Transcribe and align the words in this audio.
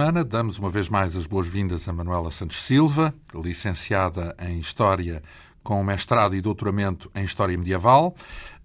Semana 0.00 0.24
damos 0.24 0.58
uma 0.58 0.70
vez 0.70 0.88
mais 0.88 1.14
as 1.14 1.26
boas-vindas 1.26 1.86
a 1.86 1.92
Manuela 1.92 2.30
Santos 2.30 2.62
Silva, 2.62 3.12
licenciada 3.34 4.34
em 4.38 4.58
História 4.58 5.22
com 5.62 5.84
mestrado 5.84 6.34
e 6.34 6.40
doutoramento 6.40 7.10
em 7.14 7.22
História 7.22 7.56
Medieval, 7.58 8.16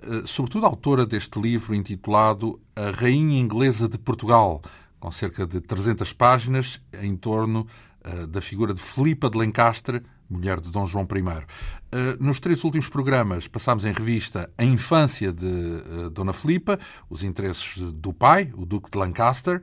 eh, 0.02 0.24
sobretudo 0.26 0.66
autora 0.66 1.06
deste 1.06 1.38
livro 1.38 1.76
intitulado 1.76 2.58
A 2.74 2.90
Rainha 2.90 3.38
Inglesa 3.38 3.90
de 3.90 3.98
Portugal, 3.98 4.62
com 4.98 5.12
cerca 5.12 5.46
de 5.46 5.60
300 5.60 6.14
páginas 6.14 6.82
em 7.02 7.18
torno 7.18 7.68
eh, 8.02 8.26
da 8.28 8.40
figura 8.40 8.74
de 8.74 8.82
Filipa 8.82 9.30
de 9.30 9.38
Lencastre, 9.38 10.04
mulher 10.30 10.62
de 10.62 10.72
Dom 10.72 10.86
João 10.86 11.04
I. 11.04 11.46
Eh, 11.92 12.18
nos 12.18 12.40
três 12.40 12.64
últimos 12.64 12.88
programas 12.88 13.46
passámos 13.46 13.84
em 13.84 13.92
revista 13.92 14.50
a 14.58 14.64
infância 14.64 15.34
de 15.34 16.10
Dona 16.14 16.32
Filipa, 16.32 16.80
os 17.10 17.24
interesses 17.24 17.78
do 17.92 18.14
pai, 18.14 18.54
o 18.56 18.66
Duque 18.66 18.90
de 18.90 18.98
Lancaster, 18.98 19.62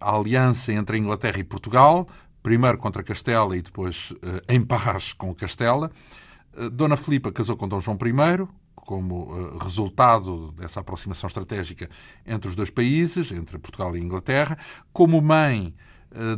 a 0.00 0.16
aliança 0.16 0.72
entre 0.72 0.96
a 0.96 0.98
Inglaterra 0.98 1.38
e 1.38 1.44
Portugal, 1.44 2.08
primeiro 2.42 2.78
contra 2.78 3.02
Castela 3.02 3.56
e 3.56 3.62
depois 3.62 4.12
em 4.48 4.60
paz 4.60 5.12
com 5.12 5.34
Castela. 5.34 5.90
Dona 6.72 6.96
Filipa 6.96 7.30
casou 7.30 7.56
com 7.56 7.68
Dom 7.68 7.80
João 7.80 7.96
I, 7.96 8.46
como 8.74 9.56
resultado 9.58 10.52
dessa 10.52 10.80
aproximação 10.80 11.28
estratégica 11.28 11.88
entre 12.26 12.50
os 12.50 12.56
dois 12.56 12.68
países, 12.68 13.30
entre 13.30 13.58
Portugal 13.58 13.96
e 13.96 14.00
Inglaterra. 14.00 14.58
Como 14.92 15.20
mãe, 15.22 15.74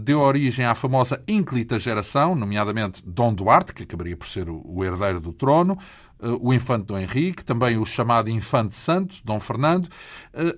deu 0.03 0.21
origem 0.21 0.65
à 0.65 0.75
famosa 0.75 1.23
ínclita 1.27 1.79
geração, 1.79 2.35
nomeadamente 2.35 3.03
Dom 3.05 3.33
Duarte, 3.33 3.73
que 3.73 3.83
acabaria 3.83 4.17
por 4.17 4.29
ser 4.29 4.49
o 4.49 4.85
herdeiro 4.85 5.21
do 5.21 5.33
trono, 5.33 5.79
o 6.41 6.53
infante 6.53 6.87
Dom 6.87 6.99
Henrique, 6.99 7.45
também 7.45 7.77
o 7.77 7.85
chamado 7.85 8.31
infante 8.31 8.77
santo, 8.77 9.17
Dom 9.25 9.39
Fernando. 9.39 9.89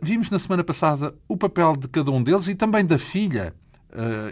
Vimos 0.00 0.30
na 0.30 0.38
semana 0.38 0.62
passada 0.62 1.14
o 1.28 1.36
papel 1.36 1.76
de 1.76 1.88
cada 1.88 2.10
um 2.10 2.22
deles 2.22 2.46
e 2.48 2.54
também 2.54 2.84
da 2.84 2.98
filha 2.98 3.54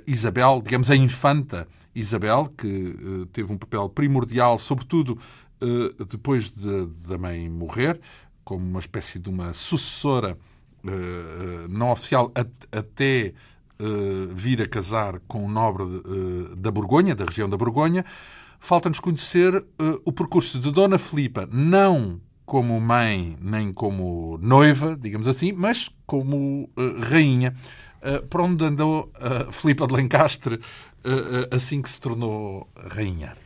Isabel, 0.06 0.60
digamos 0.62 0.90
a 0.90 0.96
infanta 0.96 1.66
Isabel, 1.94 2.52
que 2.56 3.27
teve 3.32 3.52
um 3.52 3.58
papel 3.58 3.88
primordial, 3.88 4.58
sobretudo 4.58 5.18
depois 6.08 6.50
de, 6.50 6.86
da 7.08 7.16
mãe 7.16 7.48
morrer, 7.48 8.00
como 8.44 8.64
uma 8.64 8.80
espécie 8.80 9.18
de 9.18 9.30
uma 9.30 9.55
sucessora 9.55 10.36
não 11.68 11.90
oficial 11.90 12.30
até 12.70 13.32
vir 14.34 14.62
a 14.62 14.67
casar 14.67 15.18
com 15.27 15.46
um 15.46 15.48
nobre 15.48 15.84
da 16.56 16.70
Borgonha, 16.70 17.14
da 17.14 17.24
região 17.24 17.48
da 17.48 17.56
Borgonha. 17.56 18.05
Falta-nos 18.64 18.98
conhecer 18.98 19.63
o 20.07 20.11
percurso 20.11 20.58
de 20.58 20.73
Dona 20.73 20.98
Filipa, 20.98 21.47
não 21.52 22.19
como 22.47 22.80
mãe 22.80 23.36
nem 23.39 23.70
como 23.70 24.39
noiva, 24.41 24.97
digamos 24.98 25.29
assim, 25.29 25.52
mas 25.52 25.91
como 26.07 26.70
rainha. 26.98 27.55
por 28.30 28.41
onde 28.41 28.64
andou 28.64 29.13
uh, 29.17 29.53
Filipa 29.53 29.86
de 29.86 29.92
Lencastre 29.92 30.61
assim 31.51 31.83
que 31.83 31.91
se 31.91 32.01
tornou 32.01 32.67
rainha? 32.74 33.36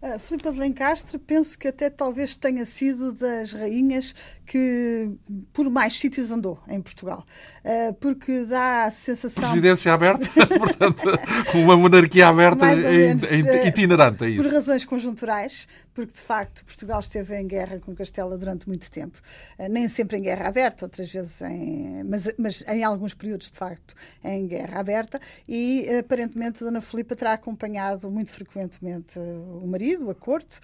Uh, 0.00 0.16
Filipa 0.20 0.52
de 0.52 0.60
Lencastre, 0.60 1.18
penso 1.18 1.58
que 1.58 1.66
até 1.66 1.90
talvez 1.90 2.36
tenha 2.36 2.64
sido 2.64 3.12
das 3.12 3.52
rainhas 3.52 4.14
que 4.48 5.10
por 5.52 5.68
mais 5.68 5.98
sítios 5.98 6.30
andou 6.30 6.58
em 6.66 6.80
Portugal. 6.80 7.24
Uh, 7.62 7.92
porque 7.94 8.46
dá 8.46 8.84
a 8.84 8.90
sensação. 8.90 9.42
Presidência 9.44 9.92
aberta, 9.92 10.26
portanto, 10.58 11.02
uma 11.54 11.76
monarquia 11.76 12.28
aberta 12.28 12.64
e 12.74 13.68
itinerante, 13.68 14.24
é 14.24 14.30
isso. 14.30 14.42
Por 14.42 14.50
razões 14.50 14.86
conjunturais, 14.86 15.68
porque 15.92 16.12
de 16.12 16.20
facto 16.20 16.64
Portugal 16.64 17.00
esteve 17.00 17.36
em 17.36 17.46
guerra 17.46 17.78
com 17.78 17.94
Castela 17.94 18.38
durante 18.38 18.66
muito 18.66 18.90
tempo. 18.90 19.18
Uh, 19.58 19.68
nem 19.68 19.86
sempre 19.86 20.16
em 20.16 20.22
guerra 20.22 20.48
aberta, 20.48 20.86
outras 20.86 21.12
vezes 21.12 21.42
em. 21.42 22.02
Mas, 22.04 22.32
mas 22.38 22.64
em 22.66 22.82
alguns 22.82 23.12
períodos, 23.12 23.50
de 23.50 23.58
facto, 23.58 23.94
em 24.24 24.46
guerra 24.46 24.80
aberta. 24.80 25.20
E 25.46 25.86
aparentemente 25.98 26.64
Dona 26.64 26.80
Filipa 26.80 27.14
terá 27.14 27.34
acompanhado 27.34 28.10
muito 28.10 28.30
frequentemente 28.30 29.18
o 29.18 29.66
marido 29.66 30.08
a 30.10 30.14
corte, 30.14 30.58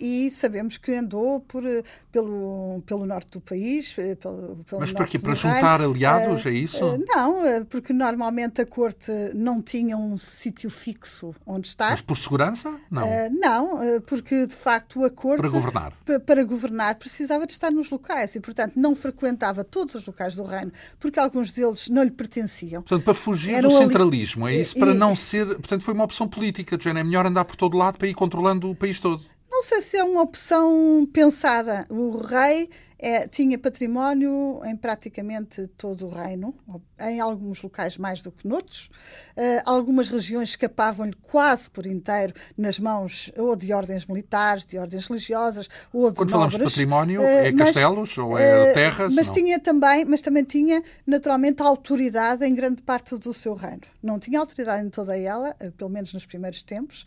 e 0.00 0.28
sabemos 0.32 0.76
que 0.76 0.92
andou 0.92 1.40
por, 1.40 1.64
eh, 1.64 1.82
pelo, 2.10 2.82
pelo 2.86 3.06
norte 3.12 3.30
do 3.32 3.40
país. 3.40 3.94
Eh, 3.98 4.14
pelo, 4.14 4.64
pelo 4.64 4.80
Mas 4.80 4.92
para 4.92 5.06
quê? 5.06 5.18
Para 5.18 5.34
juntar 5.34 5.80
aliados, 5.80 6.44
uh, 6.44 6.48
é 6.48 6.52
isso? 6.52 6.84
Uh, 6.84 7.04
não, 7.06 7.64
porque 7.66 7.92
normalmente 7.92 8.60
a 8.60 8.66
corte 8.66 9.10
não 9.34 9.60
tinha 9.60 9.96
um 9.96 10.16
sítio 10.16 10.70
fixo 10.70 11.34
onde 11.46 11.68
estar. 11.68 11.90
Mas 11.90 12.00
por 12.00 12.16
segurança? 12.16 12.72
Não. 12.90 13.06
não, 13.30 14.00
porque 14.06 14.46
de 14.46 14.54
facto 14.54 15.04
a 15.04 15.10
corte. 15.10 15.40
Para 15.40 15.50
governar. 15.50 15.92
Para, 16.04 16.20
para 16.20 16.44
governar 16.44 16.94
precisava 16.96 17.46
de 17.46 17.52
estar 17.52 17.70
nos 17.70 17.90
locais 17.90 18.34
e, 18.34 18.40
portanto, 18.40 18.74
não 18.76 18.94
frequentava 18.94 19.64
todos 19.64 19.94
os 19.94 20.06
locais 20.06 20.34
do 20.34 20.42
reino, 20.42 20.72
porque 20.98 21.18
alguns 21.18 21.52
deles 21.52 21.88
não 21.88 22.02
lhe 22.02 22.10
pertenciam. 22.10 22.82
Portanto, 22.82 23.04
para 23.04 23.14
fugir 23.14 23.54
Eram 23.54 23.68
do 23.68 23.78
centralismo, 23.78 24.46
ali... 24.46 24.56
é 24.56 24.60
isso? 24.60 24.78
Para 24.78 24.92
e... 24.92 24.94
não 24.94 25.14
ser. 25.14 25.46
Portanto, 25.46 25.82
foi 25.82 25.94
uma 25.94 26.04
opção 26.04 26.28
política, 26.28 26.76
de 26.76 26.84
género, 26.84 27.00
é 27.00 27.04
melhor 27.04 27.26
andar 27.26 27.44
por 27.44 27.56
todo 27.56 27.76
lado 27.76 27.98
para 27.98 28.08
ir 28.08 28.14
controlando 28.14 28.70
o 28.70 28.74
país 28.74 28.98
todo. 28.98 29.24
Não 29.50 29.62
sei 29.62 29.82
se 29.82 29.96
é 29.96 30.02
uma 30.02 30.22
opção 30.22 31.06
pensada. 31.12 31.86
O 31.90 32.16
rei 32.18 32.70
é, 33.02 33.26
tinha 33.26 33.58
património 33.58 34.62
em 34.64 34.76
praticamente 34.76 35.66
todo 35.76 36.06
o 36.06 36.08
reino, 36.08 36.54
em 37.00 37.18
alguns 37.18 37.60
locais 37.60 37.98
mais 37.98 38.22
do 38.22 38.30
que 38.30 38.46
noutros. 38.46 38.88
Uh, 39.36 39.60
algumas 39.64 40.08
regiões 40.08 40.50
escapavam-lhe 40.50 41.14
quase 41.14 41.68
por 41.68 41.84
inteiro 41.84 42.32
nas 42.56 42.78
mãos 42.78 43.32
ou 43.36 43.56
de 43.56 43.72
ordens 43.72 44.06
militares, 44.06 44.64
de 44.64 44.78
ordens 44.78 45.06
religiosas, 45.08 45.68
ou 45.92 46.10
de 46.10 46.16
Quando 46.16 46.30
nobres. 46.30 46.52
falamos 46.52 46.54
de 46.54 46.62
património, 46.62 47.22
uh, 47.22 47.24
é 47.24 47.50
mas, 47.50 47.66
castelos 47.66 48.16
ou 48.18 48.38
é 48.38 48.70
uh, 48.70 48.74
terras? 48.74 49.12
Mas 49.12 49.26
não. 49.26 49.34
tinha 49.34 49.58
também, 49.58 50.04
mas 50.04 50.22
também 50.22 50.44
tinha 50.44 50.80
naturalmente 51.04 51.60
autoridade 51.60 52.46
em 52.46 52.54
grande 52.54 52.82
parte 52.82 53.16
do 53.16 53.34
seu 53.34 53.54
reino. 53.54 53.82
Não 54.00 54.20
tinha 54.20 54.38
autoridade 54.38 54.86
em 54.86 54.90
toda 54.90 55.18
ela, 55.18 55.56
pelo 55.76 55.90
menos 55.90 56.14
nos 56.14 56.24
primeiros 56.24 56.62
tempos, 56.62 57.04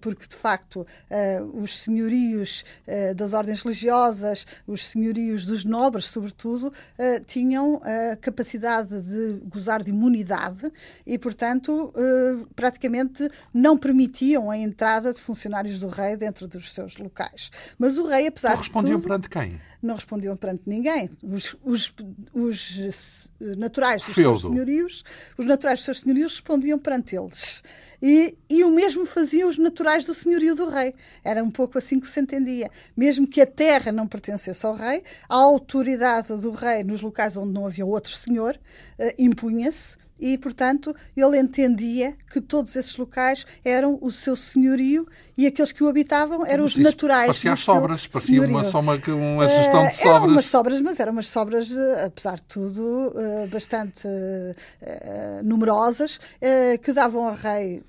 porque 0.00 0.26
de 0.26 0.34
facto 0.34 0.86
os 1.54 1.80
senhorios 1.80 2.64
das 3.14 3.32
ordens 3.32 3.62
religiosas, 3.62 4.44
os 4.66 4.88
senhorios 4.88 5.31
dos 5.40 5.64
nobres, 5.64 6.06
sobretudo, 6.06 6.68
uh, 6.68 7.24
tinham 7.26 7.80
a 7.82 8.16
capacidade 8.16 9.00
de 9.02 9.40
gozar 9.48 9.82
de 9.82 9.90
imunidade 9.90 10.70
e, 11.06 11.18
portanto, 11.18 11.92
uh, 11.96 12.46
praticamente 12.54 13.28
não 13.52 13.76
permitiam 13.76 14.50
a 14.50 14.56
entrada 14.56 15.12
de 15.12 15.20
funcionários 15.20 15.80
do 15.80 15.88
rei 15.88 16.16
dentro 16.16 16.46
dos 16.46 16.72
seus 16.72 16.96
locais. 16.96 17.50
Mas 17.78 17.96
o 17.96 18.06
rei, 18.06 18.26
apesar 18.26 18.50
não 18.50 18.58
respondiam 18.58 18.96
de 18.96 19.02
tudo, 19.02 19.08
perante 19.08 19.28
quem? 19.28 19.60
Não 19.82 19.96
respondiam 19.96 20.36
perante 20.36 20.62
ninguém. 20.64 21.10
Os, 21.22 21.56
os, 21.64 21.92
os 22.32 23.32
naturais 23.40 24.02
dos 24.02 24.14
Feudo. 24.14 24.38
seus 24.38 24.52
senhorios, 24.52 25.04
os 25.36 25.44
naturais 25.44 25.80
dos 25.80 25.84
seus 25.86 26.00
senhorios 26.00 26.32
respondiam 26.32 26.78
perante 26.78 27.16
eles. 27.16 27.62
E, 28.00 28.36
e 28.48 28.62
o 28.62 28.70
mesmo 28.70 29.04
faziam 29.04 29.48
os 29.48 29.58
naturais 29.58 30.06
do 30.06 30.14
senhorio 30.14 30.54
do 30.54 30.68
rei. 30.68 30.94
Era 31.24 31.42
um 31.42 31.50
pouco 31.50 31.78
assim 31.78 31.98
que 31.98 32.06
se 32.06 32.20
entendia. 32.20 32.70
Mesmo 32.96 33.26
que 33.26 33.40
a 33.40 33.46
terra 33.46 33.90
não 33.90 34.06
pertencesse 34.06 34.64
ao 34.64 34.74
rei, 34.74 35.02
a 35.28 35.34
autoridade 35.34 36.28
do 36.36 36.50
rei 36.52 36.84
nos 36.84 37.02
locais 37.02 37.36
onde 37.36 37.52
não 37.52 37.66
havia 37.66 37.84
outro 37.84 38.12
senhor 38.12 38.58
uh, 38.98 39.14
impunha-se 39.18 39.96
e, 40.22 40.38
portanto, 40.38 40.94
ele 41.16 41.36
entendia 41.36 42.16
que 42.32 42.40
todos 42.40 42.76
esses 42.76 42.96
locais 42.96 43.44
eram 43.64 43.98
o 44.00 44.08
seu 44.12 44.36
senhorio 44.36 45.04
e 45.36 45.46
aqueles 45.46 45.72
que 45.72 45.82
o 45.82 45.88
habitavam 45.88 46.44
eram 46.46 46.64
os 46.64 46.76
naturais. 46.76 47.26
Parecia 47.26 47.52
as 47.52 47.60
sobras, 47.60 48.06
parecia 48.06 48.42
uma, 48.46 48.64
só 48.64 48.80
uma, 48.80 48.98
gestão 48.98 49.86
de 49.86 49.94
sobras. 49.94 50.04
Eram 50.04 50.26
umas 50.26 50.46
sobras, 50.46 50.80
mas 50.80 51.00
eram 51.00 51.12
umas 51.12 51.28
sobras, 51.28 51.70
eh, 51.70 52.04
apesar 52.06 52.36
de 52.36 52.44
tudo, 52.44 53.12
eh, 53.16 53.46
bastante 53.46 54.06
eh, 54.06 55.40
numerosas, 55.42 56.20
que 56.82 56.92
davam 56.92 57.28
ao 57.28 57.34
rei 57.34 57.82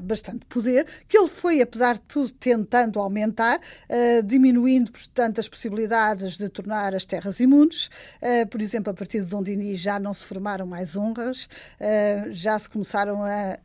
bastante 0.00 0.44
poder, 0.46 0.86
que 1.08 1.16
ele 1.16 1.28
foi, 1.28 1.60
apesar 1.60 1.94
de 1.94 2.02
tudo, 2.02 2.30
tentando 2.32 3.00
aumentar, 3.00 3.58
diminuindo, 4.24 4.92
portanto, 4.92 5.40
as 5.40 5.48
possibilidades 5.48 6.36
de 6.36 6.48
tornar 6.48 6.94
as 6.94 7.04
terras 7.04 7.40
imunes. 7.40 7.88
Por 8.50 8.60
exemplo, 8.60 8.90
a 8.90 8.94
partir 8.94 9.20
de 9.20 9.26
Dom 9.26 9.42
Dinis 9.42 9.78
já 9.78 9.98
não 9.98 10.12
se 10.12 10.24
formaram 10.24 10.66
mais 10.66 10.96
honras, 10.96 11.48
já 12.30 12.58
se 12.58 12.68
começaram 12.68 13.22
a 13.22 13.56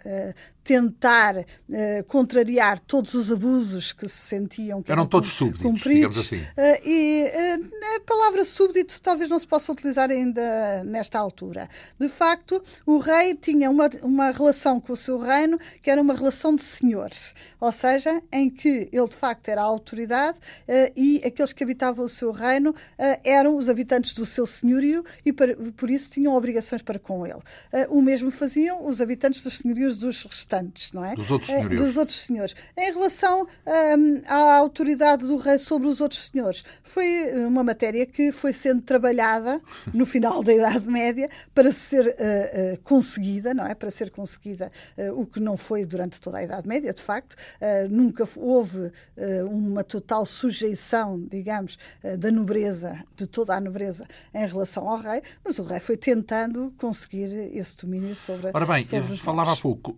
tentar 0.70 1.36
uh, 1.36 2.04
contrariar 2.08 2.80
todos 2.80 3.16
os 3.16 3.32
abusos 3.32 3.92
que 3.92 4.08
se 4.08 4.18
sentiam 4.18 4.84
que 4.84 4.92
eram, 4.92 5.02
eram 5.02 5.10
todos 5.10 5.30
súbditos, 5.30 5.64
cumpridos. 5.64 6.14
digamos 6.14 6.18
assim. 6.20 6.36
Uh, 6.36 6.88
e 6.88 7.24
uh, 7.26 7.96
a 7.96 8.00
palavra 8.02 8.46
súbdito 8.46 9.02
talvez 9.02 9.32
não 9.32 9.40
se 9.40 9.48
possa 9.48 9.72
utilizar 9.72 10.12
ainda 10.12 10.84
nesta 10.84 11.18
altura. 11.18 11.68
De 12.00 12.08
facto, 12.08 12.64
o 12.86 13.00
rei 13.00 13.34
tinha 13.34 13.68
uma, 13.68 13.90
uma 14.04 14.30
relação 14.30 14.80
com 14.80 14.94
o 14.94 14.96
seu 14.96 15.18
reino 15.18 15.58
que 15.82 15.90
era 15.90 16.00
uma 16.00 16.14
relação 16.14 16.56
de 16.56 16.62
senhores, 16.62 17.34
ou 17.60 17.72
seja, 17.72 18.22
em 18.32 18.48
que 18.48 18.90
ele 18.92 19.08
de 19.08 19.16
facto 19.16 19.50
era 19.50 19.62
a 19.62 19.66
autoridade 19.66 20.38
e 20.96 21.20
aqueles 21.26 21.52
que 21.52 21.64
habitavam 21.64 22.06
o 22.06 22.10
seu 22.10 22.32
reino 22.32 22.76
eram 23.24 23.56
os 23.56 23.70
habitantes 23.70 24.14
do 24.14 24.26
seu 24.26 24.46
senhorio 24.46 25.04
e 25.26 25.34
por, 25.34 25.56
por 25.74 25.90
isso 25.90 26.12
tinham 26.12 26.36
obrigações 26.36 26.82
para 26.82 27.00
com 27.00 27.26
ele. 27.26 27.42
o 27.90 28.02
mesmo 28.02 28.30
faziam 28.30 28.86
os 28.86 29.02
habitantes 29.02 29.44
dos 29.44 29.58
senhorios 29.58 30.00
dos 30.00 30.24
restantes 30.24 30.59
não 30.94 31.04
é? 31.04 31.16
Dos 31.16 31.32
outros 31.32 31.52
senhores. 31.52 31.82
Dos 31.82 31.98
outros 31.98 32.20
senhores. 32.22 32.56
Em 32.78 32.94
relação 32.94 33.48
um, 33.66 34.22
à 34.28 34.56
autoridade 34.56 35.26
do 35.26 35.38
rei 35.38 35.58
sobre 35.58 35.88
os 35.88 36.02
outros 36.02 36.30
senhores, 36.30 36.64
foi 36.84 37.46
uma 37.46 37.64
matéria 37.64 38.06
que 38.06 38.32
foi 38.32 38.54
sendo 38.54 38.82
trabalhada 38.82 39.62
no 39.94 40.06
final 40.06 40.44
da 40.44 40.54
Idade 40.54 40.88
Média 40.88 41.30
para 41.54 41.72
ser 41.72 42.08
uh, 42.08 42.10
uh, 42.10 42.82
conseguida, 42.84 43.54
não 43.54 43.66
é? 43.66 43.76
Para 43.76 43.90
ser 43.90 44.10
conseguida, 44.10 44.72
uh, 44.98 45.20
o 45.20 45.26
que 45.26 45.40
não 45.40 45.58
foi 45.58 45.86
durante 45.86 46.20
toda 46.20 46.38
a 46.38 46.44
Idade 46.44 46.68
Média, 46.68 46.94
de 46.94 47.02
facto. 47.02 47.36
nunca 47.90 48.28
houve 48.36 48.92
uma 49.50 49.84
total 49.84 50.26
sujeição, 50.26 51.20
digamos, 51.30 51.78
da 52.18 52.32
nobreza, 52.32 53.04
de 53.16 53.28
toda 53.28 53.56
a 53.56 53.60
nobreza, 53.60 54.06
em 54.34 54.46
relação 54.46 54.88
ao 54.90 54.98
rei, 54.98 55.22
mas 55.44 55.60
o 55.60 55.64
rei 55.64 55.80
foi 55.80 55.98
tentando 55.98 56.74
conseguir 56.78 57.34
esse 57.56 57.78
domínio 57.78 58.16
sobre. 58.16 58.52
Ora 58.54 58.66
bem, 58.66 58.84
sobre 58.84 59.18
falava 59.18 59.54
há 59.54 59.58
pouco, 59.58 59.98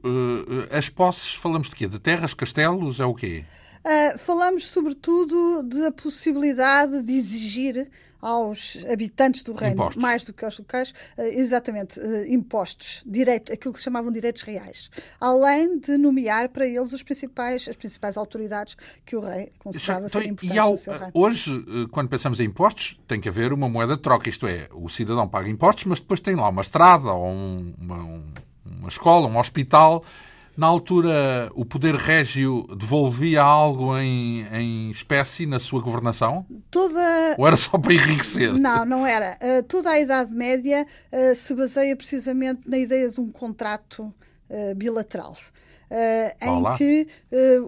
as 0.72 0.90
posses, 0.90 1.34
falamos 1.34 1.70
de 1.70 1.76
quê? 1.76 1.88
De 1.88 2.00
terras, 2.00 2.34
castelos, 2.34 3.00
é 3.00 3.06
o 3.06 3.14
quê? 3.14 3.46
Uh, 3.84 4.16
falamos 4.20 4.68
sobretudo 4.68 5.64
da 5.64 5.92
possibilidade 5.92 7.02
de 7.02 7.14
exigir 7.14 7.90
aos 8.22 8.78
habitantes 8.88 9.42
do 9.42 9.54
reino, 9.54 9.74
impostos. 9.74 10.00
mais 10.00 10.24
do 10.24 10.32
que 10.32 10.46
aos 10.46 10.60
locais, 10.60 10.94
uh, 11.18 11.22
exatamente, 11.24 12.00
uh, 12.00 12.32
impostos, 12.32 13.02
direito, 13.08 13.52
aquilo 13.52 13.74
que 13.74 13.80
se 13.80 13.86
chamavam 13.86 14.12
direitos 14.12 14.44
reais, 14.44 14.92
além 15.20 15.80
de 15.80 15.98
nomear 15.98 16.50
para 16.50 16.68
eles 16.68 16.94
os 16.94 17.02
principais, 17.02 17.68
as 17.68 17.76
principais 17.76 18.18
autoridades 18.18 18.78
que 19.04 19.16
o 19.16 19.20
rei 19.20 19.52
considerava 19.58 20.06
então, 20.06 20.22
ser 20.22 20.28
importantes 20.28 20.60
ao, 20.60 20.78
seu 20.78 20.94
reino. 20.94 21.12
Hoje, 21.16 21.66
quando 21.90 22.08
pensamos 22.08 22.40
em 22.40 22.44
impostos, 22.44 23.00
tem 23.08 23.20
que 23.20 23.30
haver 23.30 23.52
uma 23.52 23.68
moeda 23.68 23.96
de 23.96 24.02
troca, 24.04 24.30
isto 24.30 24.46
é, 24.46 24.70
o 24.74 24.88
cidadão 24.90 25.28
paga 25.28 25.50
impostos, 25.50 25.86
mas 25.86 26.00
depois 26.00 26.20
tem 26.20 26.36
lá 26.36 26.50
uma 26.50 26.62
estrada 26.62 27.12
ou 27.12 27.26
um, 27.26 27.74
uma, 27.82 28.22
uma 28.64 28.90
escola, 28.90 29.28
um 29.28 29.40
hospital 29.40 30.04
na 30.56 30.68
altura, 30.68 31.52
o 31.56 31.64
poder 31.66 31.96
régio 31.96 32.68
devolvia 32.78 33.42
algo 33.42 33.98
em, 33.98 34.46
em 34.52 34.92
espécie 34.92 35.46
na 35.46 35.60
sua 35.60 35.82
governação? 35.82 36.46
Toda... 36.70 37.36
Ou 37.38 37.48
era 37.48 37.58
só 37.58 37.78
para 37.78 37.94
enriquecer? 37.94 38.54
Não, 38.54 38.86
não 38.86 39.08
era. 39.08 39.38
Uh, 39.42 39.64
toda 39.64 39.90
a 39.90 40.00
Idade 40.00 40.34
Média 40.34 40.86
uh, 41.12 41.36
se 41.36 41.56
baseia 41.56 41.96
precisamente 41.96 42.62
na 42.68 42.78
ideia 42.78 43.10
de 43.10 43.20
um 43.20 43.32
contrato 43.32 44.14
uh, 44.50 44.76
bilateral. 44.76 45.36
em 46.42 46.78
que 46.78 47.08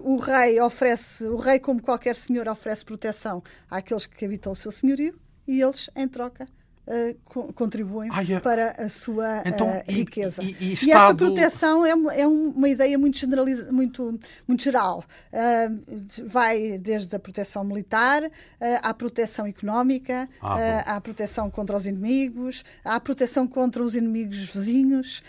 o 0.02 0.16
rei 0.16 0.60
oferece, 0.60 1.24
o 1.24 1.36
rei, 1.36 1.58
como 1.58 1.82
qualquer 1.82 2.16
senhor, 2.16 2.48
oferece 2.48 2.84
proteção 2.84 3.42
àqueles 3.70 4.06
que 4.06 4.24
habitam 4.24 4.52
o 4.52 4.56
seu 4.56 4.72
senhorio 4.72 5.18
e 5.46 5.60
eles, 5.60 5.90
em 5.94 6.08
troca, 6.08 6.48
uh, 6.86 7.52
contribuem 7.52 8.10
Ai, 8.12 8.40
para 8.40 8.72
a 8.72 8.88
sua 8.88 9.42
então, 9.44 9.68
uh, 9.68 9.82
riqueza. 9.88 10.42
E, 10.42 10.56
e, 10.60 10.64
e, 10.70 10.72
Estado... 10.74 10.86
e, 10.86 10.90
essa 10.90 11.14
proteção 11.14 11.86
é, 11.86 12.20
é 12.20 12.26
uma 12.26 12.68
ideia 12.68 12.98
muito, 12.98 13.18
generaliz... 13.18 13.70
muito, 13.70 14.18
muito 14.46 14.62
geral. 14.62 15.04
Uh, 15.32 16.24
vai 16.26 16.78
desde 16.78 17.14
a 17.14 17.18
proteção 17.18 17.64
militar 17.64 18.30
à 18.82 18.94
proteção 18.94 19.46
económica, 19.46 20.28
ah, 20.40 20.96
à 20.96 21.00
proteção 21.00 21.50
contra 21.50 21.76
os 21.76 21.86
inimigos, 21.86 22.64
à 22.84 22.98
proteção 22.98 23.46
contra 23.46 23.82
os 23.82 23.94
inimigos 23.94 24.38
vizinhos, 24.38 25.22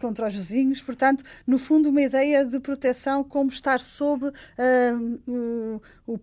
contra 0.00 0.26
os 0.26 0.34
vizinhos. 0.34 0.82
Portanto, 0.82 1.24
no 1.46 1.58
fundo, 1.58 1.88
uma 1.88 2.02
ideia 2.02 2.44
de 2.44 2.58
proteção 2.60 3.24
como 3.24 3.50
estar 3.50 3.80
sob 3.80 4.30
o, 5.26 5.80
o 6.06 6.18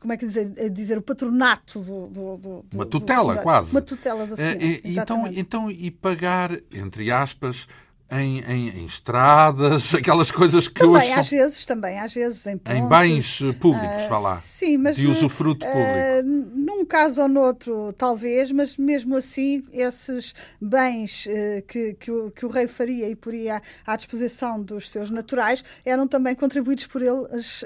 como 0.00 0.12
é 0.12 0.16
que 0.16 0.26
dizer, 0.26 0.52
é 0.56 0.68
dizer 0.68 0.96
o 0.96 1.02
patronato 1.02 1.80
do, 1.80 2.06
do, 2.08 2.36
do 2.36 2.64
uma 2.74 2.86
tutela 2.86 3.36
do 3.36 3.42
quase. 3.42 3.70
Uma 3.70 3.82
tutela 3.82 4.26
da 4.26 4.42
é, 4.42 4.52
é, 4.52 4.80
então 4.84 5.26
então 5.26 5.70
e 5.70 5.90
pagar 5.90 6.50
entre 6.70 7.10
aspas 7.10 7.68
em, 8.12 8.40
em, 8.40 8.68
em, 8.68 8.84
estradas, 8.84 9.94
aquelas 9.96 10.30
coisas 10.30 10.68
que 10.68 10.74
também, 10.74 10.96
hoje 10.96 11.12
às 11.12 11.28
vezes, 11.28 11.66
também, 11.66 11.98
às 11.98 12.12
vezes, 12.12 12.46
em 12.46 12.58
pontos. 12.58 12.78
Em 12.78 12.86
bens 12.86 13.40
eh, 13.42 13.52
públicos, 13.54 14.02
uh, 14.04 14.08
vá 14.08 14.18
lá. 14.18 14.36
Sim, 14.36 14.76
mas... 14.76 14.96
De 14.96 15.06
usufruto 15.06 15.66
uh, 15.66 15.70
público. 15.70 16.52
Num 16.54 16.84
caso 16.84 17.22
ou 17.22 17.28
noutro, 17.28 17.92
talvez, 17.94 18.52
mas 18.52 18.76
mesmo 18.76 19.16
assim, 19.16 19.64
esses 19.72 20.34
bens 20.60 21.26
uh, 21.26 21.62
que, 21.66 21.94
que 21.94 22.10
o, 22.10 22.30
que, 22.30 22.44
o, 22.44 22.48
rei 22.48 22.66
faria 22.66 23.08
e 23.08 23.16
poria 23.16 23.62
à 23.86 23.96
disposição 23.96 24.62
dos 24.62 24.90
seus 24.90 25.10
naturais 25.10 25.64
eram 25.84 26.06
também 26.06 26.34
contribuídos 26.34 26.86
por 26.86 27.00
eles 27.00 27.64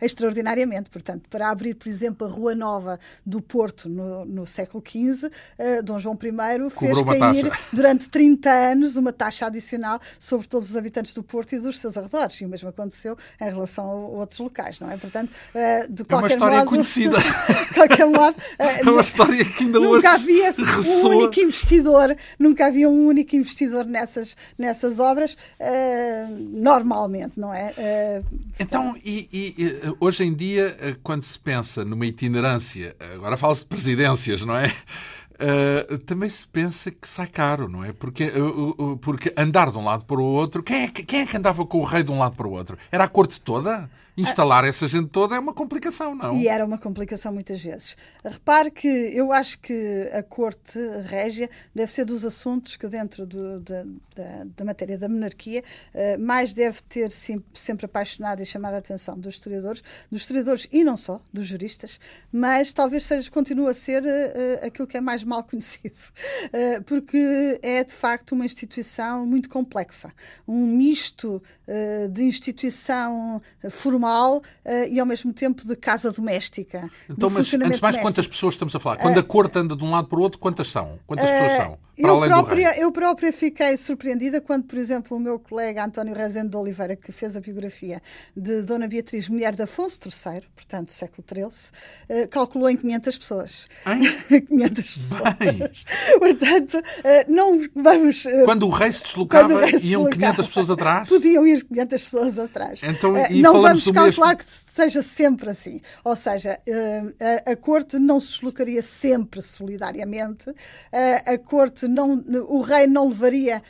extraordinariamente. 0.00 0.88
Portanto, 0.88 1.28
para 1.28 1.50
abrir, 1.50 1.74
por 1.74 1.88
exemplo, 1.88 2.26
a 2.26 2.30
Rua 2.30 2.54
Nova 2.54 2.98
do 3.24 3.42
Porto 3.42 3.88
no, 3.88 4.24
no 4.24 4.46
século 4.46 4.82
XV, 4.86 5.30
Dom 5.84 5.98
João 5.98 6.18
I 6.22 6.70
fez 6.70 6.96
Cobrou 6.96 7.18
cair, 7.18 7.50
durante 7.72 8.08
30 8.08 8.50
anos, 8.50 8.96
uma 8.96 9.12
taxa 9.12 9.46
adicional 9.46 9.73
sobre 10.18 10.46
todos 10.46 10.70
os 10.70 10.76
habitantes 10.76 11.14
do 11.14 11.22
Porto 11.22 11.54
e 11.54 11.58
dos 11.58 11.78
seus 11.78 11.96
arredores. 11.96 12.40
E 12.40 12.44
o 12.44 12.48
mesmo 12.48 12.68
aconteceu 12.68 13.16
em 13.40 13.44
relação 13.44 13.90
a 13.90 13.94
outros 13.94 14.38
locais, 14.40 14.78
não 14.80 14.90
é? 14.90 14.96
Portanto, 14.96 15.30
eh, 15.54 15.86
de 15.88 16.04
qualquer 16.04 16.14
é 16.14 16.16
uma 16.16 16.28
história 16.28 16.58
modo, 16.58 16.68
conhecida. 16.68 17.18
de 17.68 17.74
qualquer 17.74 18.06
modo, 18.06 18.36
eh, 18.58 18.80
é 18.80 18.90
uma 18.90 19.00
história 19.00 19.44
que 19.44 19.64
ainda 19.64 19.78
nunca 19.78 19.96
hoje 19.96 20.06
havia 20.06 20.50
um 20.52 21.08
único 21.08 21.40
investidor, 21.40 22.16
nunca 22.38 22.66
havia 22.66 22.88
um 22.88 23.06
único 23.06 23.36
investidor 23.36 23.84
nessas, 23.84 24.36
nessas 24.58 24.98
obras, 24.98 25.34
uh, 25.34 26.28
normalmente, 26.52 27.38
não 27.38 27.52
é? 27.52 28.22
Então, 28.58 28.96
e, 29.04 29.28
e, 29.32 29.82
hoje 30.00 30.24
em 30.24 30.34
dia, 30.34 30.98
quando 31.02 31.24
se 31.24 31.38
pensa 31.38 31.84
numa 31.84 32.06
itinerância, 32.06 32.96
agora 33.14 33.36
fala-se 33.36 33.62
de 33.62 33.68
presidências, 33.68 34.42
não 34.42 34.56
é? 34.56 34.72
Uh, 35.34 35.98
também 35.98 36.28
se 36.28 36.46
pensa 36.46 36.90
que 36.90 37.08
sai 37.08 37.26
caro, 37.26 37.68
não 37.68 37.84
é? 37.84 37.92
Porque, 37.92 38.28
uh, 38.28 38.92
uh, 38.92 38.96
porque 38.98 39.32
andar 39.36 39.70
de 39.70 39.78
um 39.78 39.84
lado 39.84 40.04
para 40.04 40.20
o 40.20 40.24
outro. 40.24 40.62
Quem 40.62 40.84
é, 40.84 40.88
que, 40.88 41.02
quem 41.02 41.20
é 41.20 41.26
que 41.26 41.36
andava 41.36 41.66
com 41.66 41.78
o 41.78 41.84
rei 41.84 42.02
de 42.02 42.12
um 42.12 42.18
lado 42.18 42.36
para 42.36 42.46
o 42.46 42.52
outro? 42.52 42.78
Era 42.90 43.04
a 43.04 43.08
corte 43.08 43.40
toda? 43.40 43.90
Instalar 44.16 44.64
essa 44.64 44.86
gente 44.86 45.08
toda 45.08 45.34
é 45.34 45.38
uma 45.38 45.52
complicação, 45.52 46.14
não? 46.14 46.36
E 46.36 46.46
era 46.46 46.64
uma 46.64 46.78
complicação 46.78 47.32
muitas 47.32 47.62
vezes. 47.62 47.96
Repare 48.24 48.70
que 48.70 48.86
eu 48.86 49.32
acho 49.32 49.58
que 49.58 50.08
a 50.12 50.22
corte 50.22 50.78
régia 51.04 51.50
deve 51.74 51.90
ser 51.90 52.04
dos 52.04 52.24
assuntos 52.24 52.76
que, 52.76 52.86
dentro 52.86 53.26
do, 53.26 53.58
da, 53.60 53.82
da, 54.14 54.44
da, 54.56 54.64
matéria 54.64 54.96
da 54.96 55.08
monarquia, 55.08 55.64
mais 56.18 56.54
deve 56.54 56.80
ter 56.82 57.10
sempre, 57.10 57.46
sempre 57.54 57.86
apaixonado 57.86 58.40
e 58.40 58.46
chamado 58.46 58.74
a 58.74 58.78
atenção 58.78 59.18
dos 59.18 59.34
historiadores, 59.34 59.82
dos 60.10 60.20
historiadores 60.20 60.68
e 60.72 60.84
não 60.84 60.96
só, 60.96 61.20
dos 61.32 61.46
juristas, 61.46 61.98
mas 62.32 62.72
talvez 62.72 63.04
seja, 63.04 63.28
continue 63.30 63.68
a 63.68 63.74
ser 63.74 64.04
aquilo 64.64 64.86
que 64.86 64.96
é 64.96 65.00
mais 65.00 65.24
mal 65.24 65.42
conhecido, 65.44 65.98
eh, 66.52 66.80
porque 66.80 67.58
é 67.62 67.82
de 67.82 67.92
facto 67.92 68.32
uma 68.32 68.44
instituição 68.44 69.26
muito 69.26 69.48
complexa, 69.48 70.12
um 70.46 70.66
misto 70.66 71.42
eh, 71.66 72.08
de 72.08 72.24
instituição 72.24 73.40
formal 73.70 74.03
eh, 74.64 74.88
e 74.88 75.00
ao 75.00 75.06
mesmo 75.06 75.32
tempo 75.32 75.66
de 75.66 75.76
casa 75.76 76.10
doméstica. 76.12 76.90
Então, 77.08 77.30
mas 77.30 77.52
antes 77.54 77.76
de 77.76 77.82
mais, 77.82 77.96
quantas 77.96 78.26
pessoas 78.26 78.54
estamos 78.54 78.74
a 78.74 78.80
falar? 78.80 78.96
Quando 78.96 79.18
a 79.18 79.22
corte 79.22 79.58
anda 79.58 79.76
de 79.76 79.84
um 79.84 79.90
lado 79.90 80.08
para 80.08 80.18
o 80.18 80.22
outro, 80.22 80.38
quantas 80.38 80.68
são? 80.68 80.98
Quantas 81.06 81.28
pessoas 81.28 81.64
são? 81.64 81.78
Eu, 81.96 82.20
própria, 82.20 82.80
eu 82.80 82.92
própria 82.92 83.32
fiquei 83.32 83.76
surpreendida 83.76 84.40
quando, 84.40 84.64
por 84.64 84.78
exemplo, 84.78 85.16
o 85.16 85.20
meu 85.20 85.38
colega 85.38 85.84
António 85.84 86.14
Rezende 86.14 86.48
de 86.48 86.56
Oliveira, 86.56 86.96
que 86.96 87.12
fez 87.12 87.36
a 87.36 87.40
biografia 87.40 88.02
de 88.36 88.62
Dona 88.62 88.88
Beatriz, 88.88 89.28
mulher 89.28 89.54
de 89.54 89.62
Afonso 89.62 90.00
III, 90.04 90.42
portanto, 90.54 90.90
século 90.90 91.24
XIII, 91.26 92.24
uh, 92.24 92.28
calculou 92.28 92.68
em 92.68 92.76
500 92.76 93.18
pessoas. 93.18 93.68
Em? 94.30 94.40
500 94.40 94.94
pessoas. 94.94 95.34
Bem. 95.38 95.70
Portanto, 96.18 96.74
uh, 96.78 97.32
não 97.32 97.64
vamos... 97.74 98.24
Uh, 98.24 98.44
quando 98.44 98.66
o 98.66 98.70
rei 98.70 98.92
se 98.92 99.02
deslocava, 99.02 99.64
rei 99.64 99.78
se 99.78 99.88
iam 99.88 100.08
500 100.08 100.48
pessoas 100.48 100.70
atrás? 100.70 101.08
Podiam 101.08 101.46
ir 101.46 101.64
500 101.64 102.02
pessoas 102.02 102.38
atrás. 102.38 102.80
Então, 102.82 103.12
não 103.30 103.62
vamos 103.62 103.84
calcular 103.84 104.28
mesmo... 104.28 104.36
que 104.38 104.44
seja 104.46 105.02
sempre 105.02 105.50
assim. 105.50 105.80
Ou 106.02 106.16
seja, 106.16 106.58
a, 107.46 107.52
a 107.52 107.56
corte 107.56 107.98
não 107.98 108.18
se 108.18 108.32
deslocaria 108.32 108.82
sempre 108.82 109.40
solidariamente. 109.40 110.52
a 111.26 111.38
corte 111.38 111.83
não, 111.88 112.24
o 112.48 112.60
rei 112.60 112.86
não 112.86 113.08
levaria 113.08 113.62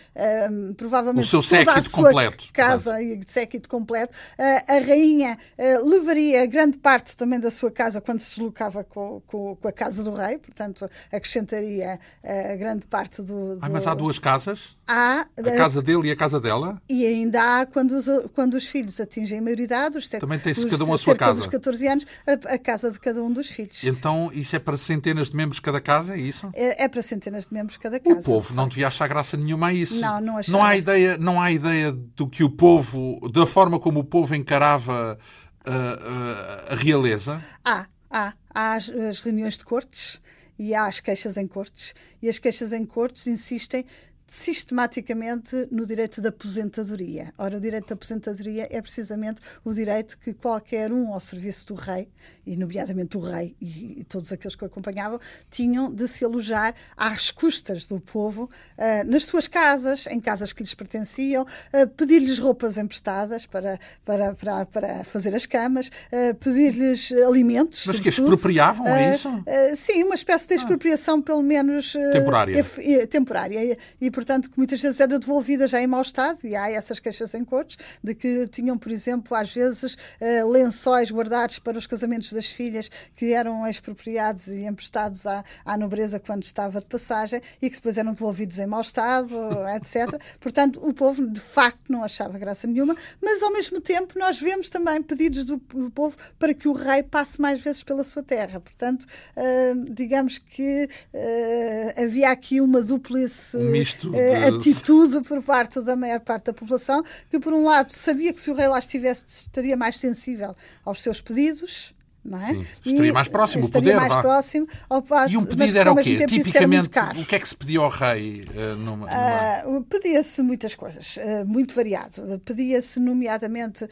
um, 0.50 0.74
provavelmente 0.74 1.24
o 1.24 1.28
seu 1.28 1.42
toda 1.42 1.72
séquito 1.72 1.78
a 1.78 1.82
sua 1.82 2.08
completo, 2.08 2.52
casa 2.52 3.02
e 3.02 3.20
séquito 3.26 3.68
completo. 3.68 4.14
Uh, 4.38 4.72
a 4.72 4.78
rainha 4.78 5.38
uh, 5.58 5.88
levaria 5.88 6.46
grande 6.46 6.78
parte 6.78 7.16
também 7.16 7.40
da 7.40 7.50
sua 7.50 7.70
casa 7.70 8.00
quando 8.00 8.18
se 8.18 8.36
deslocava 8.36 8.84
com, 8.84 9.22
com, 9.26 9.56
com 9.56 9.68
a 9.68 9.72
casa 9.72 10.02
do 10.02 10.12
rei, 10.12 10.38
portanto 10.38 10.88
acrescentaria 11.12 11.98
uh, 12.22 12.58
grande 12.58 12.86
parte 12.86 13.22
do, 13.22 13.56
do... 13.56 13.58
Ah, 13.60 13.68
mas 13.68 13.86
há 13.86 13.94
duas 13.94 14.18
casas? 14.18 14.76
Há. 14.86 15.26
A 15.36 15.56
casa 15.56 15.82
dele 15.82 16.08
e 16.08 16.10
a 16.10 16.16
casa 16.16 16.40
dela? 16.40 16.80
E 16.88 17.06
ainda 17.06 17.60
há 17.60 17.66
quando 17.66 17.92
os, 17.92 18.06
quando 18.34 18.54
os 18.54 18.66
filhos 18.66 19.00
atingem 19.00 19.38
a 19.38 19.42
maioridade, 19.42 19.96
os 19.96 20.08
Também 20.08 20.38
tem-se 20.38 20.66
cada 20.66 20.84
um 20.84 20.92
a 20.92 20.98
sua 20.98 21.16
casa. 21.16 21.40
dos 21.40 21.46
14 21.46 21.88
anos, 21.88 22.06
a, 22.26 22.54
a, 22.54 22.58
casa 22.58 22.90
de 22.90 23.00
cada 23.00 23.22
um 23.22 23.32
dos 23.32 23.48
filhos. 23.48 23.82
Então 23.84 24.30
isso 24.32 24.54
é 24.54 24.58
para 24.58 24.76
centenas 24.76 25.30
de 25.30 25.36
membros 25.36 25.60
cada 25.60 25.80
casa, 25.80 26.14
é 26.14 26.18
isso? 26.18 26.50
É, 26.54 26.84
é 26.84 26.88
para 26.88 27.02
centenas 27.02 27.46
de 27.46 27.54
membros 27.54 27.76
cada 27.76 27.98
casa. 28.04 28.20
O 28.20 28.22
povo 28.22 28.54
não 28.54 28.68
devia 28.68 28.88
achar 28.88 29.08
graça 29.08 29.36
nenhuma 29.36 29.68
a 29.68 29.72
isso. 29.72 30.00
Não, 30.00 30.20
não 30.20 30.38
achava. 30.38 30.58
Não 30.58 30.64
há 30.64 30.76
ideia, 30.76 31.18
não 31.18 31.40
há 31.40 31.50
ideia 31.50 31.90
do 31.92 32.28
que 32.28 32.44
o 32.44 32.50
povo, 32.50 33.20
da 33.32 33.46
forma 33.46 33.80
como 33.80 34.00
o 34.00 34.04
povo 34.04 34.34
encarava 34.34 35.18
uh, 35.66 35.70
uh, 35.70 36.72
a 36.72 36.74
realeza? 36.76 37.42
Há, 37.64 37.86
há. 38.10 38.34
Há 38.54 38.74
as, 38.74 38.88
as 38.88 39.20
reuniões 39.20 39.58
de 39.58 39.64
cortes 39.64 40.20
e 40.58 40.74
há 40.74 40.86
as 40.86 41.00
queixas 41.00 41.36
em 41.36 41.46
cortes. 41.46 41.94
E 42.22 42.28
as 42.28 42.38
queixas 42.38 42.72
em 42.72 42.84
cortes 42.84 43.26
insistem 43.26 43.84
sistematicamente 44.26 45.68
no 45.70 45.86
direito 45.86 46.20
da 46.20 46.30
aposentadoria. 46.30 47.32
Ora, 47.36 47.56
o 47.56 47.60
direito 47.60 47.88
da 47.88 47.94
aposentadoria 47.94 48.66
é 48.70 48.80
precisamente 48.80 49.40
o 49.64 49.72
direito 49.72 50.18
que 50.18 50.32
qualquer 50.32 50.92
um 50.92 51.12
ao 51.12 51.20
serviço 51.20 51.68
do 51.68 51.74
rei, 51.74 52.08
e 52.46 52.56
nomeadamente 52.56 53.16
o 53.16 53.20
rei 53.20 53.54
e, 53.60 54.00
e 54.00 54.04
todos 54.04 54.32
aqueles 54.32 54.56
que 54.56 54.64
o 54.64 54.66
acompanhavam, 54.66 55.20
tinham 55.50 55.92
de 55.92 56.06
se 56.08 56.24
alojar 56.24 56.74
às 56.96 57.30
custas 57.30 57.86
do 57.86 58.00
povo, 58.00 58.44
uh, 58.78 59.10
nas 59.10 59.24
suas 59.24 59.46
casas, 59.48 60.06
em 60.06 60.20
casas 60.20 60.52
que 60.52 60.62
lhes 60.62 60.74
pertenciam, 60.74 61.42
uh, 61.42 61.86
pedir-lhes 61.88 62.38
roupas 62.38 62.78
emprestadas 62.78 63.46
para, 63.46 63.78
para, 64.04 64.34
para, 64.34 64.66
para 64.66 65.04
fazer 65.04 65.34
as 65.34 65.46
camas, 65.46 65.88
uh, 65.88 66.34
pedir-lhes 66.36 67.12
alimentos. 67.12 67.84
Mas 67.86 68.00
que 68.00 68.08
expropriavam, 68.08 68.86
é 68.86 69.14
isso? 69.14 69.28
sim, 69.76 70.02
uma 70.02 70.14
espécie 70.14 70.48
de 70.48 70.54
expropriação, 70.54 71.20
pelo 71.20 71.42
menos 71.42 71.92
temporária. 72.12 72.64
temporária. 73.08 73.78
E, 74.00 74.10
portanto, 74.14 74.50
que 74.50 74.56
muitas 74.56 74.80
vezes 74.80 75.00
era 75.00 75.18
devolvida 75.18 75.66
já 75.66 75.82
em 75.82 75.86
mau 75.86 76.00
estado, 76.00 76.38
e 76.44 76.54
há 76.54 76.70
essas 76.70 77.00
queixas 77.00 77.34
em 77.34 77.44
cortes, 77.44 77.76
de 78.02 78.14
que 78.14 78.46
tinham, 78.46 78.78
por 78.78 78.92
exemplo, 78.92 79.36
às 79.36 79.52
vezes, 79.52 79.94
uh, 79.94 80.48
lençóis 80.48 81.10
guardados 81.10 81.58
para 81.58 81.76
os 81.76 81.86
casamentos 81.86 82.32
das 82.32 82.46
filhas 82.46 82.90
que 83.16 83.32
eram 83.32 83.66
expropriados 83.66 84.46
e 84.46 84.64
emprestados 84.64 85.26
à, 85.26 85.44
à 85.64 85.76
nobreza 85.76 86.20
quando 86.20 86.44
estava 86.44 86.80
de 86.80 86.86
passagem 86.86 87.40
e 87.60 87.68
que 87.68 87.76
depois 87.76 87.98
eram 87.98 88.12
devolvidos 88.12 88.58
em 88.58 88.66
mau 88.66 88.80
estado, 88.80 89.34
etc. 89.76 90.20
Portanto, 90.38 90.80
o 90.86 90.94
povo, 90.94 91.26
de 91.26 91.40
facto, 91.40 91.90
não 91.90 92.04
achava 92.04 92.38
graça 92.38 92.66
nenhuma, 92.66 92.96
mas, 93.20 93.42
ao 93.42 93.52
mesmo 93.52 93.80
tempo, 93.80 94.18
nós 94.18 94.38
vemos 94.38 94.70
também 94.70 95.02
pedidos 95.02 95.44
do, 95.44 95.56
do 95.56 95.90
povo 95.90 96.16
para 96.38 96.54
que 96.54 96.68
o 96.68 96.72
rei 96.72 97.02
passe 97.02 97.40
mais 97.40 97.60
vezes 97.60 97.82
pela 97.82 98.04
sua 98.04 98.22
terra. 98.22 98.60
Portanto, 98.60 99.02
uh, 99.02 99.92
digamos 99.92 100.38
que 100.38 100.88
uh, 101.12 102.02
havia 102.02 102.30
aqui 102.30 102.60
uma 102.60 102.80
duplice 102.80 103.56
misto 103.56 104.03
uh, 104.10 104.56
atitude 104.56 105.22
por 105.22 105.42
parte 105.42 105.80
da 105.80 105.96
maior 105.96 106.20
parte 106.20 106.46
da 106.46 106.52
população, 106.52 107.02
que 107.30 107.38
por 107.38 107.52
um 107.52 107.64
lado 107.64 107.92
sabia 107.92 108.32
que 108.32 108.40
se 108.40 108.50
o 108.50 108.54
rei 108.54 108.68
lá 108.68 108.78
estivesse 108.78 109.24
estaria 109.26 109.76
mais 109.76 109.98
sensível 109.98 110.56
aos 110.84 111.02
seus 111.02 111.20
pedidos, 111.20 111.94
não 112.24 112.38
é? 112.38 112.54
Sim, 112.54 112.66
estaria 112.86 113.10
e 113.10 113.12
mais 113.12 113.28
próximo, 113.28 113.66
o 113.66 113.70
poder. 113.70 113.96
mais 113.96 114.14
próximo 114.14 114.66
ao 114.88 115.02
passo, 115.02 115.34
E 115.34 115.36
um 115.36 115.44
pedido 115.44 115.76
era 115.76 115.92
o 115.92 115.96
quê? 115.96 116.24
Tipicamente, 116.26 116.88
o 117.18 117.26
que 117.26 117.36
é 117.36 117.38
que 117.38 117.48
se 117.48 117.54
pedia 117.54 117.80
ao 117.80 117.90
rei? 117.90 118.42
Uh, 118.42 118.76
numa, 118.76 119.06
numa... 119.06 119.78
Uh, 119.78 119.84
Pedia-se 119.84 120.42
muitas 120.42 120.74
coisas, 120.74 121.16
uh, 121.18 121.46
muito 121.46 121.74
variado. 121.74 122.40
Pedia-se, 122.44 122.98
nomeadamente, 122.98 123.86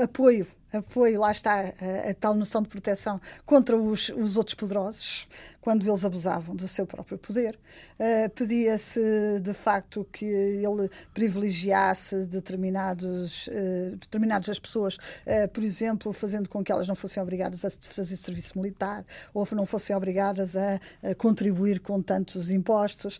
apoio 0.00 0.46
apoio, 0.72 1.20
lá 1.20 1.32
está 1.32 1.60
a, 1.60 2.10
a, 2.10 2.14
tal 2.14 2.34
noção 2.34 2.62
de 2.62 2.68
proteção 2.68 3.20
contra 3.44 3.76
os, 3.76 4.08
os 4.10 4.36
outros 4.36 4.54
poderosos, 4.54 5.26
quando 5.60 5.86
eles 5.86 6.04
abusavam 6.04 6.56
do 6.56 6.66
seu 6.66 6.86
próprio 6.86 7.18
poder. 7.18 7.58
Uh, 7.98 8.30
Pedia-se, 8.30 9.40
de 9.40 9.52
facto, 9.52 10.06
que 10.10 10.24
ele 10.24 10.90
privilegiasse 11.12 12.24
determinados, 12.26 13.46
uh, 13.48 13.96
determinadas 13.96 14.48
as 14.48 14.58
pessoas, 14.58 14.96
uh, 14.96 15.48
por 15.52 15.62
exemplo, 15.62 16.12
fazendo 16.12 16.48
com 16.48 16.64
que 16.64 16.72
elas 16.72 16.88
não 16.88 16.94
fossem 16.94 17.22
obrigadas 17.22 17.64
a 17.64 17.70
fazer 17.70 18.16
serviço 18.16 18.58
militar 18.58 19.04
ou 19.34 19.46
não 19.52 19.66
fossem 19.66 19.94
obrigadas 19.94 20.56
a, 20.56 20.80
a 21.02 21.14
contribuir 21.14 21.80
com 21.80 22.00
tantos 22.00 22.50
impostos. 22.50 23.18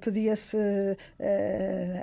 Pedia-se 0.00 0.56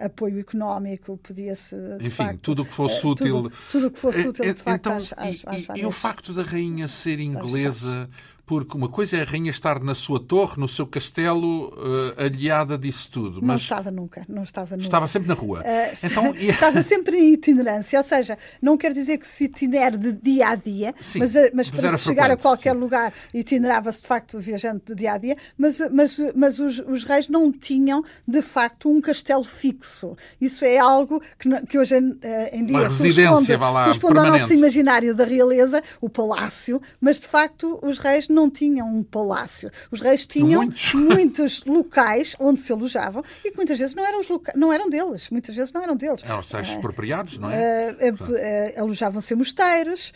apoio 0.01 0.39
económico, 0.39 1.17
pedia-se. 1.17 1.75
Enfim, 1.99 2.09
facto, 2.09 2.39
tudo 2.39 2.63
o 2.63 2.65
que 2.65 2.73
fosse 2.73 3.05
útil. 3.05 3.51
Tudo 3.71 3.91
que 3.91 3.99
fosse 3.99 4.27
útil, 4.27 4.53
de 4.53 4.61
facto, 4.61 4.87
então, 4.87 4.97
às, 4.97 5.13
às, 5.15 5.43
às 5.45 5.77
e, 5.77 5.81
e 5.81 5.85
o 5.85 5.91
facto 5.91 6.33
da 6.33 6.41
rainha 6.41 6.87
ser 6.87 7.19
inglesa 7.19 8.09
porque 8.47 8.77
uma 8.77 8.87
coisa 8.87 9.17
é 9.17 9.21
a 9.23 9.25
rainha 9.25 9.51
estar 9.51 9.83
na 9.83 9.93
sua 9.93 10.21
torre, 10.21 10.53
no 10.57 10.69
seu 10.69 10.87
castelo, 10.87 11.67
uh, 11.67 12.15
aliada 12.17 12.77
disso 12.77 13.11
tudo. 13.11 13.41
Mas 13.41 13.47
não 13.47 13.55
estava 13.55 13.91
nunca, 13.91 14.25
não 14.29 14.43
estava 14.43 14.77
nunca. 14.77 14.83
Estava 14.83 15.05
sempre 15.05 15.27
na 15.27 15.33
rua. 15.33 15.59
Uh, 15.59 16.05
então, 16.05 16.33
estava 16.39 16.81
sempre 16.81 17.17
em 17.17 17.33
itinerância, 17.33 17.99
ou 17.99 18.03
seja, 18.03 18.37
não 18.61 18.77
quer 18.77 18.93
dizer 18.93 19.17
que 19.17 19.27
se 19.27 19.43
itinere 19.43 19.97
de 19.97 20.13
dia 20.13 20.47
a 20.47 20.55
dia, 20.55 20.95
sim, 21.01 21.19
mas, 21.19 21.35
eh, 21.35 21.51
mas, 21.53 21.69
para 21.69 21.97
se 21.97 22.05
chegar 22.05 22.31
a 22.31 22.37
qualquer 22.37 22.73
sim. 22.73 22.79
lugar 22.79 23.13
itinerava-se 23.33 24.01
de 24.01 24.07
facto 24.07 24.39
viajando 24.39 24.81
de 24.85 24.95
dia 24.95 25.11
a 25.11 25.17
dia, 25.17 25.35
mas, 25.57 25.81
mas, 25.91 26.17
mas 26.33 26.57
os, 26.57 26.79
os, 26.79 27.03
reis 27.03 27.27
não 27.27 27.51
tinham 27.51 28.01
de 28.25 28.41
facto 28.41 28.89
um 28.89 29.01
castelo 29.01 29.43
fixo. 29.43 30.15
Isso 30.39 30.63
é 30.63 30.77
algo 30.77 31.21
que, 31.37 31.49
que 31.65 31.77
hoje 31.77 31.97
em 31.97 32.63
dia 32.65 32.77
uma 32.77 32.87
residência, 32.87 33.27
corresponde, 33.29 33.57
lá, 33.57 33.83
corresponde 33.83 34.19
ao 34.19 34.25
nosso 34.27 34.53
imaginário 34.53 35.13
da 35.13 35.25
realeza, 35.25 35.83
o 35.99 36.07
palácio, 36.07 36.81
mas 37.01 37.19
de 37.19 37.27
facto 37.27 37.77
os 37.81 37.97
reis 37.97 38.29
não 38.37 38.49
tinham 38.51 38.87
um 38.87 39.03
palácio. 39.03 39.71
Os 39.89 39.99
reis 39.99 40.25
tinham 40.27 40.61
muitos, 40.61 40.93
muitos 40.93 41.63
locais 41.65 42.35
onde 42.39 42.59
se 42.59 42.71
alojavam 42.71 43.23
e 43.43 43.49
que 43.49 43.57
muitas 43.57 43.79
vezes 43.79 43.95
não 43.95 44.05
eram, 44.05 44.19
os 44.19 44.27
não 44.55 44.71
eram 44.71 44.89
deles. 44.89 45.29
Muitas 45.31 45.55
vezes 45.55 45.73
não 45.73 45.81
eram 45.81 45.95
deles. 45.95 46.23
Eram 46.23 46.39
os 46.39 46.45
tais 46.45 46.69
expropriados, 46.69 47.39
não 47.39 47.49
é? 47.49 47.95
Uh, 47.99 48.13
uh, 48.13 48.77
uh, 48.77 48.81
alojavam-se 48.81 49.33
em 49.33 49.37
mosteiros, 49.37 50.13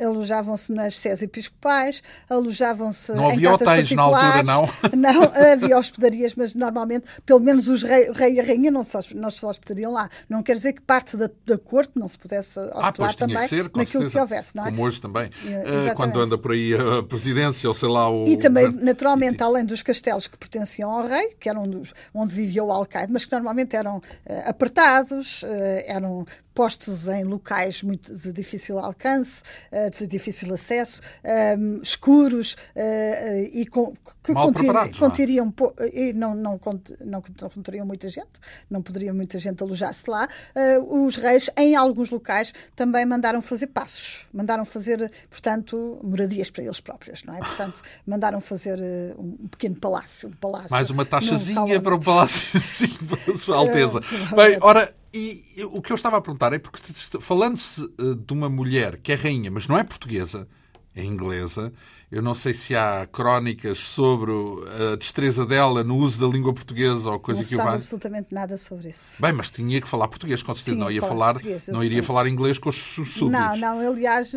alojavam-se 0.00 0.72
nas 0.72 0.98
sés 0.98 1.22
episcopais, 1.22 2.02
alojavam-se 2.28 3.12
Não 3.12 3.30
havia 3.30 3.52
hotéis 3.52 3.92
na 3.92 4.02
altura, 4.02 4.42
não? 4.42 4.68
Não, 5.04 5.22
havia 5.52 5.78
hospedarias, 5.78 6.34
mas 6.34 6.54
normalmente, 6.54 7.06
pelo 7.24 7.40
menos 7.40 7.68
os 7.68 7.82
rei, 7.82 8.10
rei 8.12 8.34
e 8.34 8.40
a 8.40 8.44
rainha 8.44 8.70
não 8.70 8.82
se, 8.82 9.14
não 9.14 9.30
se 9.30 9.44
hospedariam 9.44 9.92
lá. 9.92 10.08
Não 10.28 10.42
quer 10.42 10.56
dizer 10.56 10.72
que 10.72 10.80
parte 10.80 11.16
da, 11.16 11.30
da 11.44 11.58
corte 11.58 11.92
não 11.94 12.08
se 12.08 12.18
pudesse 12.18 12.58
hospedar 12.58 12.84
ah, 12.88 12.92
pois, 12.92 13.14
também 13.14 13.36
que 13.36 13.48
ser, 13.48 13.64
naquilo 13.64 13.84
certeza. 13.84 14.10
que 14.10 14.18
houvesse, 14.18 14.56
não 14.56 14.66
é? 14.66 14.70
Como 14.70 14.82
hoje 14.82 15.00
também. 15.00 15.30
quando 15.94 16.20
anda 16.20 16.38
por 16.38 16.52
aí 16.52 16.74
a 16.74 17.02
ou 17.46 17.74
sei 17.74 17.88
lá, 17.88 18.08
o... 18.08 18.26
E 18.26 18.36
também, 18.36 18.70
naturalmente, 18.72 19.42
além 19.42 19.64
dos 19.64 19.82
castelos 19.82 20.26
que 20.26 20.38
pertenciam 20.38 20.90
ao 20.90 21.06
rei, 21.06 21.34
que 21.38 21.48
eram 21.48 21.68
dos, 21.68 21.94
onde 22.12 22.34
vivia 22.34 22.62
o 22.62 22.70
alcaide, 22.70 23.12
mas 23.12 23.24
que 23.24 23.32
normalmente 23.32 23.74
eram 23.76 23.98
uh, 23.98 24.02
apertados, 24.46 25.42
uh, 25.42 25.46
eram 25.86 26.26
postos 26.54 27.08
em 27.08 27.24
locais 27.24 27.82
muito 27.82 28.14
de 28.14 28.32
difícil 28.32 28.78
alcance, 28.78 29.42
uh, 29.72 29.90
de 29.90 30.06
difícil 30.06 30.52
acesso, 30.54 31.00
um, 31.58 31.82
escuros 31.82 32.56
e 33.52 33.66
com, 33.66 33.94
que 34.22 34.32
Mal 34.32 34.52
contir, 34.52 34.98
contiriam 34.98 35.54
e 35.92 36.12
não, 36.12 36.34
não, 36.34 36.60
não, 37.00 37.22
não 37.40 37.50
conteriam 37.50 37.86
muita 37.86 38.08
gente, 38.08 38.40
não 38.70 38.82
poderia 38.82 39.12
muita 39.12 39.38
gente 39.38 39.62
alojar-se 39.62 40.08
lá. 40.08 40.28
os 40.88 41.16
reis, 41.16 41.50
em 41.56 41.74
alguns 41.74 42.10
locais, 42.10 42.52
também 42.76 43.04
mandaram 43.04 43.42
fazer 43.42 43.68
passos, 43.68 44.26
mandaram 44.32 44.64
fazer, 44.64 45.10
portanto, 45.30 45.98
moradias 46.02 46.50
para 46.50 46.64
eles 46.64 46.80
próprios, 46.80 47.24
não 47.24 47.34
é? 47.34 47.38
Portanto, 47.38 47.82
mandaram 48.06 48.40
fazer 48.40 48.78
um 49.18 49.48
pequeno 49.48 49.76
palácio, 49.76 50.28
um 50.28 50.32
palácio. 50.32 50.70
Mais 50.70 50.90
uma 50.90 51.04
taxazinha 51.04 51.80
para 51.80 51.94
um 51.94 52.00
palácio, 52.00 52.60
sim, 52.60 52.88
para 53.06 53.32
a 53.32 53.36
Sua 53.36 53.56
Alteza. 53.56 54.00
Bem, 54.34 54.58
ora, 54.60 54.94
e 55.14 55.64
o 55.64 55.80
que 55.80 55.92
eu 55.92 55.94
estava 55.94 56.16
a 56.16 56.20
perguntar 56.20 56.52
é 56.52 56.58
porque, 56.58 56.80
falando-se 57.20 57.82
uh, 57.82 58.14
de 58.14 58.32
uma 58.32 58.48
mulher 58.48 58.98
que 58.98 59.12
é 59.12 59.14
rainha, 59.14 59.50
mas 59.50 59.68
não 59.68 59.78
é 59.78 59.84
portuguesa, 59.84 60.48
é 60.94 61.04
inglesa, 61.04 61.72
eu 62.14 62.22
não 62.22 62.32
sei 62.32 62.54
se 62.54 62.76
há 62.76 63.08
crónicas 63.10 63.76
sobre 63.78 64.30
a 64.92 64.94
destreza 64.94 65.44
dela 65.44 65.82
no 65.82 65.96
uso 65.96 66.20
da 66.20 66.32
língua 66.32 66.54
portuguesa 66.54 67.10
ou 67.10 67.18
coisa 67.18 67.40
não 67.40 67.48
que 67.48 67.54
o 67.56 67.58
valha. 67.58 67.74
absolutamente 67.74 68.28
nada 68.32 68.56
sobre 68.56 68.90
isso. 68.90 69.20
Bem, 69.20 69.32
mas 69.32 69.50
tinha 69.50 69.80
que 69.80 69.88
falar 69.88 70.06
português, 70.06 70.40
com 70.40 70.54
certeza. 70.54 70.76
Tinha 70.76 70.84
não 70.84 70.92
ia 70.92 71.02
falar, 71.02 71.34
não 71.66 71.82
iria 71.82 72.04
falar 72.04 72.28
inglês 72.28 72.56
com 72.56 72.68
os 72.68 72.76
súditos. 72.76 73.20
Não, 73.20 73.56
não. 73.56 73.80
Aliás, 73.80 74.32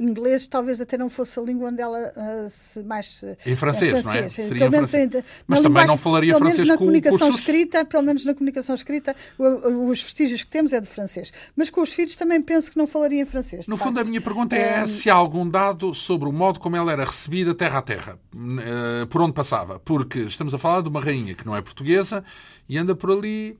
inglês 0.00 0.46
talvez 0.46 0.80
até 0.80 0.96
não 0.96 1.10
fosse 1.10 1.38
a 1.38 1.42
língua 1.42 1.68
onde 1.68 1.82
ela 1.82 1.98
uh, 2.16 2.48
se 2.48 2.82
mais... 2.82 3.22
Uh, 3.22 3.36
em 3.44 3.56
francês, 3.56 4.00
francês, 4.00 4.04
não 4.04 4.12
é? 4.14 4.28
Seria 4.28 4.66
em 4.66 4.70
francês. 4.70 5.10
Mas 5.46 5.58
também 5.58 5.68
linguagem, 5.68 5.88
não 5.88 5.98
falaria 5.98 6.38
francês 6.38 6.66
na 6.66 6.74
com, 6.74 6.78
comunicação 6.78 7.28
com 7.28 7.34
os 7.34 7.40
escrita, 7.40 7.84
Pelo 7.84 8.02
menos 8.04 8.24
na 8.24 8.32
comunicação 8.32 8.74
escrita, 8.74 9.14
os 9.38 10.02
vestígios 10.02 10.44
que 10.44 10.50
temos 10.50 10.72
é 10.72 10.80
de 10.80 10.86
francês. 10.86 11.30
Mas 11.54 11.68
com 11.68 11.82
os 11.82 11.92
filhos 11.92 12.16
também 12.16 12.40
penso 12.40 12.70
que 12.70 12.78
não 12.78 12.86
falaria 12.86 13.20
em 13.20 13.26
francês. 13.26 13.66
No 13.66 13.76
facto. 13.76 13.88
fundo, 13.88 14.00
a 14.00 14.04
minha 14.04 14.20
pergunta 14.22 14.56
é 14.56 14.84
um... 14.84 14.88
se 14.88 15.10
há 15.10 15.14
algum 15.14 15.46
dado 15.46 15.94
sobre 15.94 16.26
o 16.26 16.32
modo 16.32 16.58
como 16.58 16.74
ela 16.74 16.90
era 16.90 17.01
recebida 17.04 17.54
terra 17.54 17.82
terra, 17.82 18.18
eh, 18.34 19.06
por 19.06 19.22
onde 19.22 19.32
passava. 19.32 19.78
Porque 19.78 20.20
estamos 20.20 20.54
a 20.54 20.58
falar 20.58 20.82
de 20.82 20.88
uma 20.88 21.00
rainha 21.00 21.34
que 21.34 21.46
não 21.46 21.56
é 21.56 21.62
portuguesa 21.62 22.24
e 22.68 22.78
anda 22.78 22.94
por 22.94 23.10
ali 23.10 23.58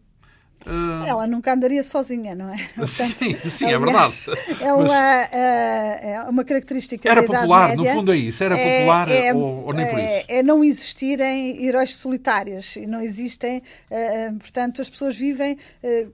Uh... 0.66 1.04
Ela 1.06 1.26
nunca 1.26 1.52
andaria 1.52 1.82
sozinha, 1.82 2.34
não 2.34 2.48
é? 2.48 2.56
Portanto, 2.74 3.16
sim, 3.16 3.36
sim 3.36 3.66
é 3.66 3.78
verdade. 3.78 4.14
É 4.60 4.72
uma, 4.72 4.84
Mas... 4.84 5.28
uh, 5.28 5.34
é 5.34 6.26
uma 6.28 6.44
característica 6.44 7.08
Era 7.08 7.22
popular, 7.22 7.76
no 7.76 7.84
fundo 7.86 8.12
é 8.12 8.16
isso. 8.16 8.42
Era 8.42 8.58
é, 8.58 8.78
popular 8.78 9.10
é, 9.10 9.34
ou, 9.34 9.66
ou, 9.66 9.72
nem 9.72 9.86
por 9.86 9.98
é, 9.98 10.18
isso? 10.18 10.26
É 10.28 10.42
não 10.42 10.64
existirem 10.64 11.64
heróis 11.64 11.94
solitários. 11.96 12.76
E 12.76 12.86
não 12.86 13.00
existem, 13.00 13.58
uh, 13.90 14.38
portanto, 14.38 14.82
as 14.82 14.88
pessoas 14.88 15.16
vivem 15.16 15.56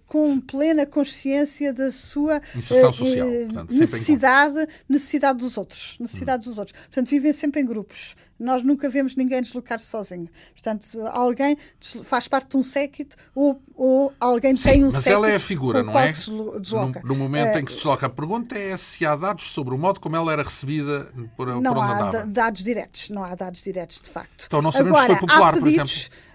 com 0.07 0.41
plena 0.41 0.87
consciência 0.87 1.73
da 1.73 1.93
sua 1.93 2.41
social, 2.61 3.29
portanto, 3.29 3.75
necessidade, 3.75 4.69
necessidade 4.89 5.39
dos 5.39 5.57
outros. 5.57 5.97
Necessidade 6.01 6.43
hum. 6.43 6.51
dos 6.51 6.59
outros. 6.59 6.79
Portanto, 6.87 7.09
vivem 7.09 7.33
sempre 7.33 7.61
em 7.61 7.67
grupos. 7.67 8.17
Nós 8.39 8.63
nunca 8.63 8.89
vemos 8.89 9.17
ninguém 9.17 9.43
deslocar-se 9.43 9.87
sozinho. 9.87 10.29
Portanto, 10.53 11.01
alguém 11.09 11.57
faz 12.05 12.29
parte 12.29 12.51
de 12.51 12.57
um 12.57 12.63
séquito 12.63 13.17
ou, 13.35 13.61
ou 13.75 14.13
alguém 14.21 14.55
Sim, 14.55 14.69
tem 14.69 14.85
um 14.85 14.87
mas 14.87 15.03
séquito. 15.03 15.21
Mas 15.21 15.25
ela 15.25 15.31
é 15.31 15.37
a 15.37 15.41
figura, 15.41 15.83
não 15.83 15.99
é? 15.99 16.13
No, 16.29 16.61
no, 17.05 17.15
momento 17.17 17.57
uh, 17.57 17.59
em 17.59 17.65
que 17.65 17.73
se 17.73 17.79
desloca. 17.79 18.07
A 18.07 18.11
pergunta 18.11 18.57
é 18.57 18.77
se 18.77 19.05
há 19.05 19.17
dados 19.17 19.51
sobre 19.51 19.75
o 19.75 19.79
modo 19.79 19.99
como 19.99 20.15
ela 20.15 20.33
era 20.33 20.43
recebida 20.43 21.09
por, 21.37 21.49
não 21.49 21.75
por 21.75 21.83
onde 21.83 21.93
há 21.93 21.97
andava. 21.97 22.27
dados 22.27 22.63
diretos, 22.63 23.11
não 23.11 23.25
há 23.25 23.35
dados 23.35 23.63
diretos, 23.63 24.01
de 24.01 24.11
facto. 24.11 24.45
Então 24.47 24.63
não 24.63 24.71
sabemos 24.71 24.99
Agora, 24.99 25.15
se 25.15 25.19
foi 25.19 25.29
popular, 25.29 25.55
pedidos, 25.55 25.75
por 25.75 25.79
exemplo. 25.79 26.28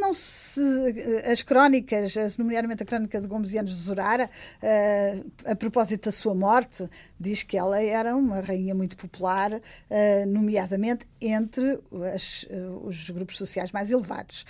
Não 0.00 0.12
se, 0.14 0.60
as 1.30 1.42
crónicas, 1.42 2.14
nomeadamente 2.36 2.82
a 2.82 2.86
crónica 2.86 3.20
de 3.20 3.28
Gomes 3.28 3.54
Anos 3.54 3.70
de 3.70 3.82
Zorara, 3.82 4.30
a 5.44 5.54
propósito 5.54 6.06
da 6.06 6.12
sua 6.12 6.34
morte, 6.34 6.88
diz 7.18 7.42
que 7.42 7.56
ela 7.56 7.80
era 7.82 8.16
uma 8.16 8.40
rainha 8.40 8.74
muito 8.74 8.96
popular, 8.96 9.60
nomeadamente 10.26 11.06
entre 11.20 11.78
as, 12.14 12.46
os 12.82 13.10
grupos 13.10 13.36
sociais 13.36 13.72
mais 13.72 13.90
elevados 13.90 14.44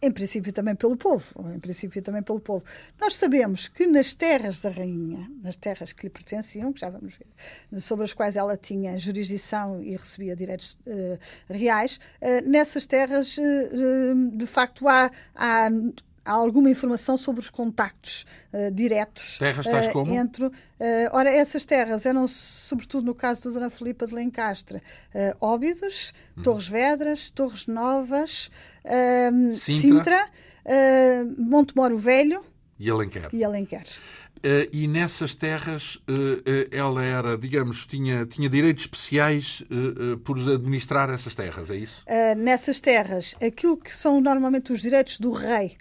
em 0.00 0.10
princípio 0.10 0.52
também 0.52 0.74
pelo 0.74 0.96
povo, 0.96 1.50
em 1.54 1.58
princípio 1.58 2.02
também 2.02 2.22
pelo 2.22 2.40
povo. 2.40 2.64
Nós 3.00 3.16
sabemos 3.16 3.68
que 3.68 3.86
nas 3.86 4.14
terras 4.14 4.60
da 4.60 4.70
rainha, 4.70 5.30
nas 5.42 5.56
terras 5.56 5.92
que 5.92 6.06
lhe 6.06 6.10
pertenciam, 6.10 6.72
que 6.72 6.80
já 6.80 6.90
vamos 6.90 7.14
ver, 7.14 7.80
sobre 7.80 8.04
as 8.04 8.12
quais 8.12 8.36
ela 8.36 8.56
tinha 8.56 8.96
jurisdição 8.98 9.82
e 9.82 9.92
recebia 9.92 10.36
direitos 10.36 10.76
uh, 10.86 11.18
reais, 11.48 11.98
uh, 12.20 12.48
nessas 12.48 12.86
terras, 12.86 13.36
uh, 13.38 14.36
de 14.36 14.46
facto, 14.46 14.86
há, 14.88 15.10
há 15.34 15.68
alguma 16.24 16.70
informação 16.70 17.16
sobre 17.16 17.40
os 17.40 17.50
contactos 17.50 18.24
uh, 18.52 18.70
diretos 18.70 19.38
terras 19.38 19.66
tais 19.66 19.88
uh, 19.88 19.92
como? 19.92 20.12
entre. 20.12 20.46
Uh, 20.46 20.52
ora, 21.12 21.30
essas 21.30 21.64
terras 21.64 22.06
eram, 22.06 22.26
sobretudo 22.26 23.06
no 23.06 23.14
caso 23.14 23.44
da 23.44 23.50
Dona 23.50 23.70
Filipa 23.70 24.06
de 24.06 24.14
Lencastre, 24.14 24.82
Óbidos, 25.40 26.12
hum. 26.36 26.42
Torres 26.42 26.68
Vedras, 26.68 27.30
Torres 27.30 27.66
Novas, 27.66 28.50
Sintra, 29.54 29.80
Sintra 29.80 30.30
Montemoro 31.38 31.96
Velho 31.96 32.44
e 32.78 32.90
Alenquer. 32.90 33.28
E 33.32 33.44
Alenquer. 33.44 33.84
Uh, 34.44 34.68
e 34.72 34.86
nessas 34.86 35.34
terras 35.34 35.94
uh, 36.06 36.12
uh, 36.12 36.68
ela 36.70 37.02
era, 37.02 37.38
digamos, 37.38 37.86
tinha, 37.86 38.26
tinha 38.26 38.46
direitos 38.46 38.84
especiais 38.84 39.62
por 40.22 40.36
administrar 40.38 41.08
essas 41.08 41.34
terras, 41.34 41.70
é 41.70 41.76
isso? 41.76 42.04
nessas 42.36 42.78
terras, 42.78 43.34
aquilo 43.42 43.76
que 43.78 43.90
são 43.90 44.20
normalmente 44.20 44.70
os 44.70 44.82
direitos 44.82 45.18
do 45.18 45.32
rei 45.32 45.78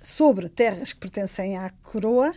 sobre 0.00 0.48
terras 0.48 0.92
que 0.92 1.00
pertencem 1.00 1.56
à 1.56 1.70
coroa 1.82 2.34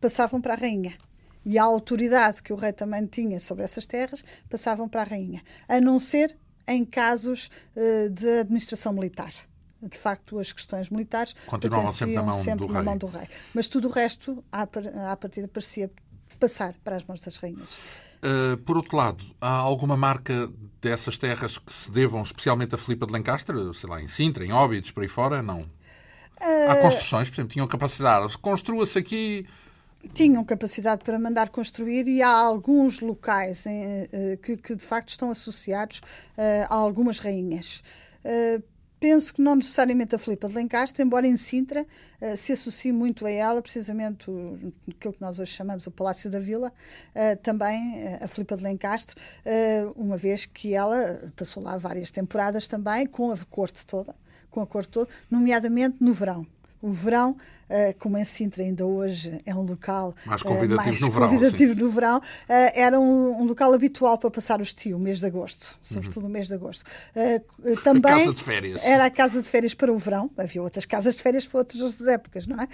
passavam 0.00 0.40
para 0.40 0.54
a 0.54 0.56
rainha. 0.56 0.96
E 1.44 1.58
a 1.58 1.64
autoridade 1.64 2.42
que 2.42 2.52
o 2.52 2.56
rei 2.56 2.72
também 2.72 3.06
tinha 3.06 3.40
sobre 3.40 3.64
essas 3.64 3.86
terras 3.86 4.24
passavam 4.48 4.88
para 4.88 5.02
a 5.02 5.04
rainha, 5.04 5.42
a 5.68 5.80
não 5.80 5.98
ser 5.98 6.36
em 6.66 6.84
casos 6.84 7.50
uh, 7.74 8.10
de 8.10 8.40
administração 8.40 8.92
militar. 8.92 9.32
De 9.82 9.96
facto, 9.96 10.38
as 10.38 10.52
questões 10.52 10.90
militares 10.90 11.34
continuavam 11.46 11.92
sempre, 11.92 12.14
na 12.14 12.22
mão, 12.22 12.44
sempre 12.44 12.66
do 12.66 12.72
na 12.72 12.82
mão, 12.82 12.98
do 12.98 13.06
rei. 13.06 13.26
Mas 13.54 13.66
tudo 13.66 13.88
o 13.88 13.90
resto, 13.90 14.44
à, 14.52 14.62
à 15.10 15.16
partida, 15.16 15.48
parecia 15.48 15.90
passar 16.38 16.74
para 16.84 16.96
as 16.96 17.04
mãos 17.04 17.20
das 17.22 17.38
rainhas. 17.38 17.78
Uh, 18.22 18.58
por 18.58 18.76
outro 18.76 18.94
lado, 18.94 19.24
há 19.40 19.50
alguma 19.50 19.96
marca 19.96 20.50
dessas 20.82 21.16
terras 21.16 21.56
que 21.56 21.72
se 21.72 21.90
devam 21.90 22.22
especialmente 22.22 22.74
a 22.74 22.78
Filipa 22.78 23.06
de 23.06 23.12
Lancaster? 23.12 23.56
Sei 23.72 23.88
lá, 23.88 24.02
em 24.02 24.08
Sintra, 24.08 24.44
em 24.44 24.52
Óbidos, 24.52 24.90
por 24.90 25.02
aí 25.02 25.08
fora? 25.08 25.42
Não. 25.42 25.64
Há 26.40 26.74
eh, 26.74 26.82
construções, 26.82 27.28
por 27.28 27.36
exemplo, 27.36 27.52
tinham 27.52 27.68
capacidade. 27.68 28.38
Construa-se 28.38 28.98
aqui. 28.98 29.46
Tinham 30.14 30.42
capacidade 30.42 31.04
para 31.04 31.18
mandar 31.18 31.50
construir 31.50 32.08
e 32.08 32.22
há 32.22 32.30
alguns 32.30 33.00
locais 33.00 33.66
em, 33.66 34.08
eh, 34.10 34.38
que, 34.42 34.56
que, 34.56 34.74
de 34.74 34.82
facto 34.82 35.10
estão 35.10 35.30
associados 35.30 35.98
uh, 35.98 36.66
a 36.70 36.74
algumas 36.74 37.18
rainhas. 37.18 37.82
Uh, 38.24 38.62
penso 38.98 39.34
que 39.34 39.42
não 39.42 39.56
necessariamente 39.56 40.14
a 40.14 40.18
Filipa 40.18 40.48
de 40.48 40.54
Lencastre, 40.54 41.02
embora 41.02 41.26
em 41.26 41.36
Sintra 41.36 41.86
uh, 42.18 42.34
se 42.34 42.52
associe 42.52 42.92
muito 42.92 43.26
a 43.26 43.30
ela, 43.30 43.60
precisamente 43.60 44.30
o, 44.30 44.72
aquilo 44.88 45.12
que 45.12 45.20
nós 45.20 45.38
hoje 45.38 45.52
chamamos 45.52 45.86
o 45.86 45.90
Palácio 45.90 46.30
da 46.30 46.40
Vila, 46.40 46.72
também 47.42 48.16
a 48.20 48.28
Filipa 48.28 48.56
de 48.56 48.62
Lencastre, 48.62 49.16
uma 49.96 50.16
vez 50.16 50.46
que 50.46 50.74
ela 50.74 51.30
passou 51.36 51.62
lá 51.62 51.76
várias 51.76 52.10
temporadas 52.10 52.68
também, 52.68 53.06
com 53.06 53.30
a 53.30 53.36
corte 53.50 53.86
toda 53.86 54.14
com 54.50 54.60
a 54.60 54.66
cor 54.66 54.86
toda, 54.86 55.08
nomeadamente 55.30 55.96
no 56.00 56.12
verão. 56.12 56.46
O 56.82 56.92
verão, 56.92 57.32
uh, 57.32 57.94
como 57.98 58.16
em 58.16 58.24
Sintra 58.24 58.62
ainda 58.64 58.86
hoje 58.86 59.38
é 59.44 59.54
um 59.54 59.60
local 59.60 60.14
mais 60.24 60.42
convidativo, 60.42 60.72
uh, 60.72 60.86
mais 60.86 61.00
no, 61.00 61.12
convidativo 61.12 61.74
verão, 61.74 61.86
no 61.86 61.92
verão, 61.92 62.18
uh, 62.18 62.22
era 62.48 62.98
um, 62.98 63.42
um, 63.42 63.44
local 63.44 63.74
habitual 63.74 64.16
para 64.16 64.30
passar 64.30 64.60
o 64.60 64.62
estio, 64.62 64.96
o 64.96 65.00
mês 65.00 65.20
de 65.20 65.26
agosto, 65.26 65.78
sobretudo 65.82 66.22
uhum. 66.22 66.30
o 66.30 66.32
mês 66.32 66.46
de 66.46 66.54
agosto. 66.54 66.82
também 67.84 68.10
a 68.10 68.16
casa 68.16 68.32
de 68.32 68.42
férias. 68.42 68.82
Era 68.82 69.04
a 69.04 69.10
casa 69.10 69.42
de 69.42 69.46
férias 69.48 69.74
para 69.74 69.92
o 69.92 69.98
verão, 69.98 70.30
havia 70.38 70.62
outras 70.62 70.86
casas 70.86 71.14
de 71.14 71.22
férias 71.22 71.46
para 71.46 71.58
outras 71.58 72.06
épocas, 72.06 72.46
não 72.46 72.58
é? 72.62 72.68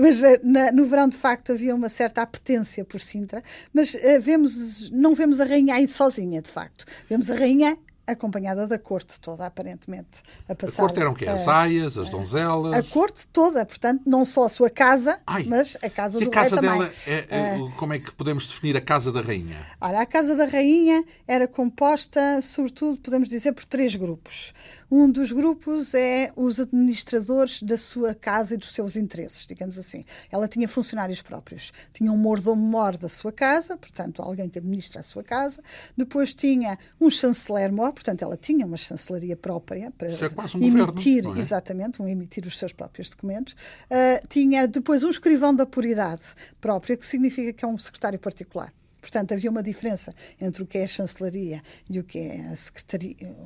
mas 0.00 0.20
na, 0.42 0.72
no 0.72 0.84
verão, 0.84 1.08
de 1.08 1.16
facto, 1.16 1.52
havia 1.52 1.74
uma 1.74 1.88
certa 1.88 2.22
apetência 2.22 2.84
por 2.84 3.00
Sintra, 3.00 3.40
mas 3.72 3.96
vemos, 4.20 4.90
não 4.90 5.14
vemos 5.14 5.40
a 5.40 5.44
rainha 5.44 5.76
aí 5.76 5.86
sozinha, 5.86 6.42
de 6.42 6.50
facto. 6.50 6.84
Vemos 7.08 7.30
a 7.30 7.34
rainha 7.36 7.78
acompanhada 8.06 8.66
da 8.66 8.78
corte 8.78 9.20
toda, 9.20 9.46
aparentemente. 9.46 10.22
A, 10.48 10.54
passar, 10.54 10.82
a 10.82 10.86
corte 10.86 11.00
eram 11.00 11.12
o 11.12 11.14
quê? 11.14 11.26
As 11.26 11.48
aias, 11.48 11.96
as 11.96 12.10
donzelas? 12.10 12.74
A 12.74 12.82
corte 12.82 13.26
toda, 13.28 13.64
portanto, 13.64 14.02
não 14.06 14.24
só 14.24 14.44
a 14.44 14.48
sua 14.48 14.70
casa, 14.70 15.18
Ai, 15.26 15.44
mas 15.44 15.76
a 15.82 15.88
casa 15.88 16.18
do 16.18 16.28
a 16.28 16.30
casa 16.30 16.60
rei 16.60 16.68
dela 16.68 16.90
é, 17.06 17.26
é, 17.30 17.56
uh, 17.58 17.70
como 17.76 17.92
é 17.92 17.98
que 17.98 18.12
podemos 18.12 18.46
definir 18.46 18.76
a 18.76 18.80
casa 18.80 19.10
da 19.10 19.20
rainha? 19.20 19.56
Olha, 19.80 20.00
a 20.00 20.06
casa 20.06 20.34
da 20.34 20.44
rainha 20.44 21.04
era 21.26 21.48
composta, 21.48 22.40
sobretudo, 22.42 22.98
podemos 22.98 23.28
dizer, 23.28 23.52
por 23.52 23.64
três 23.64 23.94
grupos. 23.96 24.52
Um 24.90 25.10
dos 25.10 25.32
grupos 25.32 25.94
é 25.94 26.30
os 26.36 26.60
administradores 26.60 27.62
da 27.62 27.76
sua 27.76 28.14
casa 28.14 28.54
e 28.54 28.56
dos 28.56 28.72
seus 28.72 28.96
interesses, 28.96 29.46
digamos 29.46 29.78
assim. 29.78 30.04
Ela 30.30 30.46
tinha 30.46 30.68
funcionários 30.68 31.22
próprios. 31.22 31.72
Tinha 31.92 32.12
um 32.12 32.16
mordomo-mor 32.16 32.96
da 32.96 33.08
sua 33.08 33.32
casa, 33.32 33.76
portanto, 33.76 34.22
alguém 34.22 34.48
que 34.48 34.58
administra 34.58 35.00
a 35.00 35.02
sua 35.02 35.24
casa. 35.24 35.62
Depois 35.96 36.34
tinha 36.34 36.78
um 37.00 37.10
chanceler-mor, 37.10 37.92
portanto, 37.94 38.22
ela 38.22 38.36
tinha 38.36 38.66
uma 38.66 38.76
chancelaria 38.76 39.36
própria 39.36 39.90
para 39.96 40.08
é 40.08 40.12
um 40.56 40.62
emitir, 40.62 41.22
governo, 41.22 41.38
é? 41.38 41.40
exatamente, 41.40 42.02
um 42.02 42.08
emitir 42.08 42.46
os 42.46 42.58
seus 42.58 42.72
próprios 42.72 43.08
documentos. 43.08 43.54
Uh, 43.54 44.26
tinha 44.28 44.66
depois 44.66 45.02
um 45.02 45.10
escrivão 45.10 45.54
da 45.54 45.64
puridade 45.64 46.24
própria, 46.60 46.96
que 46.96 47.06
significa 47.06 47.52
que 47.52 47.64
é 47.64 47.68
um 47.68 47.78
secretário 47.78 48.18
particular. 48.18 48.72
Portanto, 49.04 49.34
havia 49.34 49.50
uma 49.50 49.62
diferença 49.62 50.14
entre 50.40 50.62
o 50.62 50.66
que 50.66 50.78
é 50.78 50.84
a 50.84 50.86
chancelaria 50.86 51.62
e 51.90 52.00
o 52.00 52.02
que 52.02 52.18
é 52.18 52.54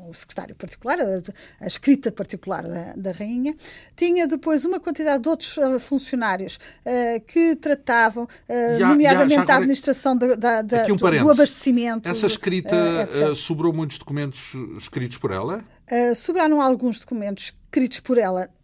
o 0.09 0.15
secretário 0.15 0.55
particular, 0.55 1.01
a, 1.01 1.65
a 1.65 1.67
escrita 1.67 2.13
particular 2.13 2.63
da, 2.63 2.93
da, 2.97 3.11
rainha. 3.11 3.57
Tinha 3.97 4.29
depois 4.29 4.65
uma 4.65 4.79
quantidade 4.79 5.21
de 5.21 5.29
outros 5.29 5.57
uh, 5.57 5.81
funcionários 5.81 6.61
uh, 6.87 7.21
que 7.27 7.57
tratavam, 7.57 8.23
uh, 8.25 8.79
nomeadamente 8.79 9.51
a 9.51 9.57
administração 9.57 10.17
da, 10.17 10.37
da, 10.37 10.63
da 10.63 10.85
um 10.85 10.95
do, 10.95 11.11
do, 11.11 11.31
abastecimento. 11.31 12.09
Essa 12.09 12.27
escrita 12.27 12.77
sobrou 13.35 13.73
muitos 13.73 13.99
documentos 13.99 14.53
escritos 14.79 15.19
por 15.19 15.33
ela? 15.33 15.65
sobraram 16.15 16.61
alguns 16.61 17.01
documentos 17.01 17.53
escritos 17.67 17.99
por 17.99 18.17
ela 18.17 18.49
Uh, 18.49 18.58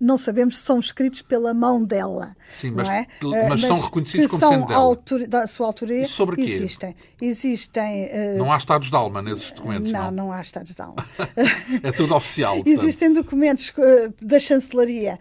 não 0.00 0.16
sabemos 0.16 0.58
se 0.58 0.64
são 0.64 0.78
escritos 0.78 1.22
pela 1.22 1.52
mão 1.52 1.84
dela. 1.84 2.36
Sim, 2.50 2.70
mas, 2.72 2.88
é? 2.90 3.06
uh, 3.22 3.48
mas 3.48 3.60
são 3.60 3.80
reconhecidos 3.80 4.26
como 4.28 4.40
sendo 4.40 4.66
dela. 4.66 4.80
Autor, 4.80 5.26
da 5.26 5.46
sua 5.46 5.66
autoria. 5.66 6.02
E 6.02 6.06
sobre 6.06 6.36
quê? 6.36 6.42
Existem. 6.42 6.96
Existem 7.20 8.06
uh, 8.06 8.38
não 8.38 8.52
há 8.52 8.56
estados 8.56 8.88
de 8.88 8.96
alma 8.96 9.20
nesses 9.22 9.52
documentos, 9.52 9.92
não? 9.92 10.04
Não, 10.04 10.10
não 10.10 10.32
há 10.32 10.40
estados 10.40 10.74
de 10.74 10.82
alma. 10.82 11.04
é 11.82 11.92
tudo 11.92 12.14
oficial. 12.14 12.56
Portanto. 12.56 12.72
Existem 12.72 13.12
documentos 13.12 13.72
da 14.20 14.38
chancelaria 14.38 15.18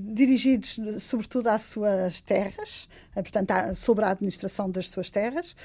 dirigidos 0.00 0.78
sobretudo 0.98 1.48
às 1.48 1.62
suas 1.62 2.20
terras, 2.20 2.88
portanto, 3.14 3.52
sobre 3.74 4.04
a 4.04 4.10
administração 4.10 4.70
das 4.70 4.88
suas 4.88 5.10
terras, 5.10 5.56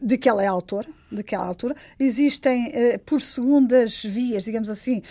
de 0.00 0.18
que 0.18 0.28
ela 0.28 0.42
é 0.42 0.46
autora, 0.46 0.88
de 1.10 1.22
que 1.22 1.34
ela 1.34 1.44
é 1.44 1.48
autora. 1.48 1.74
Existem, 1.98 2.72
por 3.04 3.20
segundas 3.20 4.02
vias, 4.02 4.44
digamos 4.44 4.68
assim, 4.68 5.02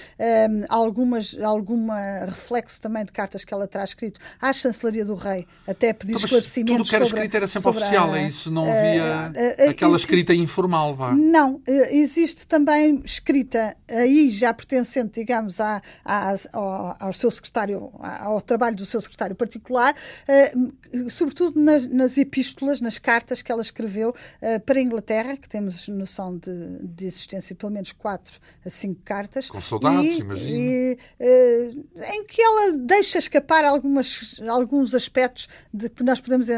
algumas, 0.69 1.37
algumas 1.39 1.65
algum 1.65 1.87
reflexo 2.25 2.79
também 2.81 3.03
de 3.03 3.11
cartas 3.11 3.43
que 3.43 3.53
ela 3.53 3.67
traz 3.67 3.89
escrito 3.89 4.19
à 4.39 4.53
chancelaria 4.53 5.03
do 5.03 5.15
rei, 5.15 5.47
até 5.67 5.93
pedir 5.93 6.13
então, 6.13 6.25
esclarecimentos 6.25 6.77
Tudo 6.77 6.89
que 6.89 6.95
era 6.95 7.05
escrito 7.05 7.35
era 7.35 7.47
sempre 7.47 7.69
oficial, 7.69 8.13
a, 8.13 8.19
é 8.19 8.27
isso? 8.27 8.51
Não 8.51 8.63
havia 8.63 9.03
uh, 9.03 9.67
uh, 9.67 9.69
aquela 9.69 9.95
escrita 9.97 10.33
informal, 10.33 10.95
vá? 10.95 11.13
Não, 11.13 11.61
existe 11.89 12.45
também 12.45 13.01
escrita 13.03 13.75
aí 13.89 14.29
já 14.29 14.53
pertencente, 14.53 15.19
digamos, 15.19 15.59
à, 15.59 15.81
à, 16.03 16.35
ao, 16.53 16.95
ao, 16.99 17.13
seu 17.13 17.31
secretário, 17.31 17.91
ao 17.99 18.39
trabalho 18.41 18.75
do 18.75 18.85
seu 18.85 19.01
secretário 19.01 19.35
particular, 19.35 19.95
sobretudo 21.09 21.59
nas, 21.59 21.87
nas, 21.87 22.17
epístolas, 22.17 22.81
nas 22.81 22.97
cartas 22.97 23.41
que 23.41 23.51
ela 23.51 23.61
escreveu 23.61 24.13
para 24.65 24.79
a 24.79 24.81
Inglaterra, 24.81 25.37
que 25.37 25.49
temos 25.49 25.84
noção 25.91 26.37
de, 26.37 26.79
de 26.81 27.05
existência 27.05 27.55
pelo 27.55 27.71
menos 27.71 27.91
quatro 27.91 28.39
a 28.65 28.69
cinco 28.69 29.01
cartas. 29.03 29.49
Com 29.49 29.61
soldados, 29.61 30.19
imagino. 30.19 30.59
E, 30.59 30.97
em 32.13 32.23
que 32.25 32.41
ela 32.41 32.73
deixa 32.73 33.17
escapar 33.17 33.63
algumas, 33.65 34.39
alguns 34.47 34.93
aspectos 34.93 35.47
de 35.73 35.89
que 35.89 36.03
nós 36.03 36.19
podemos 36.19 36.47
uh, 36.47 36.53